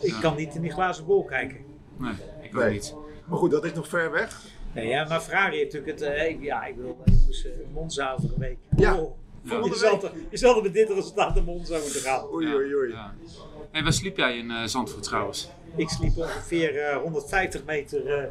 ik 0.00 0.14
kan 0.20 0.36
niet 0.36 0.54
in 0.54 0.60
die 0.60 0.70
glazen 0.72 1.04
bol 1.06 1.24
kijken. 1.24 1.56
Nee, 1.96 2.12
ik 2.42 2.56
ook 2.56 2.62
Nee. 2.62 2.72
niet. 2.72 2.94
Maar 3.24 3.38
goed, 3.38 3.50
dat 3.50 3.64
is 3.64 3.72
nog 3.72 3.88
ver 3.88 4.10
weg. 4.10 4.40
Nee, 4.74 4.88
ja, 4.88 5.04
maar 5.08 5.20
Ferrari 5.20 5.56
heeft 5.56 5.72
natuurlijk 5.72 5.98
het... 6.00 6.08
eh, 6.08 6.28
ik- 6.28 6.42
ja, 6.42 6.64
ik 6.64 6.76
bedoel, 6.76 6.96
jongens, 7.04 7.46
Monza 7.72 8.12
over 8.12 8.32
een 8.32 8.38
week. 8.38 8.58
Ja. 8.76 8.94
Oh, 8.96 9.16
Ja. 9.42 9.56
Je, 9.64 9.74
zal 9.74 9.98
toch, 9.98 10.12
je 10.30 10.36
zal 10.36 10.56
er 10.56 10.62
met 10.62 10.72
dit 10.72 10.88
resultaat 10.90 11.34
naar 11.34 11.44
Monza 11.44 11.78
moeten 11.78 12.00
gaan. 12.00 12.24
Oei, 12.32 12.54
oei, 12.54 12.74
oei. 12.74 12.90
Ja. 12.90 13.14
Hey, 13.70 13.82
waar 13.82 13.92
sliep 13.92 14.16
jij 14.16 14.36
in 14.38 14.50
eh, 14.50 14.64
Zandvoort 14.64 15.02
trouwens? 15.02 15.50
Ik 15.76 15.88
sliep 15.88 16.16
ongeveer 16.16 16.78
eh, 16.84 16.96
150 16.96 17.64
meter... 17.64 18.30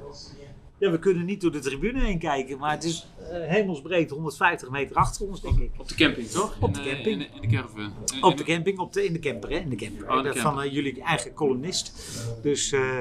ja, 0.79 0.91
we 0.91 0.99
kunnen 0.99 1.25
niet 1.25 1.41
door 1.41 1.51
de 1.51 1.59
tribune 1.59 1.99
heen 2.05 2.19
kijken, 2.19 2.57
maar 2.57 2.71
het 2.71 2.83
is 2.83 3.07
eh, 3.19 3.27
hemelsbreed 3.47 4.09
150 4.09 4.69
meter 4.69 4.95
achter 4.95 5.27
ons, 5.27 5.41
denk 5.41 5.59
ik. 5.59 5.71
Op 5.77 5.87
de 5.87 5.95
camping, 5.95 6.27
toch? 6.27 6.55
Op 6.59 6.73
de 6.73 6.79
In, 6.81 6.87
eh, 6.87 6.93
camping. 6.93 7.21
In, 7.21 7.27
in 7.41 7.49
de 7.49 7.55
caravan. 7.55 7.91
In- 8.15 8.23
Op 8.23 8.37
de 8.37 8.43
camping, 8.43 8.79
op 8.79 8.93
de, 8.93 9.05
in 9.05 9.13
de 9.13 9.19
camper, 9.19 9.49
hè? 9.49 9.57
In 9.57 9.69
de 9.69 9.75
camper. 9.75 10.03
Oh, 10.09 10.17
de 10.17 10.23
Dat 10.23 10.33
camper. 10.33 10.41
Van 10.53 10.61
eh, 10.61 10.73
jullie 10.73 11.01
eigen 11.03 11.33
columnist. 11.33 11.93
Dus, 12.41 12.71
eh, 12.71 12.99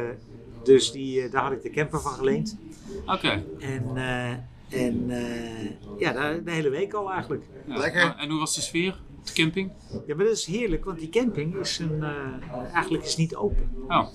dus 0.64 0.92
die, 0.92 1.22
eh, 1.22 1.30
daar 1.32 1.42
had 1.42 1.52
ik 1.52 1.62
de 1.62 1.70
camper 1.70 2.00
van 2.00 2.12
geleend. 2.12 2.56
Oké. 3.06 3.44
En, 3.58 3.84
eh, 3.96 4.30
en 4.84 5.04
eh, 5.10 5.70
ja, 5.98 6.12
de, 6.32 6.42
de 6.44 6.50
hele 6.50 6.68
week 6.68 6.92
al 6.92 7.10
eigenlijk. 7.12 7.44
Ja. 7.66 7.76
Lekker. 7.76 8.14
En 8.18 8.30
hoe 8.30 8.38
was 8.38 8.54
de 8.54 8.60
sfeer 8.60 8.98
op 9.18 9.26
de 9.26 9.32
camping? 9.32 9.70
Ja, 10.06 10.14
maar 10.14 10.24
dat 10.24 10.34
is 10.36 10.44
heerlijk, 10.46 10.84
want 10.84 10.98
die 10.98 11.08
camping 11.08 11.54
is 11.56 11.78
een, 11.78 12.02
eh, 12.02 12.74
eigenlijk 12.74 13.04
is 13.04 13.16
niet 13.16 13.34
open. 13.36 13.70
Oh, 13.88 14.06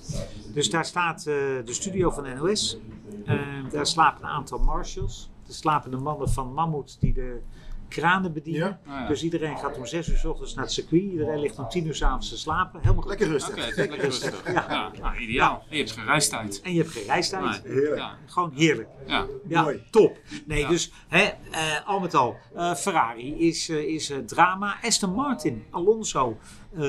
Dus 0.54 0.70
daar 0.70 0.84
staat 0.84 1.18
eh, 1.18 1.24
de 1.64 1.72
studio 1.72 2.10
van 2.10 2.26
NOS. 2.36 2.78
Eh, 3.26 3.70
daar 3.70 3.86
slapen 3.86 4.24
een 4.24 4.30
aantal 4.30 4.58
marshals. 4.58 5.30
Er 5.48 5.54
slapen 5.54 5.90
de 5.90 5.96
mannen 5.96 6.30
van 6.30 6.52
Mammoet 6.52 6.96
die 7.00 7.12
de, 7.12 7.40
kranen 7.88 8.32
bedienen. 8.32 8.78
Ja. 8.84 8.92
Ah, 8.92 9.00
ja. 9.00 9.06
Dus 9.08 9.22
iedereen 9.22 9.58
gaat 9.58 9.76
om 9.76 9.86
6 9.86 10.08
uur 10.08 10.16
's 10.18 10.24
ochtends 10.24 10.54
naar 10.54 10.64
het 10.64 10.72
circuit. 10.72 11.02
Iedereen 11.02 11.38
ligt 11.38 11.58
om 11.58 11.68
10 11.68 11.86
uur 11.86 11.94
's 11.94 12.02
avonds 12.02 12.28
te 12.28 12.38
slapen. 12.38 12.80
Helemaal. 12.80 13.08
Lekker 13.08 13.28
rustig. 13.28 13.68
Is 13.68 13.76
lekker 13.76 13.98
rustig. 14.00 14.52
Ja, 14.52 14.90
nou, 15.00 15.16
ideaal. 15.16 15.64
En 15.68 15.76
je 15.76 15.82
hebt 15.82 15.92
geen 15.92 16.04
reistijd. 16.04 16.60
En 16.60 16.72
je 16.72 16.80
hebt 16.80 16.92
geen 16.92 17.04
reistijd. 17.04 17.64
Nee. 17.64 17.72
Heerlijk. 17.74 17.96
Ja, 17.98 18.16
Gewoon 18.26 18.52
heerlijk. 18.54 18.88
ja. 19.06 19.26
Ja, 19.48 19.62
Mooi. 19.62 19.82
top. 19.90 20.16
Nee, 20.46 20.60
Ja. 20.60 20.68
dus 20.68 20.92
hè, 21.08 21.22
eh, 21.50 21.86
al 21.86 22.00
met 22.00 22.14
al, 22.14 22.36
eh, 22.54 22.74
Ferrari 22.74 23.38
is, 23.48 23.68
eh, 23.68 23.76
is 23.78 24.10
eh, 24.10 24.18
drama. 24.18 24.76
Aston 24.82 25.12
Martin, 25.14 25.64
Alonso, 25.70 26.36
eh, 26.76 26.82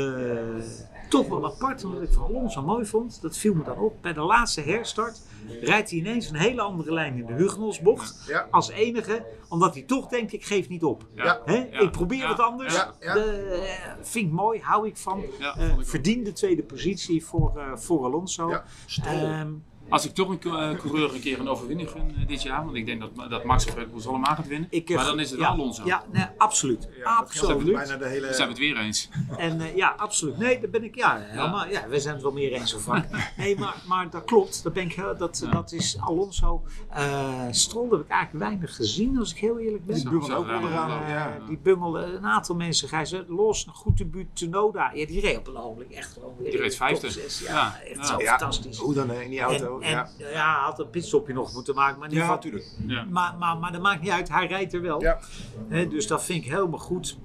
toch 1.09 1.27
wel 1.27 1.45
apart, 1.45 1.83
omdat 1.85 2.01
ik 2.01 2.11
van 2.13 2.23
Alonso 2.23 2.61
mooi 2.61 2.85
vond. 2.85 3.21
Dat 3.21 3.37
viel 3.37 3.53
me 3.53 3.63
dan 3.63 3.77
op. 3.77 4.01
Bij 4.01 4.13
de 4.13 4.21
laatste 4.21 4.61
herstart 4.61 5.21
rijdt 5.61 5.89
hij 5.89 5.99
ineens 5.99 6.29
een 6.29 6.35
hele 6.35 6.61
andere 6.61 6.93
lijn 6.93 7.17
in 7.17 7.25
de 7.25 7.33
Hugenholzbocht. 7.33 8.23
Ja. 8.27 8.47
Als 8.51 8.69
enige, 8.69 9.25
omdat 9.49 9.73
hij 9.73 9.83
toch 9.83 10.07
denkt, 10.07 10.33
ik 10.33 10.45
geef 10.45 10.69
niet 10.69 10.83
op. 10.83 11.05
Ja. 11.15 11.41
Hè? 11.45 11.55
Ja. 11.71 11.79
Ik 11.79 11.91
probeer 11.91 12.17
Ja. 12.17 12.27
wat 12.27 12.39
anders. 12.39 12.73
Ja, 12.75 12.93
ja. 12.99 13.13
De, 13.13 13.21
eh, 13.23 13.91
vind 14.01 14.25
ik 14.25 14.31
mooi, 14.31 14.59
hou 14.61 14.87
ik 14.87 14.97
van. 14.97 15.23
Eh, 15.39 15.69
ik 15.69 15.77
ook. 15.79 15.85
verdiende 15.85 16.33
tweede 16.33 16.63
positie 16.63 17.25
voor, 17.25 17.53
eh, 17.57 17.75
voor 17.77 18.03
Alonso. 18.05 18.49
Ja. 18.49 18.63
Stroll. 18.85 19.45
Als 19.89 20.05
ik 20.05 20.13
toch 20.13 20.29
een 20.29 20.39
eh, 20.41 20.79
coureur 20.79 21.13
een 21.13 21.19
keer 21.21 21.39
een 21.39 21.47
overwinning 21.49 21.89
gun 21.89 22.15
eh, 22.21 22.27
dit 22.27 22.41
jaar, 22.43 22.63
want 22.65 22.75
ik 22.77 22.85
denk 22.85 22.99
dat, 23.01 23.29
dat 23.29 23.43
Max 23.43 23.65
of 23.67 23.75
Red 23.75 23.91
Bull 23.93 24.05
allemaal 24.05 24.35
gaat 24.35 24.47
winnen. 24.47 24.67
ik, 24.71 24.89
eh, 24.89 24.95
maar 24.95 25.05
dan 25.05 25.19
is 25.19 25.31
het 25.31 25.39
ja, 25.39 25.47
Alonso. 25.47 25.85
Ja, 25.85 26.03
nee, 26.11 26.25
absoluut. 26.37 26.87
Ja, 26.97 27.15
absoluut. 27.15 27.73
bijna 27.73 27.97
de 27.97 28.07
hele... 28.07 28.33
Zijn 28.33 28.47
we 28.47 28.53
het 28.53 28.57
weer 28.57 28.77
eens. 28.77 29.09
En 29.37 29.61
eh, 29.61 29.75
ja, 29.75 29.93
absoluut. 29.97 30.37
Nee, 30.37 30.59
daar 30.59 30.69
ben 30.69 30.83
ik, 30.83 30.95
ja, 30.95 31.17
helemaal, 31.19 31.67
ja, 31.67 31.87
we 31.87 31.99
zijn 31.99 32.13
het 32.13 32.23
wel 32.23 32.31
meer 32.31 32.51
eens 32.51 32.73
vaak. 32.73 33.33
Nee, 33.37 33.59
maar, 33.59 33.75
maar 33.87 34.09
dat 34.09 34.25
klopt. 34.25 34.63
Dat, 34.63 34.73
ben 34.73 34.83
ik, 34.83 34.95
dat, 35.17 35.41
Ja. 35.45 35.51
dat 35.51 35.71
is 35.71 35.97
Alonso. 35.99 36.63
Eh 36.89 37.43
Stroll 37.51 37.89
heb 37.89 37.99
ik 37.99 38.07
eigenlijk 38.07 38.45
weinig 38.45 38.75
gezien, 38.75 39.17
als 39.17 39.31
ik 39.31 39.37
heel 39.37 39.59
eerlijk 39.59 39.85
ben. 39.85 39.95
Die 39.95 40.03
bungelt 40.09 40.25
Zo 40.25 40.35
ook 40.37 40.49
onderaan. 40.49 40.89
ja. 40.89 41.07
Ja. 41.07 41.37
Die 41.47 41.57
bungelen 41.57 42.15
een 42.15 42.25
aantal 42.25 42.55
mensen 42.55 43.07
ze 43.07 43.25
los. 43.27 43.65
Een 43.67 43.73
goed 43.73 43.97
debuut, 43.97 44.27
Tsunoda. 44.33 44.91
Ja, 44.93 45.05
die 45.05 45.19
reed 45.21 45.37
op 45.37 45.47
een 45.47 45.57
ogenblik 45.57 45.91
echt 45.91 46.13
gewoon 46.13 46.33
weer 46.37 46.51
Die 46.51 46.61
reed 46.61 46.73
in 46.73 46.79
de 46.79 46.85
top 46.85 46.99
vijfde. 46.99 47.09
zes. 47.21 47.39
Ja, 47.39 47.53
Ja, 47.53 47.79
echt 47.89 47.95
ja. 47.97 48.05
zo 48.05 48.19
Ja, 48.21 48.29
fantastisch. 48.37 48.77
Hoe 48.77 48.93
dan 48.93 49.11
in 49.11 49.29
die 49.29 49.41
auto? 49.41 49.74
En, 49.81 49.97
en 49.97 50.09
ja. 50.17 50.63
had 50.63 50.79
een 50.79 50.89
pitstopje 50.89 51.33
nog 51.33 51.53
moeten 51.53 51.75
maken. 51.75 51.99
Maar 51.99 52.11
ja, 52.11 52.19
geval, 52.19 52.35
natuurlijk. 52.35 52.71
Ja. 52.87 53.05
maar, 53.09 53.35
maar, 53.39 53.57
maar 53.57 53.71
dat 53.71 53.81
maakt 53.81 54.01
niet 54.01 54.11
uit, 54.11 54.29
hij 54.29 54.47
rijdt 54.47 54.73
er 54.73 54.81
wel. 54.81 55.01
Ja. 55.01 55.19
Hè, 55.67 55.87
dus 55.87 56.07
dat 56.07 56.23
vind 56.23 56.45
ik 56.45 56.51
helemaal 56.51 56.79
goed. 56.79 57.17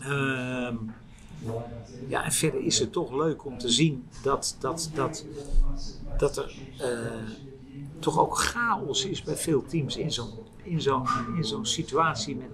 Ehm, 0.00 0.76
ja, 2.08 2.24
en 2.24 2.32
verder 2.32 2.60
is 2.60 2.78
het 2.78 2.92
toch 2.92 3.12
leuk 3.12 3.44
om 3.44 3.58
te 3.58 3.68
zien 3.68 4.08
dat, 4.22 4.56
dat, 4.58 4.90
dat, 4.94 5.26
dat 6.18 6.36
er 6.36 6.54
eh, 6.78 6.88
toch 7.98 8.18
ook 8.18 8.38
chaos 8.38 9.04
is 9.04 9.22
bij 9.22 9.36
veel 9.36 9.64
teams 9.66 9.96
in 9.96 10.12
zo'n 10.12 10.30
in 10.62 10.80
zo'n 10.80 11.06
in 11.36 11.44
zo'n 11.44 11.66
situatie 11.66 12.36
met 12.36 12.48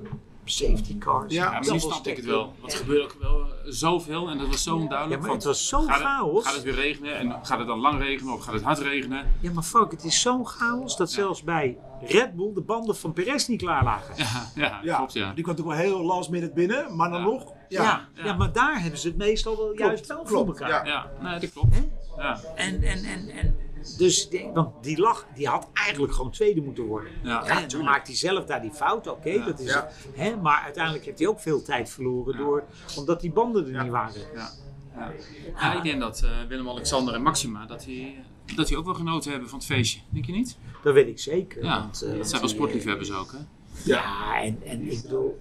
safety 0.48 0.98
cars. 0.98 1.32
Ja, 1.35 1.44
Ja, 1.44 1.50
maar 1.50 1.61
nu 1.61 1.66
double 1.66 1.80
snapte 1.82 2.11
ik 2.11 2.16
het 2.16 2.24
wel. 2.26 2.54
Want 2.61 2.72
er 2.72 2.78
gebeurde 2.78 3.02
ook 3.04 3.16
wel 3.20 3.40
eh, 3.40 3.46
zoveel 3.64 4.28
en 4.28 4.38
dat 4.38 4.46
was 4.46 4.62
zo 4.62 4.76
Ja, 4.76 4.82
onduidelijk. 4.82 5.20
maar 5.20 5.28
van, 5.28 5.37
het 5.38 5.46
was 5.46 5.68
zo 5.68 5.80
gaat 5.80 5.88
het- 5.98 6.06
chaos. 6.06 6.44
Gaat 6.44 6.54
het 6.54 6.62
weer 6.62 6.74
regenen 6.74 7.16
en 7.18 7.35
gaat 7.42 7.59
het 7.59 7.66
dan 7.66 7.78
lang 7.78 8.00
regenen 8.00 8.32
of 8.35 8.40
gaat 8.44 8.54
het 8.54 8.62
hard 8.62 8.78
regenen? 8.78 9.32
Ja, 9.40 9.52
maar 9.52 9.62
fuck, 9.62 9.90
het 9.90 10.04
is 10.04 10.20
zo'n 10.20 10.46
chaos 10.46 10.96
dat 10.96 11.11
zelfs 11.11 11.42
bij 11.42 11.76
Red 12.06 12.37
Bull 12.37 12.52
de 12.54 12.61
banden 12.61 12.96
van 12.96 13.12
Perez 13.12 13.46
niet 13.46 13.62
klaar 13.62 13.85
lagen. 13.85 14.14
Ja, 14.16 14.50
ja, 14.66 14.80
Ja, 14.82 14.96
klopt 14.96 15.12
ja. 15.12 15.32
die 15.35 15.44
kwam 15.44 15.56
toch 15.56 15.66
wel 15.66 15.76
heel 15.76 16.02
last 16.02 16.30
minute 16.30 16.52
binnen, 16.54 16.96
maar 16.96 17.11
dan 17.11 17.20
Ja. 17.20 17.26
nog. 17.26 17.52
Ja, 17.68 17.82
Ja, 17.82 18.09
ja. 18.14 18.24
ja. 18.24 18.35
maar 18.37 18.52
daar 18.52 18.80
hebben 18.82 19.00
ze 19.00 19.09
het 19.09 19.16
meestal 19.16 19.56
wel 19.56 19.76
juist 19.78 20.06
wel 20.06 20.16
voor 20.16 20.26
klopt, 20.44 20.61
elkaar. 20.61 20.87
ja. 20.87 20.92
Ja, 21.20 21.30
nee, 21.30 21.40
dat 21.40 21.52
klopt. 21.52 21.74
Hè? 21.74 21.88
Ja, 22.22 22.40
En, 22.54 22.82
en, 22.82 23.04
en, 23.04 23.28
en 23.28 23.56
dus 23.99 24.29
want 24.55 24.85
die 24.85 24.99
lag, 25.01 25.27
die 25.35 25.49
had 25.49 25.68
eigenlijk 25.72 26.12
gewoon 26.14 26.31
tweede 26.31 26.61
moeten 26.61 26.85
worden. 26.85 27.12
Ja. 27.22 27.44
Hè, 27.44 27.66
dan 27.66 27.85
maakt 27.85 28.07
hij 28.07 28.16
zelf 28.16 28.44
daar 28.44 28.61
die 28.62 28.70
fout, 28.72 29.07
oké, 29.07 29.44
dat 29.44 29.61
is 29.61 29.72
Ja. 29.72 29.88
hè, 30.14 30.37
maar 30.37 30.61
uiteindelijk 30.64 31.05
heeft 31.05 31.18
hij 31.18 31.29
ook 31.29 31.40
veel 31.40 31.62
tijd 31.62 31.90
verloren 31.90 32.37
door, 32.37 32.64
omdat 32.96 33.20
die 33.20 33.33
banden 33.33 33.75
er 33.75 33.83
niet 33.83 33.92
waren. 33.92 34.20
ja. 34.35 34.51
Ja. 34.96 35.12
Ja, 35.61 35.77
ik 35.77 35.83
denk 35.83 36.01
dat 36.01 36.22
eh, 36.22 36.31
Willem-Alexander 36.49 37.14
en 37.14 37.22
Maxima 37.22 37.66
dat 37.66 37.81
die, 37.85 38.18
dat 38.55 38.66
die 38.66 38.77
ook 38.77 38.85
wel 38.85 38.94
genoten 38.94 39.31
hebben 39.31 39.49
van 39.49 39.59
het 39.59 39.66
feestje. 39.66 40.01
Denk 40.09 40.25
je 40.25 40.33
niet? 40.33 40.57
Dat 40.83 40.94
weet 40.94 41.09
ik 41.09 41.18
zeker. 41.18 41.64
Ja, 41.64 41.81
want, 41.81 42.03
eh, 42.03 42.16
dat 42.16 42.29
zijn 42.29 42.40
wel 42.40 42.40
die, 42.40 42.59
sportliefhebbers 42.59 43.12
ook, 43.12 43.33
hè? 43.33 43.38
Ja, 43.85 44.40
en, 44.42 44.59
en 44.64 44.90
ik 44.90 45.03
bedoel, 45.03 45.40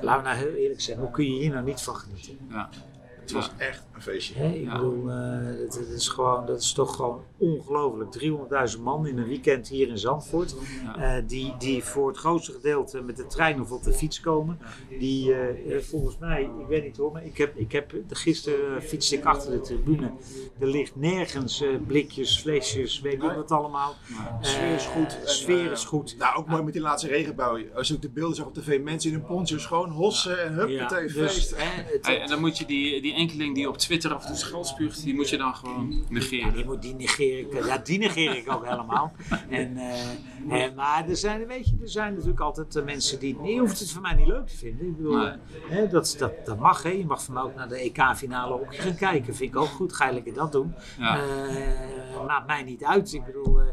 laten 0.00 0.22
we 0.22 0.28
nou 0.28 0.36
heel 0.36 0.54
eerlijk 0.62 0.80
zijn, 0.80 0.98
hoe 0.98 1.10
kun 1.10 1.24
je 1.24 1.40
hier 1.40 1.50
nou 1.50 1.64
niet 1.64 1.80
van 1.80 1.94
genieten? 1.96 2.38
Ja. 2.50 2.68
Het 3.28 3.32
was 3.32 3.50
echt 3.56 3.82
een 3.94 4.02
feestje. 4.02 4.34
Hè, 4.34 4.48
ik 4.52 4.64
Ja. 4.64 4.72
bedoel, 4.74 5.10
eh, 5.10 5.16
het, 5.60 5.74
het 5.78 5.88
is 5.88 6.08
gewoon, 6.08 6.46
dat 6.46 6.60
is 6.60 6.72
toch 6.72 6.96
gewoon 6.96 7.22
ongelooflijk. 7.38 8.10
300.000 8.76 8.80
man 8.82 9.06
in 9.06 9.18
een 9.18 9.26
weekend 9.28 9.68
hier 9.68 9.88
in 9.88 9.98
Zandvoort. 9.98 10.54
Ja. 10.84 11.16
eh, 11.16 11.22
die, 11.26 11.54
die 11.58 11.84
voor 11.84 12.08
het 12.08 12.16
grootste 12.16 12.52
gedeelte 12.52 13.00
met 13.02 13.16
de 13.16 13.26
trein 13.26 13.60
of 13.60 13.70
op 13.72 13.82
de 13.82 13.92
fiets 13.92 14.20
komen. 14.20 14.58
Die 14.98 15.34
eh, 15.34 15.74
eh, 15.76 15.82
volgens 15.82 16.18
mij, 16.18 16.42
ik 16.42 16.66
weet 16.68 16.84
niet 16.84 16.96
hoor, 16.96 17.12
maar 17.12 17.24
ik 17.24 17.38
heb, 17.38 17.56
ik 17.56 17.72
heb 17.72 17.92
gisteren 18.08 18.82
fietste 18.82 19.16
ik 19.16 19.24
achter 19.24 19.50
de 19.50 19.60
tribune. 19.60 20.10
Er 20.58 20.66
ligt 20.66 20.96
nergens 20.96 21.62
eh, 21.62 21.68
blikjes, 21.86 22.38
flesjes, 22.40 23.00
weet 23.00 23.12
ik 23.12 23.20
wat 23.22 23.50
allemaal. 23.52 23.94
De 24.40 24.46
sfeer 24.46 24.74
is 24.74 24.86
goed. 24.86 25.06
Eh, 25.16 25.20
en, 25.20 25.28
sfeer 25.28 25.66
eh, 25.66 25.70
is 25.72 25.84
goed. 25.84 26.14
Nou, 26.18 26.36
ook 26.36 26.46
mooi 26.46 26.62
met 26.62 26.72
die 26.72 26.82
laatste 26.82 27.08
regenbui. 27.08 27.70
Als 27.74 27.88
je 27.88 27.94
ook 27.94 28.02
de 28.02 28.08
beelden 28.08 28.36
zag 28.36 28.46
op 28.46 28.54
tv, 28.54 28.80
mensen 28.82 29.10
in 29.10 29.16
hun 29.16 29.26
poncho's 29.26 29.66
gewoon 29.66 29.90
hossen 29.90 30.42
en 30.44 30.52
huppatee, 30.54 31.02
dus, 31.06 31.12
feest. 31.32 31.50
het- 31.56 32.06
Hey, 32.06 32.20
en 32.20 32.28
dan 32.28 32.40
moet 32.40 32.58
je 32.58 32.64
die, 32.66 33.02
die 33.02 33.14
enkeling 33.18 33.54
die 33.54 33.68
op 33.68 33.76
Twitter 33.76 34.14
af 34.14 34.20
en 34.22 34.26
toe 34.28 34.36
schuld 34.36 34.66
spuugt, 34.66 35.02
die 35.04 35.14
moet 35.14 35.28
je 35.28 35.36
dan 35.36 35.54
gewoon 35.54 35.90
Ja, 35.90 35.96
die, 36.08 36.12
negeren. 36.18 36.66
moet, 36.66 36.82
die 36.82 36.94
negeer 36.94 37.38
ik, 37.38 37.64
ja, 37.66 37.78
die 37.78 37.98
negeer 37.98 38.36
ik 38.36 38.52
ook 38.52 38.64
helemaal. 38.66 39.12
En, 39.48 39.76
eh, 39.76 40.62
en, 40.64 40.74
maar 40.74 41.08
er 41.08 41.16
zijn, 41.16 41.46
weet 41.46 41.68
je, 41.68 41.76
er 41.82 41.88
zijn 41.88 42.12
natuurlijk 42.12 42.40
altijd 42.40 42.76
eh, 42.76 42.84
mensen 42.84 43.18
die, 43.18 43.42
je 43.42 43.58
hoeft 43.60 43.78
het 43.80 43.90
voor 43.90 44.02
mij 44.02 44.14
niet 44.14 44.26
leuk 44.26 44.46
te 44.46 44.56
vinden. 44.56 44.86
Ik 44.86 44.96
bedoel, 44.96 45.16
Nee. 45.16 45.32
hè, 45.68 45.88
dat, 45.88 46.14
dat, 46.18 46.32
dat 46.46 46.58
mag, 46.58 46.82
hè. 46.82 46.88
je 46.90 47.06
mag 47.06 47.22
van 47.24 47.34
mij 47.34 47.42
ook 47.42 47.54
naar 47.54 47.68
de 47.68 47.76
EK-finale 47.76 48.52
ook 48.54 48.74
gaan 48.76 48.94
kijken. 48.96 49.34
Vind 49.34 49.50
ik 49.54 49.60
ook 49.60 49.66
goed, 49.68 49.92
ga 49.92 50.06
je 50.06 50.12
lekker 50.14 50.34
dat 50.34 50.52
doen. 50.52 50.74
Ja. 50.98 51.18
Eh, 51.22 52.26
maakt 52.26 52.46
mij 52.46 52.62
niet 52.62 52.84
uit. 52.84 53.12
Ik 53.12 53.24
bedoel, 53.24 53.60
eh, 53.60 53.66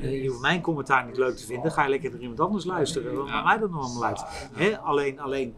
eh, 0.00 0.22
je 0.22 0.28
hoeft 0.28 0.40
mijn 0.40 0.60
commentaar 0.60 1.06
niet 1.06 1.16
leuk 1.16 1.36
te 1.36 1.46
vinden. 1.46 1.72
Ga 1.72 1.82
je 1.82 1.88
lekker 1.88 2.10
naar 2.10 2.20
iemand 2.20 2.40
anders 2.40 2.64
luisteren. 2.64 3.14
Wat 3.16 3.26
Ja. 3.26 3.32
maakt 3.32 3.46
mij 3.46 3.58
dat 3.58 3.70
nog 3.70 3.84
allemaal 3.84 4.04
uit? 4.04 4.78
Alleen, 4.82 5.20
alleen 5.20 5.54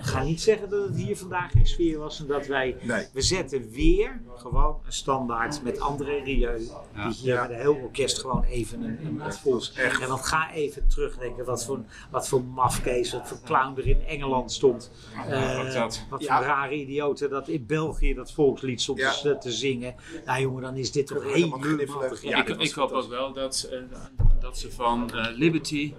ga 0.00 0.22
niet 0.22 0.40
zeggen 0.40 0.70
dat 0.70 0.88
het 0.88 0.96
hier 0.96 1.16
vandaag 1.16 1.50
geen 1.50 1.66
sfeer 1.66 1.98
was 1.98 2.20
en 2.20 2.26
dat 2.26 2.46
wij 2.46 2.76
Nee. 2.82 3.06
we 3.12 3.20
zetten 3.22 3.70
weer 3.70 4.20
gewoon 4.36 4.76
een 4.86 4.92
standaard 4.92 5.62
met 5.62 5.80
André 5.80 6.22
Rieu. 6.24 6.58
Ja. 6.94 7.08
Die 7.08 7.16
hier 7.16 7.34
Ja. 7.34 7.40
met 7.42 7.50
een 7.50 7.56
heel 7.56 7.74
orkest 7.74 8.18
gewoon 8.18 8.42
even 8.44 8.82
een, 8.82 8.98
een, 9.06 9.20
het 9.20 9.38
volks. 9.38 9.72
En 9.72 10.08
dan 10.08 10.18
ga 10.18 10.52
even 10.52 10.88
terugdenken 10.88 11.44
wat 11.44 11.64
voor, 11.64 11.78
wat 12.10 12.28
voor 12.28 12.44
mafkees, 12.44 13.12
wat 13.12 13.28
voor 13.28 13.38
clown 13.44 13.76
er 13.78 13.86
in 13.86 14.04
Engeland 14.06 14.52
stond. 14.52 14.90
Eh, 15.28 15.56
wat 15.80 16.04
wat 16.10 16.24
voor 16.24 16.44
rare 16.44 16.74
idioten 16.74 17.30
dat 17.30 17.48
in 17.48 17.66
België 17.66 18.14
dat 18.14 18.32
volkslied 18.32 18.80
stond 18.80 18.98
Ja. 18.98 19.12
te, 19.12 19.38
te 19.38 19.52
zingen. 19.52 19.94
Nou 20.24 20.40
jongen, 20.40 20.62
dan 20.62 20.76
is 20.76 20.92
dit 20.92 21.06
toch 21.06 21.22
Helemaal 21.32 21.64
ik, 22.20 22.48
ik 22.48 22.72
hoop 22.72 22.90
ook 22.92 23.08
wel 23.08 23.32
dat, 23.32 23.68
eh, 23.72 23.78
dat 24.40 24.58
ze 24.58 24.70
van 24.72 25.10
eh, 25.14 25.26
Liberty, 25.36 25.94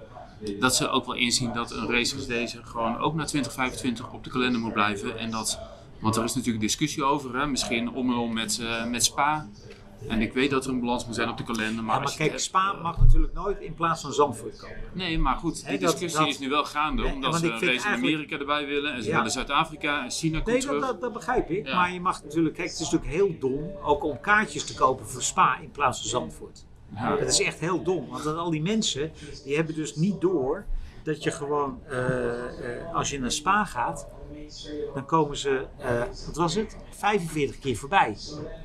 dat 0.60 0.75
ze 0.75 0.89
ook 0.89 1.06
wel 1.06 1.15
inzien 1.15 1.54
dat 1.54 1.71
een 1.71 1.88
race 1.91 2.15
als 2.15 2.28
deze 2.28 2.60
gewoon 2.63 2.97
ook 2.97 3.13
naar 3.15 3.25
2025 3.28 4.13
op 4.13 4.23
de 4.23 4.30
kalender 4.30 4.62
moet 4.62 4.73
blijven. 4.73 5.17
En 5.17 5.32
dat, 5.32 5.60
want 5.99 6.15
er 6.15 6.23
is 6.23 6.34
natuurlijk 6.36 6.63
discussie 6.63 7.04
over, 7.04 7.38
hè? 7.39 7.47
misschien 7.47 7.93
om 7.93 8.10
en 8.12 8.17
om 8.17 8.34
met, 8.34 8.60
eh, 8.62 8.86
met 8.86 9.04
Spa. 9.04 9.47
En 10.08 10.21
ik 10.21 10.34
weet 10.34 10.49
dat 10.49 10.65
er 10.65 10.71
een 10.71 10.80
balans 10.80 11.06
moet 11.06 11.15
zijn 11.15 11.30
op 11.30 11.38
de 11.38 11.43
kalender. 11.43 11.84
Maar, 11.84 12.02
Ja, 12.02 12.15
kijk, 12.15 12.39
Spa 12.39 12.69
hebt, 12.71 12.82
mag 12.82 12.97
natuurlijk 12.99 13.34
nooit 13.34 13.60
in 13.60 13.73
plaats 13.73 14.02
van 14.02 14.13
Zandvoort 14.13 14.60
komen. 14.60 14.75
eh, 14.78 14.84
Nee, 14.93 15.19
maar 15.19 15.36
goed, 15.36 15.54
die 15.67 15.80
dat- 15.80 15.91
discussie 15.91 16.19
dat- 16.19 16.28
is 16.28 16.39
nu 16.39 16.49
wel 16.49 16.65
gaande. 16.65 17.04
Nee, 17.04 17.13
omdat 17.13 17.36
ze 17.39 17.45
een 17.52 17.60
race 17.62 17.88
in 17.88 17.93
Amerika 17.93 18.38
erbij 18.38 18.65
willen. 18.65 18.93
En 18.93 19.04
ze 19.04 19.10
Ja. 19.10 19.15
willen 19.15 19.32
Zuid-Afrika 19.32 20.04
en 20.04 20.12
China 20.12 20.41
Nee, 20.45 20.60
terug. 20.60 20.80
dat, 20.80 20.89
dat, 20.89 21.02
dat 21.02 21.13
begrijp 21.13 21.49
ik. 21.49 21.65
Ja. 21.67 21.75
Maar 21.75 21.93
je 21.93 22.02
mag 22.02 22.23
natuurlijk, 22.23 22.56
kijk, 22.56 22.69
het 22.69 22.80
is 22.80 22.89
natuurlijk 22.91 23.12
heel 23.12 23.36
dom 23.39 23.71
ook 23.84 24.04
om 24.04 24.19
kaartjes 24.19 24.63
te 24.65 24.73
kopen 24.73 25.08
voor 25.08 25.21
Spa 25.21 25.58
in 25.62 25.71
plaats 25.71 25.99
van 25.99 26.10
Zandvoort. 26.10 26.65
Ja. 26.95 27.15
Dat 27.15 27.28
is 27.28 27.41
echt 27.41 27.60
heel 27.60 27.84
dom, 27.84 28.08
want 28.08 28.25
al 28.25 28.49
die 28.49 28.62
mensen 28.62 29.12
die 29.43 29.56
hebben 29.56 29.75
dus 29.75 29.95
niet 29.95 30.21
door 30.21 30.65
dat 31.04 31.23
je 31.23 31.32
gewoon, 31.32 31.80
eh, 31.88 32.78
eh, 32.88 32.95
als 32.95 33.10
je 33.10 33.19
naar 33.19 33.32
Spa 33.32 33.65
gaat, 33.65 34.08
dan 34.94 35.06
komen 35.06 35.38
ze, 35.38 35.65
eh, 35.78 36.00
wat 36.26 36.36
was 36.36 36.56
het, 36.56 36.78
45 36.89 37.60
keer 37.60 37.76
voorbij. 37.76 38.18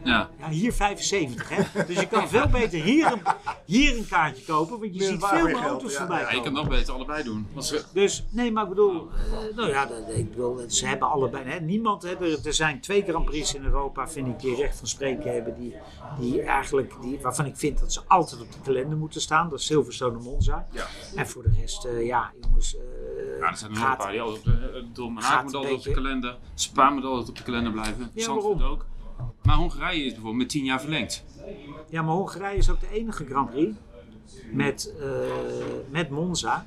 Ja. 0.05 0.31
Ja, 0.39 0.49
hier 0.49 0.73
75, 0.73 1.49
hè? 1.49 1.85
Dus 1.87 2.01
je 2.01 2.09
kan 2.09 2.29
veel 2.29 2.49
beter 2.49 2.81
hier 2.83 3.13
een, 3.13 3.21
hier 3.65 3.97
een 3.99 4.07
kaartje 4.09 4.45
kopen, 4.45 4.79
want 4.81 4.93
je 4.95 4.99
Meer 4.99 5.09
ziet 5.09 5.25
veel 5.25 5.45
meer 5.45 5.57
geld, 5.57 5.67
auto's 5.69 5.93
ja. 5.93 5.99
voorbij 5.99 6.21
Ja, 6.21 6.31
je 6.33 6.41
kan 6.41 6.53
nog 6.53 6.69
beter 6.69 6.95
allebei 6.95 7.23
doen. 7.23 7.47
Ze- 7.59 7.85
Dus 7.93 8.25
nee, 8.31 8.53
maar 8.53 8.63
ik 8.63 8.69
bedoel, 8.69 9.09
eh, 9.11 9.57
nou 9.57 9.69
ja, 9.69 9.87
dat- 9.87 10.09
ik 10.15 10.31
bedoel, 10.31 10.61
ze 10.67 10.87
hebben 10.87 11.09
allebei, 11.11 11.45
hè, 11.45 11.61
niemand, 11.61 12.03
hè, 12.03 12.15
er, 12.17 12.47
er 12.47 12.55
zijn 12.55 12.81
twee 12.81 13.03
Grand 13.03 13.25
Prix 13.25 13.55
in 13.55 13.65
Europa, 13.65 14.09
vind 14.09 14.27
ik, 14.29 14.41
die 14.41 14.57
recht 14.57 14.79
van 14.79 14.87
spreken 14.89 15.33
hebben, 15.33 15.55
die, 15.59 15.75
die 16.19 16.43
eigenlijk, 16.43 16.93
die, 17.01 17.19
waarvan 17.23 17.47
ik 17.47 17.57
vind 17.57 17.79
dat 17.81 17.93
ze 17.93 18.01
altijd 18.07 18.41
op 18.41 18.53
de 18.53 18.59
kalender 18.65 18.99
moeten 18.99 19.21
staan. 19.21 19.49
Dat 19.51 19.59
is 19.59 19.67
Silverstone 19.67 20.17
en 20.19 20.23
Monza. 20.25 20.67
Ja. 20.71 20.87
En 21.15 21.29
voor 21.29 21.43
de 21.43 21.51
rest, 21.61 21.85
eh, 21.85 22.07
ja, 22.07 22.33
jongens, 22.41 22.77
eh, 22.77 22.83
Ja, 23.41 23.51
er 23.51 23.57
zijn 23.57 23.71
er 23.73 23.79
nog 23.79 23.91
een 23.91 23.97
paar 23.97 24.11
die 24.11 24.21
altijd 24.21 24.39
op 24.39 24.45
de, 24.95 25.03
eh, 25.03 25.15
Haag 25.15 25.25
gaat 25.33 25.45
moet 25.45 25.55
altijd 25.55 25.75
op 25.75 25.83
de 25.83 25.93
kalender. 25.93 26.37
Spa 26.55 26.91
moet 26.91 27.05
altijd 27.05 27.29
op 27.29 27.37
de 27.37 27.43
kalender 27.43 27.73
blijven. 27.73 28.11
Ja, 28.15 28.23
Zandvoort 28.23 28.63
ook. 28.63 28.85
Maar 29.43 29.57
Hongarije 29.57 30.05
is 30.05 30.13
bijvoorbeeld 30.13 30.37
met 30.37 30.49
10 30.49 30.65
jaar 30.65 30.81
verlengd. 30.81 31.25
Ja, 31.89 32.03
maar 32.03 32.15
Hongarije 32.15 32.57
is 32.59 32.71
ook 32.71 32.81
de 32.81 32.89
enige 32.93 33.25
Grand 33.27 33.51
Prix 33.51 33.77
met, 34.53 34.95
eh, 35.01 35.07
met 35.91 36.11
Monza 36.11 36.67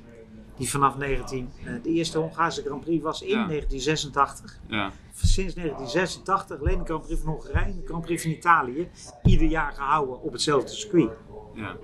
die 0.57 0.69
vanaf 0.69 0.97
19, 0.97 1.49
eh, 1.65 1.73
de 1.83 1.89
eerste 1.89 2.17
Hongaarse 2.17 2.61
Grand 2.61 2.83
Prix 2.83 3.03
was 3.03 3.21
in 3.21 3.29
Ja. 3.29 3.45
1986. 3.45 4.59
Ja. 4.67 4.91
Sinds 5.13 5.53
1986 5.55 6.59
alleen 6.59 6.77
de 6.79 6.85
Grand 6.85 7.05
Prix 7.05 7.21
van 7.21 7.29
Hongarije 7.33 7.65
en 7.65 7.79
de 7.79 7.85
Grand 7.87 8.05
Prix 8.05 8.21
van 8.21 8.31
Italië. 8.31 8.89
Ieder 9.23 9.47
jaar 9.47 9.71
gehouden 9.73 10.21
op 10.21 10.31
hetzelfde 10.31 10.69
circuit. 10.69 11.09
Ja. 11.53 11.75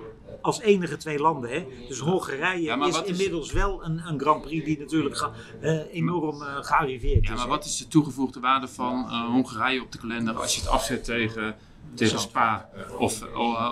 Als 0.43 0.60
enige 0.60 0.97
twee 0.97 1.19
landen. 1.19 1.49
Hè? 1.49 1.67
Dus 1.88 1.99
Hongarije 1.99 2.62
Ja, 2.62 2.75
maar 2.75 2.88
is 2.88 3.01
inmiddels 3.01 3.51
wel 3.51 3.84
een, 3.84 4.01
een 4.08 4.19
Grand 4.19 4.41
Prix 4.41 4.65
die 4.65 4.79
natuurlijk 4.79 5.29
eh, 5.62 5.93
enorm 5.93 6.41
eh, 6.41 6.58
gearriveerd 6.60 7.25
ja, 7.25 7.32
is. 7.32 7.38
maar 7.38 7.45
hè. 7.45 7.49
wat 7.49 7.65
is 7.65 7.77
de 7.77 7.88
toegevoegde 7.88 8.39
waarde 8.39 8.67
van 8.67 9.06
eh, 9.06 9.25
Hongarije 9.25 9.82
op 9.82 9.91
de 9.91 9.97
kalender 9.97 10.36
als 10.36 10.56
je 10.56 10.62
het 10.62 10.69
afzet 10.69 11.03
tegen, 11.03 11.56
tegen 11.93 12.19
Spa 12.19 12.69
of, 12.97 13.21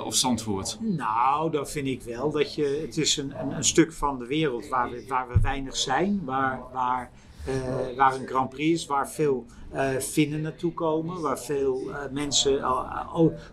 of 0.06 0.16
Zandvoort? 0.16 0.78
Nou, 0.82 1.52
dan 1.52 1.68
vind 1.68 1.88
ik 1.88 2.02
wel 2.02 2.32
dat 2.32 2.56
je. 2.56 2.82
Het 2.86 2.98
is 2.98 3.18
een, 3.18 3.40
een, 3.40 3.52
een 3.52 3.64
stuk 3.64 3.94
van 3.94 4.20
de 4.20 4.26
wereld 4.26 4.68
waar 4.68 4.90
we, 4.90 5.06
waar 5.08 5.28
we 5.28 5.40
weinig 5.42 5.78
zijn. 5.78 6.22
Waar, 6.26 6.62
waar, 6.74 7.12
eh, 7.46 7.98
waar 7.98 8.16
een 8.16 8.28
Grand 8.28 8.50
Prix 8.50 8.82
is, 8.82 8.88
waar 8.88 9.10
veel 9.10 9.46
eh 9.72 9.98
Finnen 9.98 10.42
naartoe 10.42 10.74
komen. 10.74 11.22
Waar 11.22 11.40
veel 11.40 11.92
eh, 11.92 12.12
mensen 12.12 12.62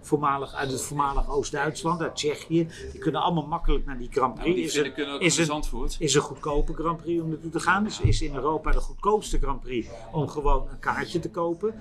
voormalig, 0.00 0.54
uit 0.54 0.70
het 0.70 0.82
voormalig 0.82 1.30
Oost-Duitsland, 1.30 2.00
uit 2.00 2.16
Tsjechië. 2.16 2.68
Die 2.92 3.00
kunnen 3.00 3.22
allemaal 3.22 3.46
makkelijk 3.46 3.86
naar 3.86 3.98
die 3.98 4.08
Grand 4.10 4.34
Nou, 4.34 4.52
Prix. 4.52 4.72
die 4.72 4.80
is, 4.80 4.86
een, 4.86 4.94
kunnen 4.94 5.14
ook 5.14 5.20
is, 5.20 5.36
naar 5.36 5.46
een, 5.46 5.52
Zandvoort. 5.52 5.96
is 5.98 6.14
een 6.14 6.20
goedkope 6.20 6.74
Grand 6.74 6.96
Prix 6.96 7.22
om 7.22 7.28
naartoe 7.28 7.50
te 7.50 7.60
gaan. 7.60 7.84
Dus 7.84 8.00
is 8.00 8.22
in 8.22 8.34
Europa 8.34 8.70
de 8.70 8.80
goedkoopste 8.80 9.38
Grand 9.38 9.60
Prix 9.60 9.88
om 10.12 10.28
gewoon 10.28 10.68
een 10.70 10.78
kaartje 10.78 11.18
te 11.18 11.30
kopen. 11.30 11.74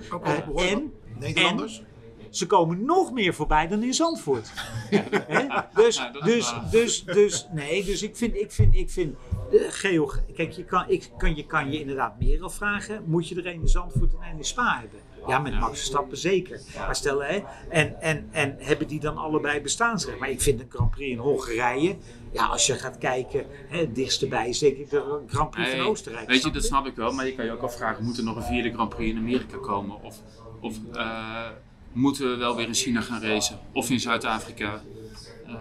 En 0.55 0.93
Nederlanders? 1.19 1.83
Ze 2.37 2.45
komen 2.45 2.85
nog 2.85 3.11
meer 3.11 3.33
voorbij 3.33 3.67
dan 3.67 3.83
in 3.83 3.93
Zandvoort. 3.93 4.51
Dus, 5.73 5.95
Ja, 5.95 6.13
dus, 6.23 6.53
dus, 6.71 7.03
dus, 7.03 7.47
nee, 7.51 7.83
dus 7.83 8.03
ik 8.03 8.15
vind, 8.15 8.35
ik 8.35 8.51
vind, 8.51 8.75
ik 8.75 8.89
vind, 8.89 9.15
geo, 9.51 10.11
kijk, 10.35 10.51
je 10.51 10.63
kan, 10.63 10.83
ik, 10.87 11.09
kan, 11.17 11.35
je 11.35 11.45
kan 11.45 11.71
je 11.71 11.79
inderdaad 11.79 12.19
meer 12.19 12.43
afvragen. 12.43 13.03
Moet 13.05 13.27
je 13.27 13.35
er 13.35 13.47
een 13.47 13.61
in 13.61 13.67
Zandvoort 13.67 14.13
en 14.13 14.29
een 14.31 14.37
in 14.37 14.43
Spa 14.43 14.79
hebben? 14.79 14.99
Ja, 15.27 15.39
met 15.39 15.59
Max 15.59 15.77
Verstappen 15.77 16.17
zeker. 16.17 16.61
Maar 16.75 16.95
stel, 16.95 17.23
hè, 17.23 17.43
en, 17.69 18.01
en, 18.01 18.27
en 18.31 18.55
hebben 18.59 18.87
die 18.87 18.99
dan 18.99 19.17
allebei 19.17 19.61
bestaansrecht? 19.61 20.19
Maar 20.19 20.29
ik 20.29 20.41
vind 20.41 20.59
een 20.59 20.69
Grand 20.69 20.91
Prix 20.91 21.11
in 21.11 21.17
Hongarije, 21.17 21.97
ja, 22.31 22.45
als 22.45 22.67
je 22.67 22.73
gaat 22.73 22.97
kijken, 22.97 23.45
hè, 23.67 23.77
het 23.77 23.95
dichtst 23.95 24.21
erbij 24.21 24.49
is 24.49 24.59
denk 24.59 24.77
ik 24.77 24.89
de 24.89 25.19
Grand 25.27 25.49
Prix 25.49 25.69
van 25.69 25.79
Oostenrijk. 25.79 26.27
Weet 26.27 26.43
je, 26.43 26.51
dat 26.51 26.63
snap 26.63 26.85
ik 26.85 26.95
wel, 26.95 27.11
maar 27.11 27.25
je 27.25 27.35
kan 27.35 27.45
je 27.45 27.51
ook 27.51 27.61
afvragen: 27.61 28.03
moet 28.03 28.17
er 28.17 28.23
nog 28.23 28.35
een 28.35 28.43
vierde 28.43 28.73
Grand 28.73 28.89
Prix 28.89 29.11
in 29.11 29.17
Amerika 29.17 29.57
komen? 29.57 30.03
Of, 30.03 30.21
of 30.61 30.75
eh, 30.93 31.49
moeten 31.97 32.29
we 32.29 32.35
wel 32.35 32.55
weer 32.55 32.67
in 32.67 32.73
China 32.73 33.01
gaan 33.01 33.21
racen? 33.21 33.59
Of 33.73 33.89
in 33.89 33.99
Zuid-Afrika? 33.99 34.81
Eh, 35.45 35.53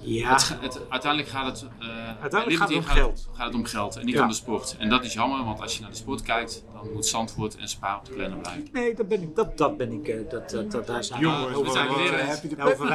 ja, 0.00 0.34
eh, 0.36 0.50
het, 0.60 0.80
uiteindelijk 0.88 1.30
gaat 1.32 1.46
het, 1.60 1.68
eh, 1.80 2.20
Uiteindelijk 2.20 2.60
gaat 2.60 2.68
het 2.68 2.78
om 2.78 2.84
geld. 2.84 3.28
gaat 3.32 3.46
het 3.46 3.54
om 3.54 3.64
geld 3.64 3.96
en 3.96 4.04
niet 4.04 4.14
Ja. 4.14 4.22
om 4.22 4.28
de 4.28 4.34
sport. 4.34 4.76
En 4.78 4.88
dat 4.88 5.04
is 5.04 5.12
jammer, 5.12 5.44
want 5.44 5.60
als 5.60 5.74
je 5.76 5.80
naar 5.80 5.90
de 5.90 5.96
sport 5.96 6.22
kijkt, 6.22 6.64
dan 6.72 6.92
moet 6.92 7.06
Zandvoort 7.06 7.56
en 7.56 7.68
Spa 7.68 7.96
op 7.96 8.04
de 8.04 8.10
kalender 8.12 8.38
blijven. 8.38 8.68
Nee, 8.72 8.94
dat 8.94 9.08
ben 9.08 9.22
ik, 9.22 9.36
dat, 9.36 9.58
dat 9.58 9.76
ben 9.76 9.92
ik, 9.92 10.08
eh, 10.08 10.30
dat, 10.30 10.50
dat, 10.50 10.70
dat, 10.70 10.86
daar 10.86 11.04
zijn 11.04 11.20
Jongens, 11.20 11.54
hoeven 11.54 11.72
zijn 11.72 11.86
wij 11.88 11.96
niet- 12.42 12.58
hoeven 12.58 12.88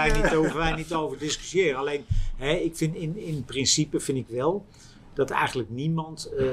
wij 0.58 0.76
niet, 0.76 0.88
wij 0.88 0.98
over 0.98 1.18
discussiëren. 1.18 1.80
Alleen, 1.80 2.06
hè, 2.38 2.52
ik 2.54 2.76
vind 2.78 2.96
in, 2.96 3.18
in 3.18 3.44
principe 3.46 4.00
vind 4.00 4.18
ik 4.18 4.28
wel 4.28 4.66
dat 5.14 5.30
eigenlijk 5.30 5.70
niemand 5.70 6.26
eh, 6.26 6.48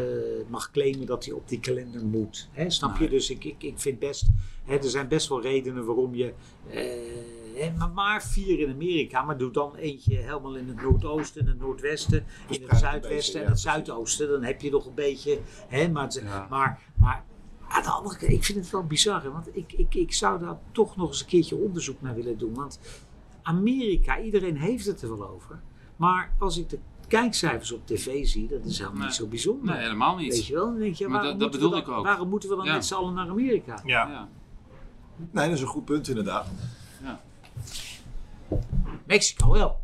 mag 0.48 0.70
claimen 0.70 1.06
dat 1.06 1.24
hij 1.24 1.34
op 1.34 1.48
die 1.48 1.60
kalender 1.60 2.04
moet. 2.04 2.48
Hè, 2.52 2.70
snap 2.70 2.94
je? 2.94 3.00
Nee. 3.00 3.08
Dus 3.08 3.30
ik, 3.30 3.44
ik, 3.44 3.62
ik 3.62 3.78
vind 3.78 3.98
best, 3.98 4.26
hè, 4.64 4.76
er 4.76 4.90
zijn 4.90 5.08
best 5.08 5.28
wel 5.28 5.42
redenen 5.42 5.84
waarom 5.84 6.14
je, 6.14 6.32
eh, 6.70 7.60
hè, 7.62 7.70
maar, 7.76 7.90
maar 7.90 8.22
vier 8.24 8.60
in 8.60 8.72
Amerika, 8.72 9.22
maar 9.22 9.38
doe 9.38 9.50
dan 9.50 9.74
eentje 9.74 10.16
helemaal 10.16 10.56
in 10.56 10.68
het 10.68 10.82
noordoosten, 10.82 11.40
in 11.40 11.46
het 11.46 11.58
noordwesten, 11.58 12.24
in 12.48 12.62
het 12.66 12.78
zuidwesten 12.78 13.42
en 13.42 13.48
het 13.48 13.60
zuidoosten. 13.60 14.28
Dan 14.28 14.42
heb 14.42 14.60
je 14.60 14.70
nog 14.70 14.86
een 14.86 14.94
beetje, 14.94 15.38
hè, 15.68 15.88
maar, 15.88 16.22
Ja. 16.22 16.46
maar, 16.50 16.80
maar 16.94 17.24
aan 17.68 17.82
de 17.82 17.90
andere 17.90 18.16
kant, 18.16 18.32
ik 18.32 18.44
vind 18.44 18.58
het 18.58 18.70
wel 18.70 18.84
bizar, 18.86 19.22
hè, 19.22 19.30
want 19.30 19.56
ik, 19.56 19.72
ik, 19.72 19.94
ik 19.94 20.12
zou 20.12 20.40
daar 20.40 20.58
toch 20.72 20.96
nog 20.96 21.08
eens 21.08 21.20
een 21.20 21.26
keertje 21.26 21.56
onderzoek 21.56 22.00
naar 22.00 22.14
willen 22.14 22.38
doen. 22.38 22.54
Want 22.54 22.78
Amerika, 23.42 24.20
iedereen 24.20 24.56
heeft 24.56 24.86
het 24.86 25.02
er 25.02 25.18
wel 25.18 25.28
over. 25.28 25.60
Maar 25.96 26.32
als 26.38 26.58
ik 26.58 26.68
de 26.68 26.78
kijkcijfers 27.08 27.72
op 27.72 27.86
tv 27.86 28.26
zie, 28.26 28.48
dat 28.48 28.64
is 28.64 28.76
helemaal 28.78 28.98
Nee. 28.98 29.06
niet 29.06 29.16
zo 29.16 29.26
bijzonder. 29.26 29.74
Nee, 29.74 29.82
helemaal 29.82 30.16
niet. 30.16 30.32
Weet 30.32 30.46
je 30.46 30.54
wel? 30.54 30.64
Dan 30.64 30.78
denk 30.78 30.94
je, 30.94 31.08
Maar 31.08 31.20
waarom, 31.20 31.38
dat- 31.38 31.40
dat 31.40 31.60
moeten 31.60 31.68
we 31.68 31.74
bedoel 31.74 31.84
dan, 31.86 31.94
ik 31.94 31.98
ook. 31.98 32.04
waarom 32.04 32.28
moeten 32.28 32.48
we 32.48 32.56
dan 32.56 32.64
Ja. 32.64 32.72
met 32.72 32.84
z'n 32.86 32.94
allen 32.94 33.14
naar 33.14 33.28
Amerika? 33.28 33.80
Ja. 33.84 34.08
Ja. 34.08 34.28
Nee, 35.30 35.44
dat 35.46 35.54
is 35.54 35.60
een 35.60 35.66
goed 35.66 35.84
punt 35.84 36.08
inderdaad. 36.08 36.46
Mexico 39.06 39.50
wel. 39.52 39.80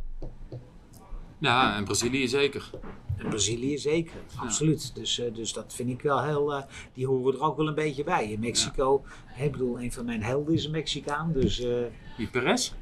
ja, 1.38 1.76
en 1.76 1.84
Brazilië 1.84 2.28
zeker. 2.28 2.70
En 3.16 3.28
Brazilië 3.28 3.78
zeker, 3.78 4.14
absoluut. 4.36 4.94
Dus, 4.94 5.18
eh, 5.18 5.34
dus 5.34 5.52
dat 5.52 5.72
vind 5.74 5.88
ik 5.90 6.02
wel 6.02 6.22
heel, 6.22 6.54
eh, 6.54 6.62
die 6.94 7.06
horen 7.06 7.34
er 7.34 7.40
ook 7.40 7.56
wel 7.56 7.68
een 7.68 7.74
beetje 7.74 8.04
bij. 8.04 8.30
In 8.32 8.40
Mexico, 8.40 9.04
ik 9.38 9.52
bedoel, 9.52 9.80
een 9.80 9.92
van 9.92 10.04
mijn 10.04 10.22
helden 10.22 10.54
is 10.54 10.64
een 10.64 10.70
Mexicaan, 10.70 11.32
dus... 11.32 11.60
eh, 11.60 11.76
Wie 12.16 12.28
Perez? 12.28 12.72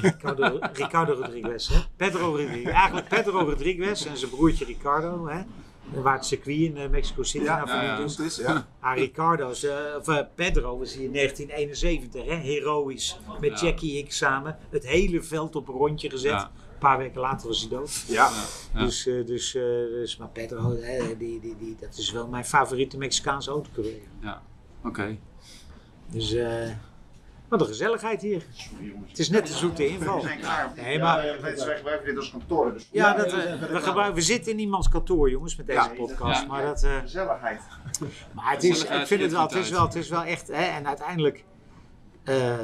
Ricardo, 0.00 0.58
Ricardo 0.72 1.14
Rodriguez, 1.14 1.68
hè? 1.68 1.78
Pedro 1.96 2.36
Rodriguez. 2.36 2.64
Eigenlijk 2.64 3.08
Pedro 3.08 3.40
Rodriguez 3.40 4.06
en 4.06 4.16
zijn 4.16 4.30
broertje 4.30 4.64
Ricardo, 4.64 5.26
hè? 5.28 5.42
Waar 6.02 6.14
het 6.14 6.24
circuit 6.24 6.58
in 6.58 6.76
eh, 6.76 6.88
Mexico 6.88 7.22
City 7.22 7.44
Ja, 7.44 7.64
nou 7.64 7.84
ja, 7.84 8.24
is, 8.24 8.36
ja. 8.36 8.66
Ah, 8.80 8.96
Ricardo, 8.96 9.44
eh, 9.44 9.96
of 9.98 10.08
eh, 10.08 10.18
Pedro 10.34 10.78
was 10.78 10.94
hier 10.94 11.04
in 11.04 11.12
1971, 11.12 12.24
hè? 12.24 12.34
heroïs, 12.34 13.18
met 13.40 13.60
Ja. 13.60 13.66
Jackie 13.66 14.06
X 14.06 14.16
samen. 14.16 14.58
Het 14.70 14.86
hele 14.86 15.22
veld 15.22 15.56
op 15.56 15.68
een 15.68 15.74
rondje 15.74 16.10
gezet. 16.10 16.32
Een 16.32 16.78
paar 16.78 16.98
weken 16.98 17.20
later 17.20 17.48
was 17.48 17.60
hij 17.60 17.68
dood. 17.68 18.04
Ja. 18.06 18.30
Dus, 18.74 19.02
dus, 19.02 19.52
dus, 19.52 20.16
maar 20.16 20.28
Pedro, 20.28 20.76
hè, 20.80 21.16
die, 21.16 21.40
die, 21.40 21.56
die, 21.58 21.76
dat 21.80 21.96
is 21.96 22.10
wel 22.10 22.28
mijn 22.28 22.44
favoriete 22.44 22.98
Mexicaanse 22.98 23.50
autocoureur. 23.50 24.00
Ja, 24.20 24.42
oké. 24.84 25.18
Dus 26.12 26.32
eh, 26.34 26.68
wat 27.50 27.60
een 27.60 27.66
gezelligheid 27.66 28.22
hier. 28.22 28.42
Het 29.08 29.18
is 29.18 29.28
net 29.30 29.48
een 29.48 29.54
zoete 29.54 29.88
inval. 29.88 30.24
Nee, 30.76 30.98
maar- 30.98 31.26
Ja, 31.26 31.36
mensen 31.40 31.76
gebruiken 31.76 32.06
dit 32.06 32.16
als 32.16 32.30
kantoor. 32.30 32.72
Dus 32.72 32.88
Ja, 32.92 33.14
dat, 33.14 33.26
eh, 33.26 33.32
we, 33.60 33.80
gebruiken, 33.80 34.14
we 34.14 34.20
zitten 34.20 34.52
in 34.52 34.58
iemands 34.58 34.88
kantoor, 34.88 35.30
jongens, 35.30 35.56
met 35.56 35.66
deze 35.66 35.78
Ja, 35.78 35.88
podcast. 35.88 36.40
ja. 36.40 36.46
Maar, 36.46 36.62
dat, 36.64 36.82
eh, 36.82 36.98
gezelligheid. 37.00 37.60
maar 38.34 38.50
het 38.52 38.64
is, 38.64 38.84
ik 38.84 39.06
vind 39.06 39.20
het 39.22 39.30
wel, 39.32 39.42
het 39.42 39.52
is 39.54 39.70
wel, 39.70 39.82
het 39.82 39.94
is 39.94 40.08
wel 40.08 40.22
echt. 40.22 40.48
Hè, 40.48 40.62
en 40.64 40.86
uiteindelijk 40.86 41.44
eh, 42.24 42.54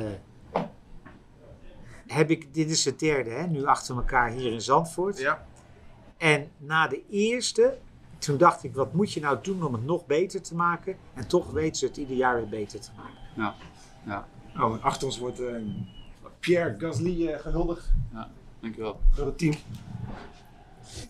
heb 2.07 2.31
ik, 2.31 2.55
dit 2.55 2.70
is 2.70 2.83
de 2.83 2.96
derde, 2.96 3.31
hè, 3.31 3.46
nu 3.46 3.64
achter 3.64 3.96
elkaar 3.96 4.31
hier 4.31 4.53
in 4.53 4.61
Zandvoort. 4.61 5.18
Ja. 5.18 5.46
En 6.16 6.51
na 6.57 6.88
de 6.88 7.03
eerste, 7.11 7.79
toen 8.18 8.37
dacht 8.37 8.64
ik, 8.64 8.75
wat 8.75 8.92
moet 8.92 9.12
je 9.12 9.20
nou 9.20 9.38
doen 9.42 9.62
om 9.62 9.72
het 9.72 9.85
nog 9.85 10.07
beter 10.07 10.42
te 10.42 10.55
maken? 10.55 10.96
En 11.14 11.29
toch 11.29 11.51
weten 11.51 11.77
ze 11.77 11.87
het 11.87 11.96
ieder 11.96 12.16
jaar 12.16 12.35
weer 12.37 12.49
beter 12.49 12.81
te 12.81 12.90
maken. 12.96 13.14
Ja, 13.35 13.55
ja, 14.07 14.27
Oh, 14.61 14.73
en 14.75 14.83
achter 14.83 15.07
ons 15.07 15.19
wordt 15.19 15.40
eh, 15.40 15.55
Pierre 16.40 16.75
Gasly 16.79 17.27
eh, 17.27 17.40
gehuldigd 17.40 17.92
dankjewel. 18.61 19.01
door 19.16 19.27
het 19.27 19.38
team. 19.38 19.55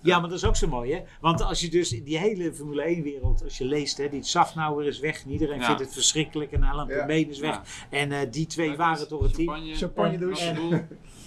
Ja, 0.03 0.19
maar 0.21 0.29
dat 0.29 0.39
is 0.39 0.45
ook 0.45 0.57
zo 0.57 0.67
mooi, 0.69 0.93
hè? 0.93 1.03
Want 1.21 1.43
als 1.43 1.61
je 1.61 1.69
dus 1.71 1.93
in 1.93 2.05
die 2.05 2.19
hele 2.19 2.55
Formule 2.55 2.97
1-wereld, 2.97 3.43
als 3.45 3.59
je 3.59 3.65
leest, 3.65 3.97
hè, 3.97 4.09
die 4.09 4.23
Safnauer 4.23 4.85
is 4.87 4.99
weg 4.99 5.25
en 5.25 5.31
iedereen 5.31 5.59
Ja. 5.59 5.65
vindt 5.67 5.81
het 5.81 5.93
verschrikkelijk 5.93 6.53
en 6.53 6.63
Alan 6.63 6.89
Ja. 6.89 7.07
Is 7.07 7.39
weg. 7.39 7.55
Ja. 7.55 7.63
En 7.99 8.13
eh, 8.13 8.19
die 8.31 8.47
twee 8.47 8.77
waren 8.77 9.09
toch 9.09 9.23
het 9.23 9.35
team. 9.35 9.49
Champagne, 9.49 9.75
Champagne 9.75 10.19
douche. 10.19 10.45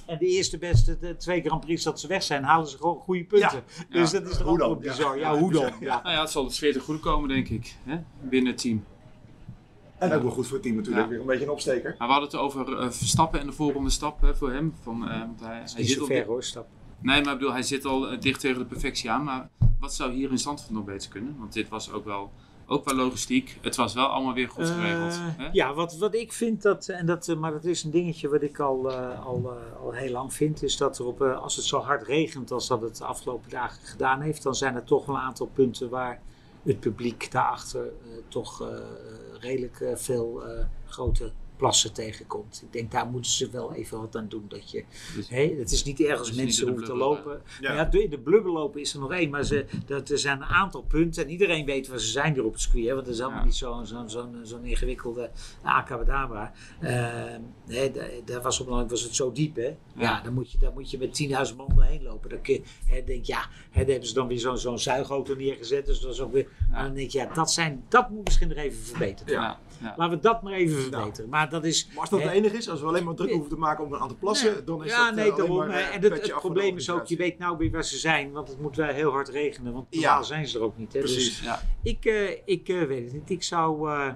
En- 0.06 0.18
de 0.20 0.26
eerste 0.26 0.58
beste 0.58 1.00
de 1.00 1.16
twee 1.16 1.42
Grand 1.42 1.62
Prix 1.66 1.84
dat 1.84 2.00
ze 2.00 2.08
weg 2.08 2.24
zijn, 2.24 2.44
halen 2.44 2.68
ze 2.68 2.78
gewoon 2.78 3.00
goede 3.00 3.24
punten. 3.24 3.64
Dus 3.90 4.12
dat 4.12 4.28
is 4.30 4.38
toch 4.38 4.62
ook 4.62 4.80
bizar. 4.82 5.18
Ja, 5.20 5.38
hoe 5.38 5.52
dan? 5.52 5.72
Ja. 5.80 6.02
Nou 6.04 6.16
ja, 6.16 6.22
het 6.22 6.30
zal 6.30 6.44
de 6.46 6.52
sfeer 6.54 6.74
te 6.74 6.80
goede 6.80 7.00
komen, 7.00 7.30
denk 7.30 7.50
ik, 7.50 7.76
hè? 7.84 7.98
binnen 8.22 8.52
het 8.52 8.62
team. 8.62 8.84
En 10.00 10.14
ook 10.14 10.22
wel 10.22 10.32
goed 10.32 10.46
voor 10.46 10.54
het 10.54 10.64
team 10.64 10.76
natuurlijk. 10.76 11.04
Ja. 11.04 11.10
Weer 11.10 11.20
een 11.20 11.26
beetje 11.26 11.46
een 11.46 11.52
opsteker. 11.52 11.96
Maar 11.98 12.08
we 12.08 12.14
hadden 12.14 12.32
het 12.32 12.40
over 12.40 12.80
eh, 12.80 12.90
Verstappen 12.90 13.40
en 13.40 13.46
de 13.46 13.54
volgende 13.54 13.90
stap 13.90 14.22
hè, 14.22 14.36
voor 14.36 14.52
hem. 14.52 14.74
Van, 14.82 15.10
eh, 15.10 15.20
want 15.20 15.40
hij, 15.40 15.56
hij 15.56 15.64
Niet 15.78 15.90
zit 15.90 16.06
ver 16.06 16.26
hoor, 16.26 16.44
stap. 16.44 16.68
Nee, 17.02 17.23
maar 17.23 17.34
ik 17.34 17.40
bedoel, 17.40 17.54
hij 17.54 17.63
zit 17.63 17.86
al 17.86 18.10
eh, 18.10 18.19
dicht 18.19 18.40
tegen 18.40 18.60
de 18.60 18.65
perfectie 18.65 19.12
aan. 19.12 19.23
Maar 19.23 19.50
wat 19.80 19.94
zou 19.94 20.13
hier 20.13 20.32
in 20.32 20.38
Zandvoort 20.38 20.73
nog 20.73 20.86
beter 20.86 21.10
kunnen? 21.10 21.36
Want 21.40 21.54
dit 21.54 21.69
was 21.69 21.92
ook 21.92 22.06
wel, 22.06 22.32
ook 22.67 22.86
wel 22.86 22.96
logistiek. 22.96 23.58
Het 23.62 23.76
was 23.76 23.94
wel 23.94 24.06
allemaal 24.06 24.34
weer 24.34 24.50
goed 24.50 24.67
geregeld. 24.67 25.19
Hè? 25.19 25.50
ja, 25.52 25.73
wat, 25.73 25.98
wat 25.98 26.15
ik 26.15 26.34
vind, 26.34 26.62
dat, 26.62 26.88
en 26.88 27.06
dat, 27.06 27.36
maar 27.38 27.52
dat 27.52 27.65
is 27.65 27.84
een 27.84 27.92
dingetje 27.92 28.30
wat 28.30 28.42
ik 28.42 28.60
al, 28.60 28.92
eh, 28.92 29.26
al, 29.26 29.52
eh, 29.52 29.82
al 29.82 29.92
heel 29.92 30.12
lang 30.12 30.34
vind, 30.34 30.63
is 30.63 30.78
dat 30.78 30.98
er 30.98 31.06
op, 31.06 31.21
als 31.21 31.56
het 31.56 31.65
zo 31.65 31.80
hard 31.80 32.04
regent 32.04 32.52
als 32.52 32.67
dat 32.67 32.82
het 32.82 32.98
de 32.98 33.06
afgelopen 33.06 33.50
dagen 33.50 33.88
gedaan 33.88 34.21
heeft, 34.21 34.44
dan 34.44 34.56
zijn 34.56 34.76
er 34.76 34.84
toch 34.84 35.06
wel 35.06 35.15
een 35.15 35.21
aantal 35.21 35.50
punten 35.54 35.90
waar 35.90 36.21
het 36.64 36.80
publiek 36.80 37.32
daarachter 37.32 37.86
eh, 37.86 38.12
toch 38.28 38.62
eh, 38.62 38.68
redelijk 39.40 39.80
eh, 39.80 39.96
veel 39.96 40.46
eh, 40.46 40.66
grote 40.86 41.32
plassen 41.60 41.94
tegenkomt. 41.94 42.62
Ik 42.66 42.74
denk 42.74 42.92
daar 42.92 43.08
moeten 43.08 43.32
ze 43.32 43.50
wel 43.50 43.74
even 43.74 44.00
wat 44.00 44.16
aan 44.16 44.28
doen. 44.28 44.46
Dat 44.48 44.72
je, 44.72 44.84
Dus- 45.16 45.30
hè, 45.30 45.56
het 45.60 45.72
is 45.72 45.84
niet 45.84 46.00
erg 46.00 46.20
als 46.20 46.28
Dus 46.28 46.38
mensen 46.38 46.68
hoeven 46.68 46.86
te 46.86 46.96
lopen. 46.96 47.42
Ja. 47.62 47.74
Maar 47.74 47.78
Ja, 47.96 48.08
de- 48.08 48.20
blubber 48.24 48.52
lopen 48.52 48.82
is 48.82 48.94
er 48.94 49.00
nog 49.00 49.12
één, 49.12 49.30
maar 49.30 49.44
ze, 49.44 49.66
dat, 49.86 50.10
er 50.10 50.20
zijn 50.20 50.38
een 50.42 50.48
aantal 50.48 50.82
punten 50.82 51.24
en 51.24 51.30
iedereen 51.30 51.66
weet 51.66 51.88
waar 51.88 52.00
ze 52.00 52.08
zijn 52.08 52.34
hier 52.34 52.46
op 52.46 52.52
het 52.52 52.62
circuit. 52.62 52.86
Hè, 52.88 52.94
want 52.94 53.06
het 53.06 53.16
is 53.16 53.22
allemaal 53.22 53.40
Ja. 53.40 53.46
niet 53.46 53.56
zo'n 53.56 53.86
zo, 53.86 54.04
zo, 54.08 54.30
zo'n 54.44 54.66
ingewikkelde 54.66 55.30
acabadabra. 55.64 56.52
Ehm 56.82 57.42
hè, 57.68 57.92
da- 57.92 58.06
daar 58.26 58.42
was 58.42 58.60
op 58.60 58.90
was 58.90 59.02
het 59.04 59.16
zo 59.16 59.32
diep, 59.32 59.56
hè? 59.56 59.66
Ja, 59.68 59.76
Ja. 59.96 60.22
dan, 60.22 60.34
moet 60.34 60.52
je, 60.52 60.58
dan 60.58 60.74
moet 60.74 60.92
je 60.92 60.98
met 60.98 61.14
10.000 61.14 61.56
man 61.58 61.82
heen 61.82 62.04
lopen. 62.04 62.30
Dan 62.30 62.42
kun 62.42 62.54
je, 62.54 62.62
hè, 62.86 63.04
denk 63.04 63.26
je, 63.26 63.32
ja, 63.34 63.40
hè, 63.72 63.82
dan 63.82 63.90
hebben 63.90 64.08
ze 64.08 64.14
dan 64.14 64.28
weer 64.28 64.40
zo'n 64.40 64.58
zo'n 64.58 64.80
zuigauto 64.80 65.36
neergezet. 65.36 65.86
Dus 65.86 66.00
dat 66.00 66.14
is 66.14 66.20
ook 66.22 66.32
weer. 66.34 66.48
Maar 66.72 66.84
dan 66.84 66.94
denk 66.94 67.10
je, 67.12 67.18
ja, 67.18 67.34
dat, 67.34 67.52
zijn, 67.52 67.84
dat 67.88 68.10
moet 68.10 68.26
misschien 68.26 68.48
nog 68.48 68.58
even 68.58 68.84
verbeterd 68.84 69.30
worden. 69.30 69.58
Ja, 69.82 69.86
ja. 69.88 69.94
Laten 69.98 70.15
we 70.17 70.23
dat 70.23 70.42
maar 70.42 70.54
even 70.54 70.82
verbeteren. 70.82 71.30
Maar 71.30 71.50
dat 71.50 71.63
is. 71.65 71.88
Maar 71.88 71.98
als 72.00 72.10
dat 72.10 72.19
hè, 72.19 72.25
het 72.25 72.36
enige 72.36 72.58
is, 72.58 72.69
als 72.69 72.80
we 72.82 72.86
alleen 72.88 73.04
maar 73.04 73.13
druk 73.15 73.32
hoeven 73.32 73.50
te 73.50 73.56
maken 73.58 73.86
om 73.86 73.94
een 73.94 74.00
aantal 74.00 74.17
plassen, 74.19 74.52
Nee. 74.54 74.63
dan 74.63 74.84
is 74.84 74.92
ja, 74.92 75.06
dat 75.06 75.15
nee, 75.15 75.25
eh, 75.25 75.32
alleen 75.34 75.48
daarom. 75.48 75.67
maar, 75.67 75.77
eh, 75.77 75.96
en 75.96 76.02
het, 76.04 76.32
probleem 76.40 76.77
is 76.77 76.90
ook, 76.90 77.06
je 77.06 77.15
weet 77.17 77.38
nou 77.40 77.58
weer 77.58 77.71
waar 77.71 77.84
ze 77.84 77.98
zijn, 77.98 78.32
want 78.32 78.48
het 78.48 78.62
moet 78.62 78.75
wel 78.75 78.88
heel 78.88 79.12
hard 79.12 79.30
regenen, 79.30 79.73
want 79.73 79.88
normaal 79.92 80.17
Ja. 80.17 80.23
zijn 80.23 80.48
ze 80.48 80.58
er 80.58 80.63
ook 80.63 80.77
niet. 80.77 80.94
Hè. 80.94 81.02
Dus 81.02 81.12
Precies. 81.13 81.42
Ja. 81.42 81.62
ik, 81.84 82.06
eh, 82.06 82.30
ik 82.46 82.67
weet 82.67 83.04
het 83.04 83.13
niet. 83.13 83.30
Ik 83.30 83.44
zou, 83.44 83.90
eh, 83.92 84.08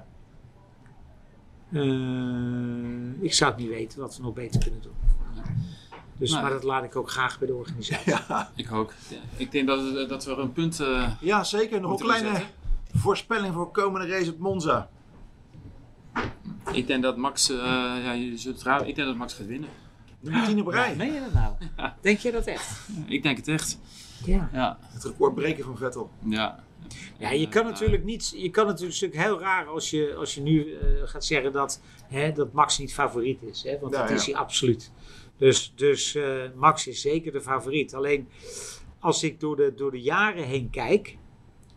eh, 1.72 3.22
ik 3.24 3.34
zou 3.34 3.51
het 3.51 3.59
niet 3.59 3.70
weten 3.70 3.99
wat 3.99 4.18
we 4.18 4.24
nog 4.24 4.34
beter 4.34 4.59
kunnen 4.61 4.82
doen. 4.82 4.91
Dus, 6.18 6.32
Nee. 6.32 6.41
Maar 6.41 6.51
dat 6.51 6.64
laat 6.64 6.84
ik 6.84 6.95
ook 6.95 7.09
graag 7.09 7.39
bij 7.39 7.47
de 7.47 7.53
organisatie. 7.53 8.14
Ik 8.55 8.72
ook. 8.72 8.93
Ja, 9.09 9.18
Ik 9.38 9.51
denk 9.51 9.68
dat, 9.68 9.93
het- 9.93 10.09
dat 10.09 10.26
we 10.26 10.32
er 10.32 10.39
een 10.39 10.51
punt 10.51 10.80
eh 10.80 11.11
Ja, 11.22 11.43
zeker. 11.43 11.82
Nog 11.82 11.91
een 11.91 12.05
kleine 12.05 12.41
voorspelling 12.93 13.53
voor 13.53 13.72
komende 13.72 14.07
race 14.07 14.32
op 14.32 14.38
Monza. 14.39 14.89
Ik 16.72 16.88
denk 16.88 17.03
dat 17.03 17.18
Max, 17.18 17.49
eh, 17.49 17.57
ja, 17.57 18.11
je 18.11 18.38
zult 18.38 18.55
het 18.55 18.64
raden, 18.64 18.88
ik 18.88 18.95
denk 18.95 19.07
dat 19.07 19.18
Max 19.18 19.34
gaat 19.34 19.45
winnen. 19.47 19.70
Nummer 20.20 20.45
10 20.45 20.59
op 20.61 20.68
rij. 20.68 20.89
Ja, 20.89 20.95
meen 20.95 21.14
je 21.14 21.20
dat 21.20 21.34
nou? 21.34 21.53
Denk 22.01 22.20
je 22.20 22.32
dat 22.32 22.45
echt? 22.45 22.80
Ik 23.05 23.24
denk 23.24 23.38
het 23.38 23.47
echt. 23.47 23.80
Ja. 24.26 24.49
Ja, 24.53 24.78
Het 24.82 25.03
record 25.03 25.36
breken 25.36 25.64
van 25.64 25.78
Vettel. 25.78 26.11
ja. 26.26 26.64
Ja, 27.18 27.32
je 27.32 27.49
kan 27.49 27.66
natuurlijk 27.66 28.03
niet. 28.03 28.34
Je 28.38 28.49
kan 28.49 28.68
het 28.68 28.80
natuurlijk 28.80 29.22
heel 29.22 29.39
raar 29.39 29.68
als 29.68 29.89
je, 29.89 30.16
als 30.18 30.36
je 30.36 30.41
nu 30.41 30.74
eh, 30.74 30.88
gaat 31.03 31.26
zeggen 31.26 31.51
dat, 31.51 31.82
hè, 32.07 32.32
dat 32.32 32.53
Max 32.53 32.78
niet 32.78 32.93
favoriet 32.93 33.41
is. 33.41 33.64
Hè, 33.64 33.80
want 33.80 33.93
Ja, 33.93 34.01
dat 34.01 34.09
is 34.09 34.26
hij 34.26 34.36
absoluut. 34.36 34.91
Dus, 35.38 35.74
dus 35.76 36.16
eh, 36.16 36.24
Max 36.55 36.88
is 36.88 37.01
zeker 37.01 37.32
de 37.32 37.41
favoriet. 37.41 37.95
Alleen 37.95 38.28
als 38.99 39.24
ik 39.24 39.39
door 39.39 39.55
de, 39.55 39.74
door 39.76 39.91
de 39.91 40.01
jaren 40.01 40.43
heen 40.43 40.70
kijk. 40.70 41.18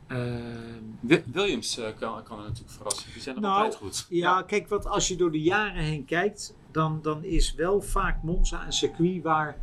Ehm, 0.06 0.82
Wi- 1.00 1.24
Williams 1.32 1.78
eh, 1.78 1.84
kan, 1.98 2.22
kan 2.22 2.38
er 2.38 2.44
natuurlijk 2.44 2.72
verrassen. 2.76 3.12
Die 3.12 3.22
zijn 3.22 3.34
nog 3.34 3.44
Nou, 3.44 3.56
altijd 3.64 3.74
goed. 3.82 4.06
ja, 4.08 4.42
kijk, 4.42 4.68
wat 4.68 4.86
als 4.86 5.08
je 5.08 5.16
door 5.16 5.32
de 5.32 5.42
jaren 5.42 5.82
heen 5.82 6.04
kijkt, 6.04 6.54
dan, 6.70 6.98
dan 7.02 7.24
is 7.24 7.54
wel 7.54 7.80
vaak 7.80 8.22
Monza 8.22 8.66
een 8.66 8.72
circuit 8.72 9.22
waar 9.22 9.56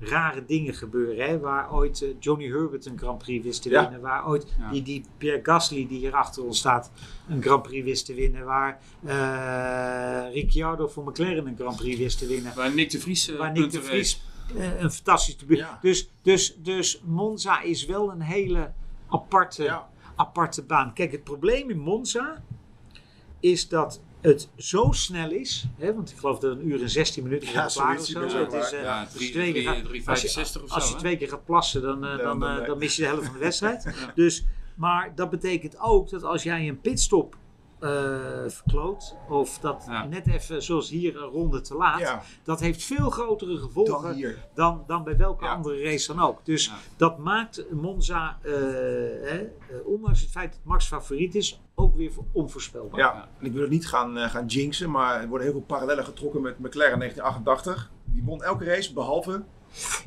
rare 0.00 0.44
dingen 0.44 0.74
gebeuren. 0.74 1.26
Hè? 1.28 1.38
Waar 1.38 1.72
ooit 1.72 2.02
eh, 2.02 2.08
Johnny 2.20 2.46
Herbert 2.48 2.86
een 2.86 2.98
Grand 2.98 3.18
Prix 3.18 3.44
wist 3.44 3.62
te 3.62 3.70
Ja. 3.70 3.82
winnen. 3.82 4.00
Waar 4.00 4.26
ooit 4.28 4.46
Ja. 4.58 4.70
die, 4.70 4.82
die 4.82 5.04
Pierre 5.18 5.40
Gasly, 5.42 5.86
die 5.86 5.98
hier 5.98 6.14
achter 6.14 6.44
ons 6.44 6.58
staat, 6.58 6.90
een 7.28 7.42
Grand 7.42 7.62
Prix 7.62 7.84
wist 7.84 8.06
te 8.06 8.14
winnen. 8.14 8.44
Waar 8.44 8.80
eh, 9.04 10.32
Ricciardo 10.32 10.88
voor 10.88 11.04
McLaren 11.04 11.46
een 11.46 11.56
Grand 11.58 11.76
Prix 11.76 11.98
wist 11.98 12.18
te 12.18 12.26
winnen. 12.26 12.52
Waar 12.54 12.74
Nick 12.74 12.90
de 12.90 13.00
Vries 13.00 13.28
Waar 13.36 13.52
Nick 13.52 13.62
de 13.62 13.68
punten 13.68 13.82
Vries 13.84 14.22
een 14.78 14.90
fantastisch 14.90 15.36
debuut. 15.38 15.58
Ja. 15.58 15.78
Dus, 15.82 16.08
dus, 16.22 16.54
dus 16.58 17.00
Monza 17.04 17.60
is 17.62 17.84
wel 17.86 18.10
een 18.10 18.20
hele 18.20 18.72
aparte 19.12 19.62
Ja. 19.62 19.88
aparte 20.16 20.62
baan. 20.62 20.92
Kijk, 20.92 21.12
het 21.12 21.24
probleem 21.24 21.70
in 21.70 21.78
Monza 21.78 22.42
is 23.40 23.68
dat 23.68 24.00
het 24.20 24.48
zo 24.56 24.88
snel 24.90 25.30
is. 25.30 25.64
Hè, 25.78 25.94
want 25.94 26.10
ik 26.10 26.16
geloof 26.18 26.38
dat 26.38 26.52
een 26.56 26.68
uur 26.68 26.82
en 26.82 26.90
16 26.90 27.22
minuten 27.22 27.48
Ja, 27.48 27.54
gaat 27.54 27.72
klaar 27.72 27.98
of 27.98 28.04
zoiets, 28.04 28.32
zo. 28.34 28.42
ik 28.42 28.48
ben 28.50 28.58
Het 28.58 28.68
zo 28.68 28.76
is, 28.76 28.80
eh, 28.80 28.82
Ja, 28.82 29.00
als 29.00 29.12
je 29.12 29.18
drie- 29.18 29.30
twee 29.30 29.52
keer 29.52 29.62
drie- 29.62 29.74
gaat- 29.74 29.84
3,65 29.88 30.62
of 30.62 30.68
zo. 30.68 30.74
als 30.74 30.88
je 30.88 30.94
twee 30.96 31.16
keer 31.16 31.28
gaat 31.28 31.44
plassen, 31.44 31.82
dan, 31.82 32.04
eh, 32.04 32.10
Dan- 32.10 32.18
dan, 32.18 32.40
dan- 32.40 32.60
eh, 32.60 32.66
dan 32.66 32.78
mis 32.78 32.96
je 32.96 33.02
de 33.02 33.08
helft 33.08 33.24
van 33.24 33.32
de 33.34 33.38
wedstrijd. 33.48 33.82
Ja. 33.84 34.12
Dus, 34.14 34.44
maar 34.74 35.12
dat 35.14 35.30
betekent 35.30 35.78
ook 35.80 36.10
dat 36.10 36.22
als 36.24 36.42
jij 36.42 36.68
een 36.68 36.80
pitstop 36.80 37.36
eh 37.82 38.50
verkloot, 38.50 39.16
of 39.28 39.58
dat 39.58 39.84
Ja. 39.88 40.04
net 40.06 40.26
even 40.26 40.62
zoals 40.62 40.90
hier 40.90 41.16
een 41.16 41.28
ronde 41.28 41.60
te 41.60 41.74
laat, 41.74 41.98
Ja, 42.00 42.22
dat 42.44 42.60
heeft 42.60 42.82
veel 42.84 43.10
grotere 43.10 43.56
gevolgen 43.56 44.02
dan 44.02 44.12
hier. 44.12 44.44
dan, 44.54 44.84
dan 44.86 45.04
bij 45.04 45.16
welke 45.16 45.44
Ja. 45.44 45.54
andere 45.54 45.82
race 45.82 46.14
dan 46.14 46.24
ook. 46.26 46.44
Dus 46.44 46.66
Ja. 46.66 46.72
dat 46.96 47.18
maakt 47.18 47.64
Monza, 47.70 48.38
eh, 48.42 48.52
hè, 48.52 49.38
eh, 49.38 49.86
ondanks 49.86 50.20
het 50.20 50.30
feit 50.30 50.52
dat 50.52 50.60
Max 50.64 50.86
favoriet 50.86 51.34
is, 51.34 51.60
ook 51.74 51.96
weer 51.96 52.10
onvoorspelbaar. 52.32 53.00
Ja, 53.00 53.28
en 53.38 53.46
ik 53.46 53.52
wil 53.52 53.60
het 53.62 53.70
niet 53.70 53.88
gaan, 53.88 54.18
eh, 54.18 54.30
gaan 54.30 54.46
jinxen, 54.46 54.90
maar 54.90 55.20
er 55.20 55.28
worden 55.28 55.46
heel 55.46 55.56
veel 55.56 55.66
parallellen 55.66 56.04
getrokken 56.04 56.40
met 56.42 56.58
McLaren 56.58 56.98
1988. 56.98 57.90
Die 58.04 58.22
won 58.24 58.42
elke 58.42 58.64
race, 58.64 58.92
behalve... 58.92 59.42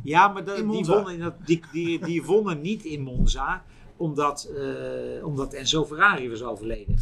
Ja, 0.03 0.27
maar 0.27 0.43
dat- 0.45 0.57
In 0.57 0.69
die, 0.69 0.85
wonnen, 0.85 1.13
in 1.13 1.19
dat- 1.19 1.33
die, 1.45 1.61
die, 1.71 2.05
die 2.05 2.23
wonnen 2.23 2.61
niet 2.61 2.83
in 2.83 3.01
Monza, 3.01 3.63
omdat, 3.97 4.51
eh, 4.57 5.25
omdat 5.25 5.53
Enzo 5.53 5.85
Ferrari 5.85 6.29
was 6.29 6.43
overleden. 6.43 6.95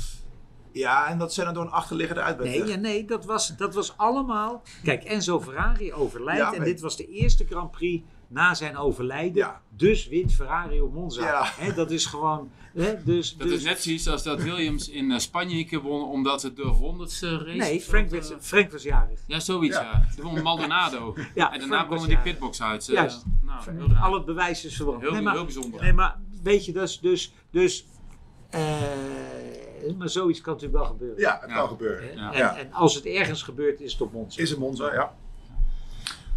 Ja, 0.74 1.08
en 1.08 1.18
dat 1.18 1.34
Senna 1.34 1.52
door 1.52 1.64
een 1.64 1.72
achterliggende 1.72 2.22
uit 2.22 2.38
werd 2.38 2.50
Nee, 2.50 2.66
ja, 2.66 2.76
nee 2.76 3.06
dat, 3.06 3.26
was, 3.26 3.58
dat 3.58 3.74
was 3.74 3.98
allemaal... 3.98 4.62
Kijk, 4.84 5.04
Enzo 5.04 5.42
Ferrari 5.42 5.94
overlijdt 5.94 6.40
Ja, 6.40 6.54
en 6.54 6.64
dit 6.64 6.82
was 6.82 6.98
de 6.98 7.08
eerste 7.08 7.46
Grand 7.46 7.72
Prix 7.72 8.04
na 8.28 8.54
zijn 8.54 8.78
overlijden. 8.78 9.36
Ja. 9.36 9.62
Dus 9.70 10.08
wint 10.08 10.34
Ferrari 10.34 10.82
op 10.82 10.94
Monza. 10.94 11.26
Ja. 11.26 11.52
Hè, 11.58 11.74
dat 11.74 11.92
is 11.92 12.06
gewoon... 12.06 12.52
Hè, 12.74 13.04
dus, 13.04 13.36
Dat 13.38 13.48
dus, 13.48 13.58
is 13.58 13.64
net 13.64 13.82
zoiets 13.82 14.08
als 14.08 14.24
dat 14.24 14.42
Williams 14.42 14.90
in 14.90 15.12
eh, 15.12 15.20
Spanje 15.20 15.58
een 15.58 15.68
keer 15.68 15.82
won 15.82 16.04
omdat 16.10 16.42
het 16.42 16.56
de 16.56 16.64
honderdste 16.64 17.38
race 17.38 17.58
Nee, 17.58 17.82
Frank, 17.82 18.12
eh, 18.12 18.22
Frank 18.40 18.72
was 18.72 18.84
jarig. 18.84 19.20
Ja, 19.28 19.40
zoiets 19.40 19.76
Ja. 19.76 19.82
ja. 19.82 20.08
Die 20.16 20.24
won 20.24 20.42
Maldonado. 20.42 21.16
Ja, 21.36 21.54
en 21.54 21.60
daarna 21.60 21.78
was 21.78 21.88
kwamen 21.88 22.08
die 22.08 22.18
pitbox 22.18 22.62
uit. 22.62 22.88
eh, 22.88 22.94
Juist. 22.94 23.24
nou, 23.42 23.72
heel. 23.72 23.96
Al 23.96 24.14
het 24.14 24.26
bewijs 24.26 24.66
is 24.66 24.76
verbrand. 24.76 25.02
Heel, 25.02 25.12
nee, 25.12 25.22
maar, 25.22 25.34
heel 25.34 25.44
bijzonder. 25.44 25.82
nee, 25.82 25.94
maar 25.94 26.20
weet 26.44 26.66
je, 26.66 26.72
dus... 26.72 27.00
dus, 27.00 27.34
dus 27.52 27.86
eh, 28.50 28.62
maar 29.98 30.10
zoiets 30.10 30.42
kan 30.42 30.54
natuurlijk 30.54 30.80
wel 30.84 30.90
gebeuren. 30.92 31.20
Ja, 31.20 31.38
het 31.42 31.50
Ja. 31.50 31.56
kan 31.56 31.68
gebeuren. 31.68 32.16
Ja. 32.16 32.32
En, 32.32 32.38
Ja. 32.38 32.58
en 32.58 32.74
als 32.74 32.96
het 32.96 33.06
ergens 33.06 33.44
gebeurt, 33.44 33.82
is 33.82 33.92
het 33.92 34.02
op 34.02 34.14
Monza. 34.14 34.42
Is 34.42 34.50
het 34.50 34.60
Monza, 34.60 34.94
ja. 34.94 35.14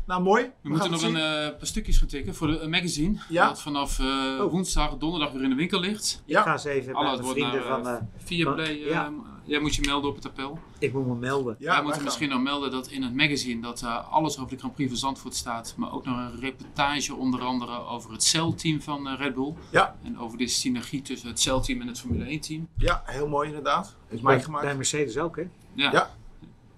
Nou, 0.06 0.22
mooi. 0.22 0.42
We 0.42 0.50
We 0.62 0.68
moeten 0.68 0.90
nog 0.90 1.02
een 1.02 1.16
eh, 1.16 1.22
paar 1.56 1.56
stukjes 1.66 1.98
gaan 1.98 2.08
tikken 2.08 2.34
voor 2.34 2.46
de 2.46 2.58
eh, 2.60 2.68
magazine. 2.68 3.18
Ja. 3.28 3.46
Dat 3.48 3.62
vanaf 3.62 3.98
eh, 3.98 4.04
Oh. 4.06 4.50
woensdag, 4.50 4.96
donderdag 4.96 5.32
weer 5.32 5.42
in 5.42 5.48
de 5.50 5.54
winkel 5.56 5.80
ligt. 5.80 6.22
Ik 6.26 6.36
ga 6.36 6.44
Ja, 6.44 6.52
eens 6.52 6.64
even 6.64 6.94
Alle 6.94 7.16
de 7.16 7.24
vrienden 7.24 7.54
naar 7.54 7.62
van... 7.62 7.86
eh, 7.86 7.92
eh, 8.40 8.44
van- 8.46 8.60
eh, 8.60 8.86
ja. 8.86 9.12
Jij 9.46 9.60
moet 9.60 9.74
je 9.74 9.82
melden 9.86 10.10
op 10.10 10.16
het 10.16 10.26
appel. 10.26 10.58
ik 10.78 10.92
moet 10.92 11.06
me 11.06 11.14
melden. 11.14 11.56
ja 11.58 11.72
Wij 11.74 11.82
moeten 11.82 12.04
misschien 12.04 12.28
nog 12.28 12.40
melden 12.42 12.70
dat 12.70 12.86
in 12.88 13.02
het 13.02 13.14
magazine 13.14 13.60
dat 13.62 13.82
eh, 13.82 14.12
alles 14.12 14.38
over 14.38 14.50
de 14.50 14.58
Grand 14.58 14.74
Prix 14.74 14.88
van 14.90 14.98
Zandvoort 14.98 15.34
staat. 15.34 15.74
Maar 15.76 15.92
ook 15.92 16.04
nog 16.04 16.16
een 16.16 16.40
reportage 16.40 17.14
onder 17.14 17.40
andere 17.40 17.86
over 17.86 18.12
het 18.12 18.22
celteam 18.22 18.80
van 18.82 19.08
eh, 19.08 19.18
Red 19.18 19.34
Bull. 19.34 19.54
Ja. 19.70 19.96
En 20.02 20.18
over 20.18 20.38
de 20.38 20.46
synergie 20.48 21.02
tussen 21.02 21.28
het 21.28 21.40
celteam 21.40 21.80
en 21.80 21.86
het 21.86 22.00
Formule 22.00 22.24
1 22.24 22.40
team. 22.40 22.68
Ja, 22.76 23.02
heel 23.04 23.28
mooi 23.28 23.48
inderdaad. 23.48 23.96
Heeft 24.08 24.22
mij 24.22 24.34
Bij, 24.34 24.44
gemaakt. 24.44 24.64
bij 24.64 24.76
Mercedes 24.76 25.18
ook, 25.18 25.36
hè? 25.36 25.48
Ja. 25.72 25.92
Ja. 25.92 26.10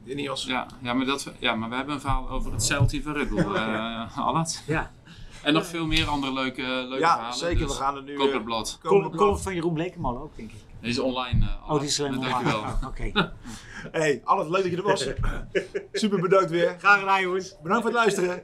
Ineos. 0.05 0.45
Ja, 0.45 0.67
ja, 0.83 0.93
maar 0.95 1.07
dat, 1.07 1.33
ja, 1.39 1.55
maar 1.55 1.69
we 1.69 1.75
hebben 1.77 1.95
een 1.95 2.01
verhaal 2.01 2.29
over 2.31 2.53
het 2.53 2.63
celteam 2.65 3.03
van 3.03 3.13
Red 3.13 3.29
Bull. 3.29 3.55
eh 3.55 4.19
Allard. 4.19 4.63
Ja. 4.67 4.91
En 5.43 5.53
nog 5.53 5.67
veel 5.67 5.87
meer 5.87 6.07
andere 6.09 6.33
leuke, 6.33 6.63
leuke 6.63 6.99
Ja, 6.99 7.13
verhalen. 7.13 7.39
zeker. 7.39 7.67
Dus 7.67 7.77
We 7.77 7.83
gaan 7.83 7.97
er 7.97 8.03
nu... 8.03 8.15
Koop 8.17 8.29
eh, 8.29 8.35
het 8.35 8.45
blad. 8.45 8.79
column 8.83 9.39
van 9.39 9.55
Jeroen 9.55 9.77
Lekemal 9.77 10.19
ook, 10.19 10.37
denk 10.37 10.51
ik. 10.51 10.57
Deze 10.81 10.93
is 10.93 10.99
online. 10.99 11.47
eh, 11.47 11.71
Oh, 11.73 11.79
die 11.79 11.89
is 11.89 12.01
alleen 12.01 12.21
Dankjewel. 12.21 12.59
Oh, 12.59 12.83
Oké. 12.87 13.11
Hey, 13.93 14.21
alles 14.25 14.49
leuk 14.49 14.63
dat 14.63 14.71
je 14.71 14.77
er 14.77 14.83
was. 14.83 15.09
Super 15.93 16.21
bedankt 16.21 16.51
weer. 16.51 16.77
Graag 16.79 16.99
gedaan, 16.99 17.21
jongens. 17.23 17.57
Bedankt 17.63 17.83
voor 17.83 17.91
het 17.93 18.01
luisteren. 18.01 18.43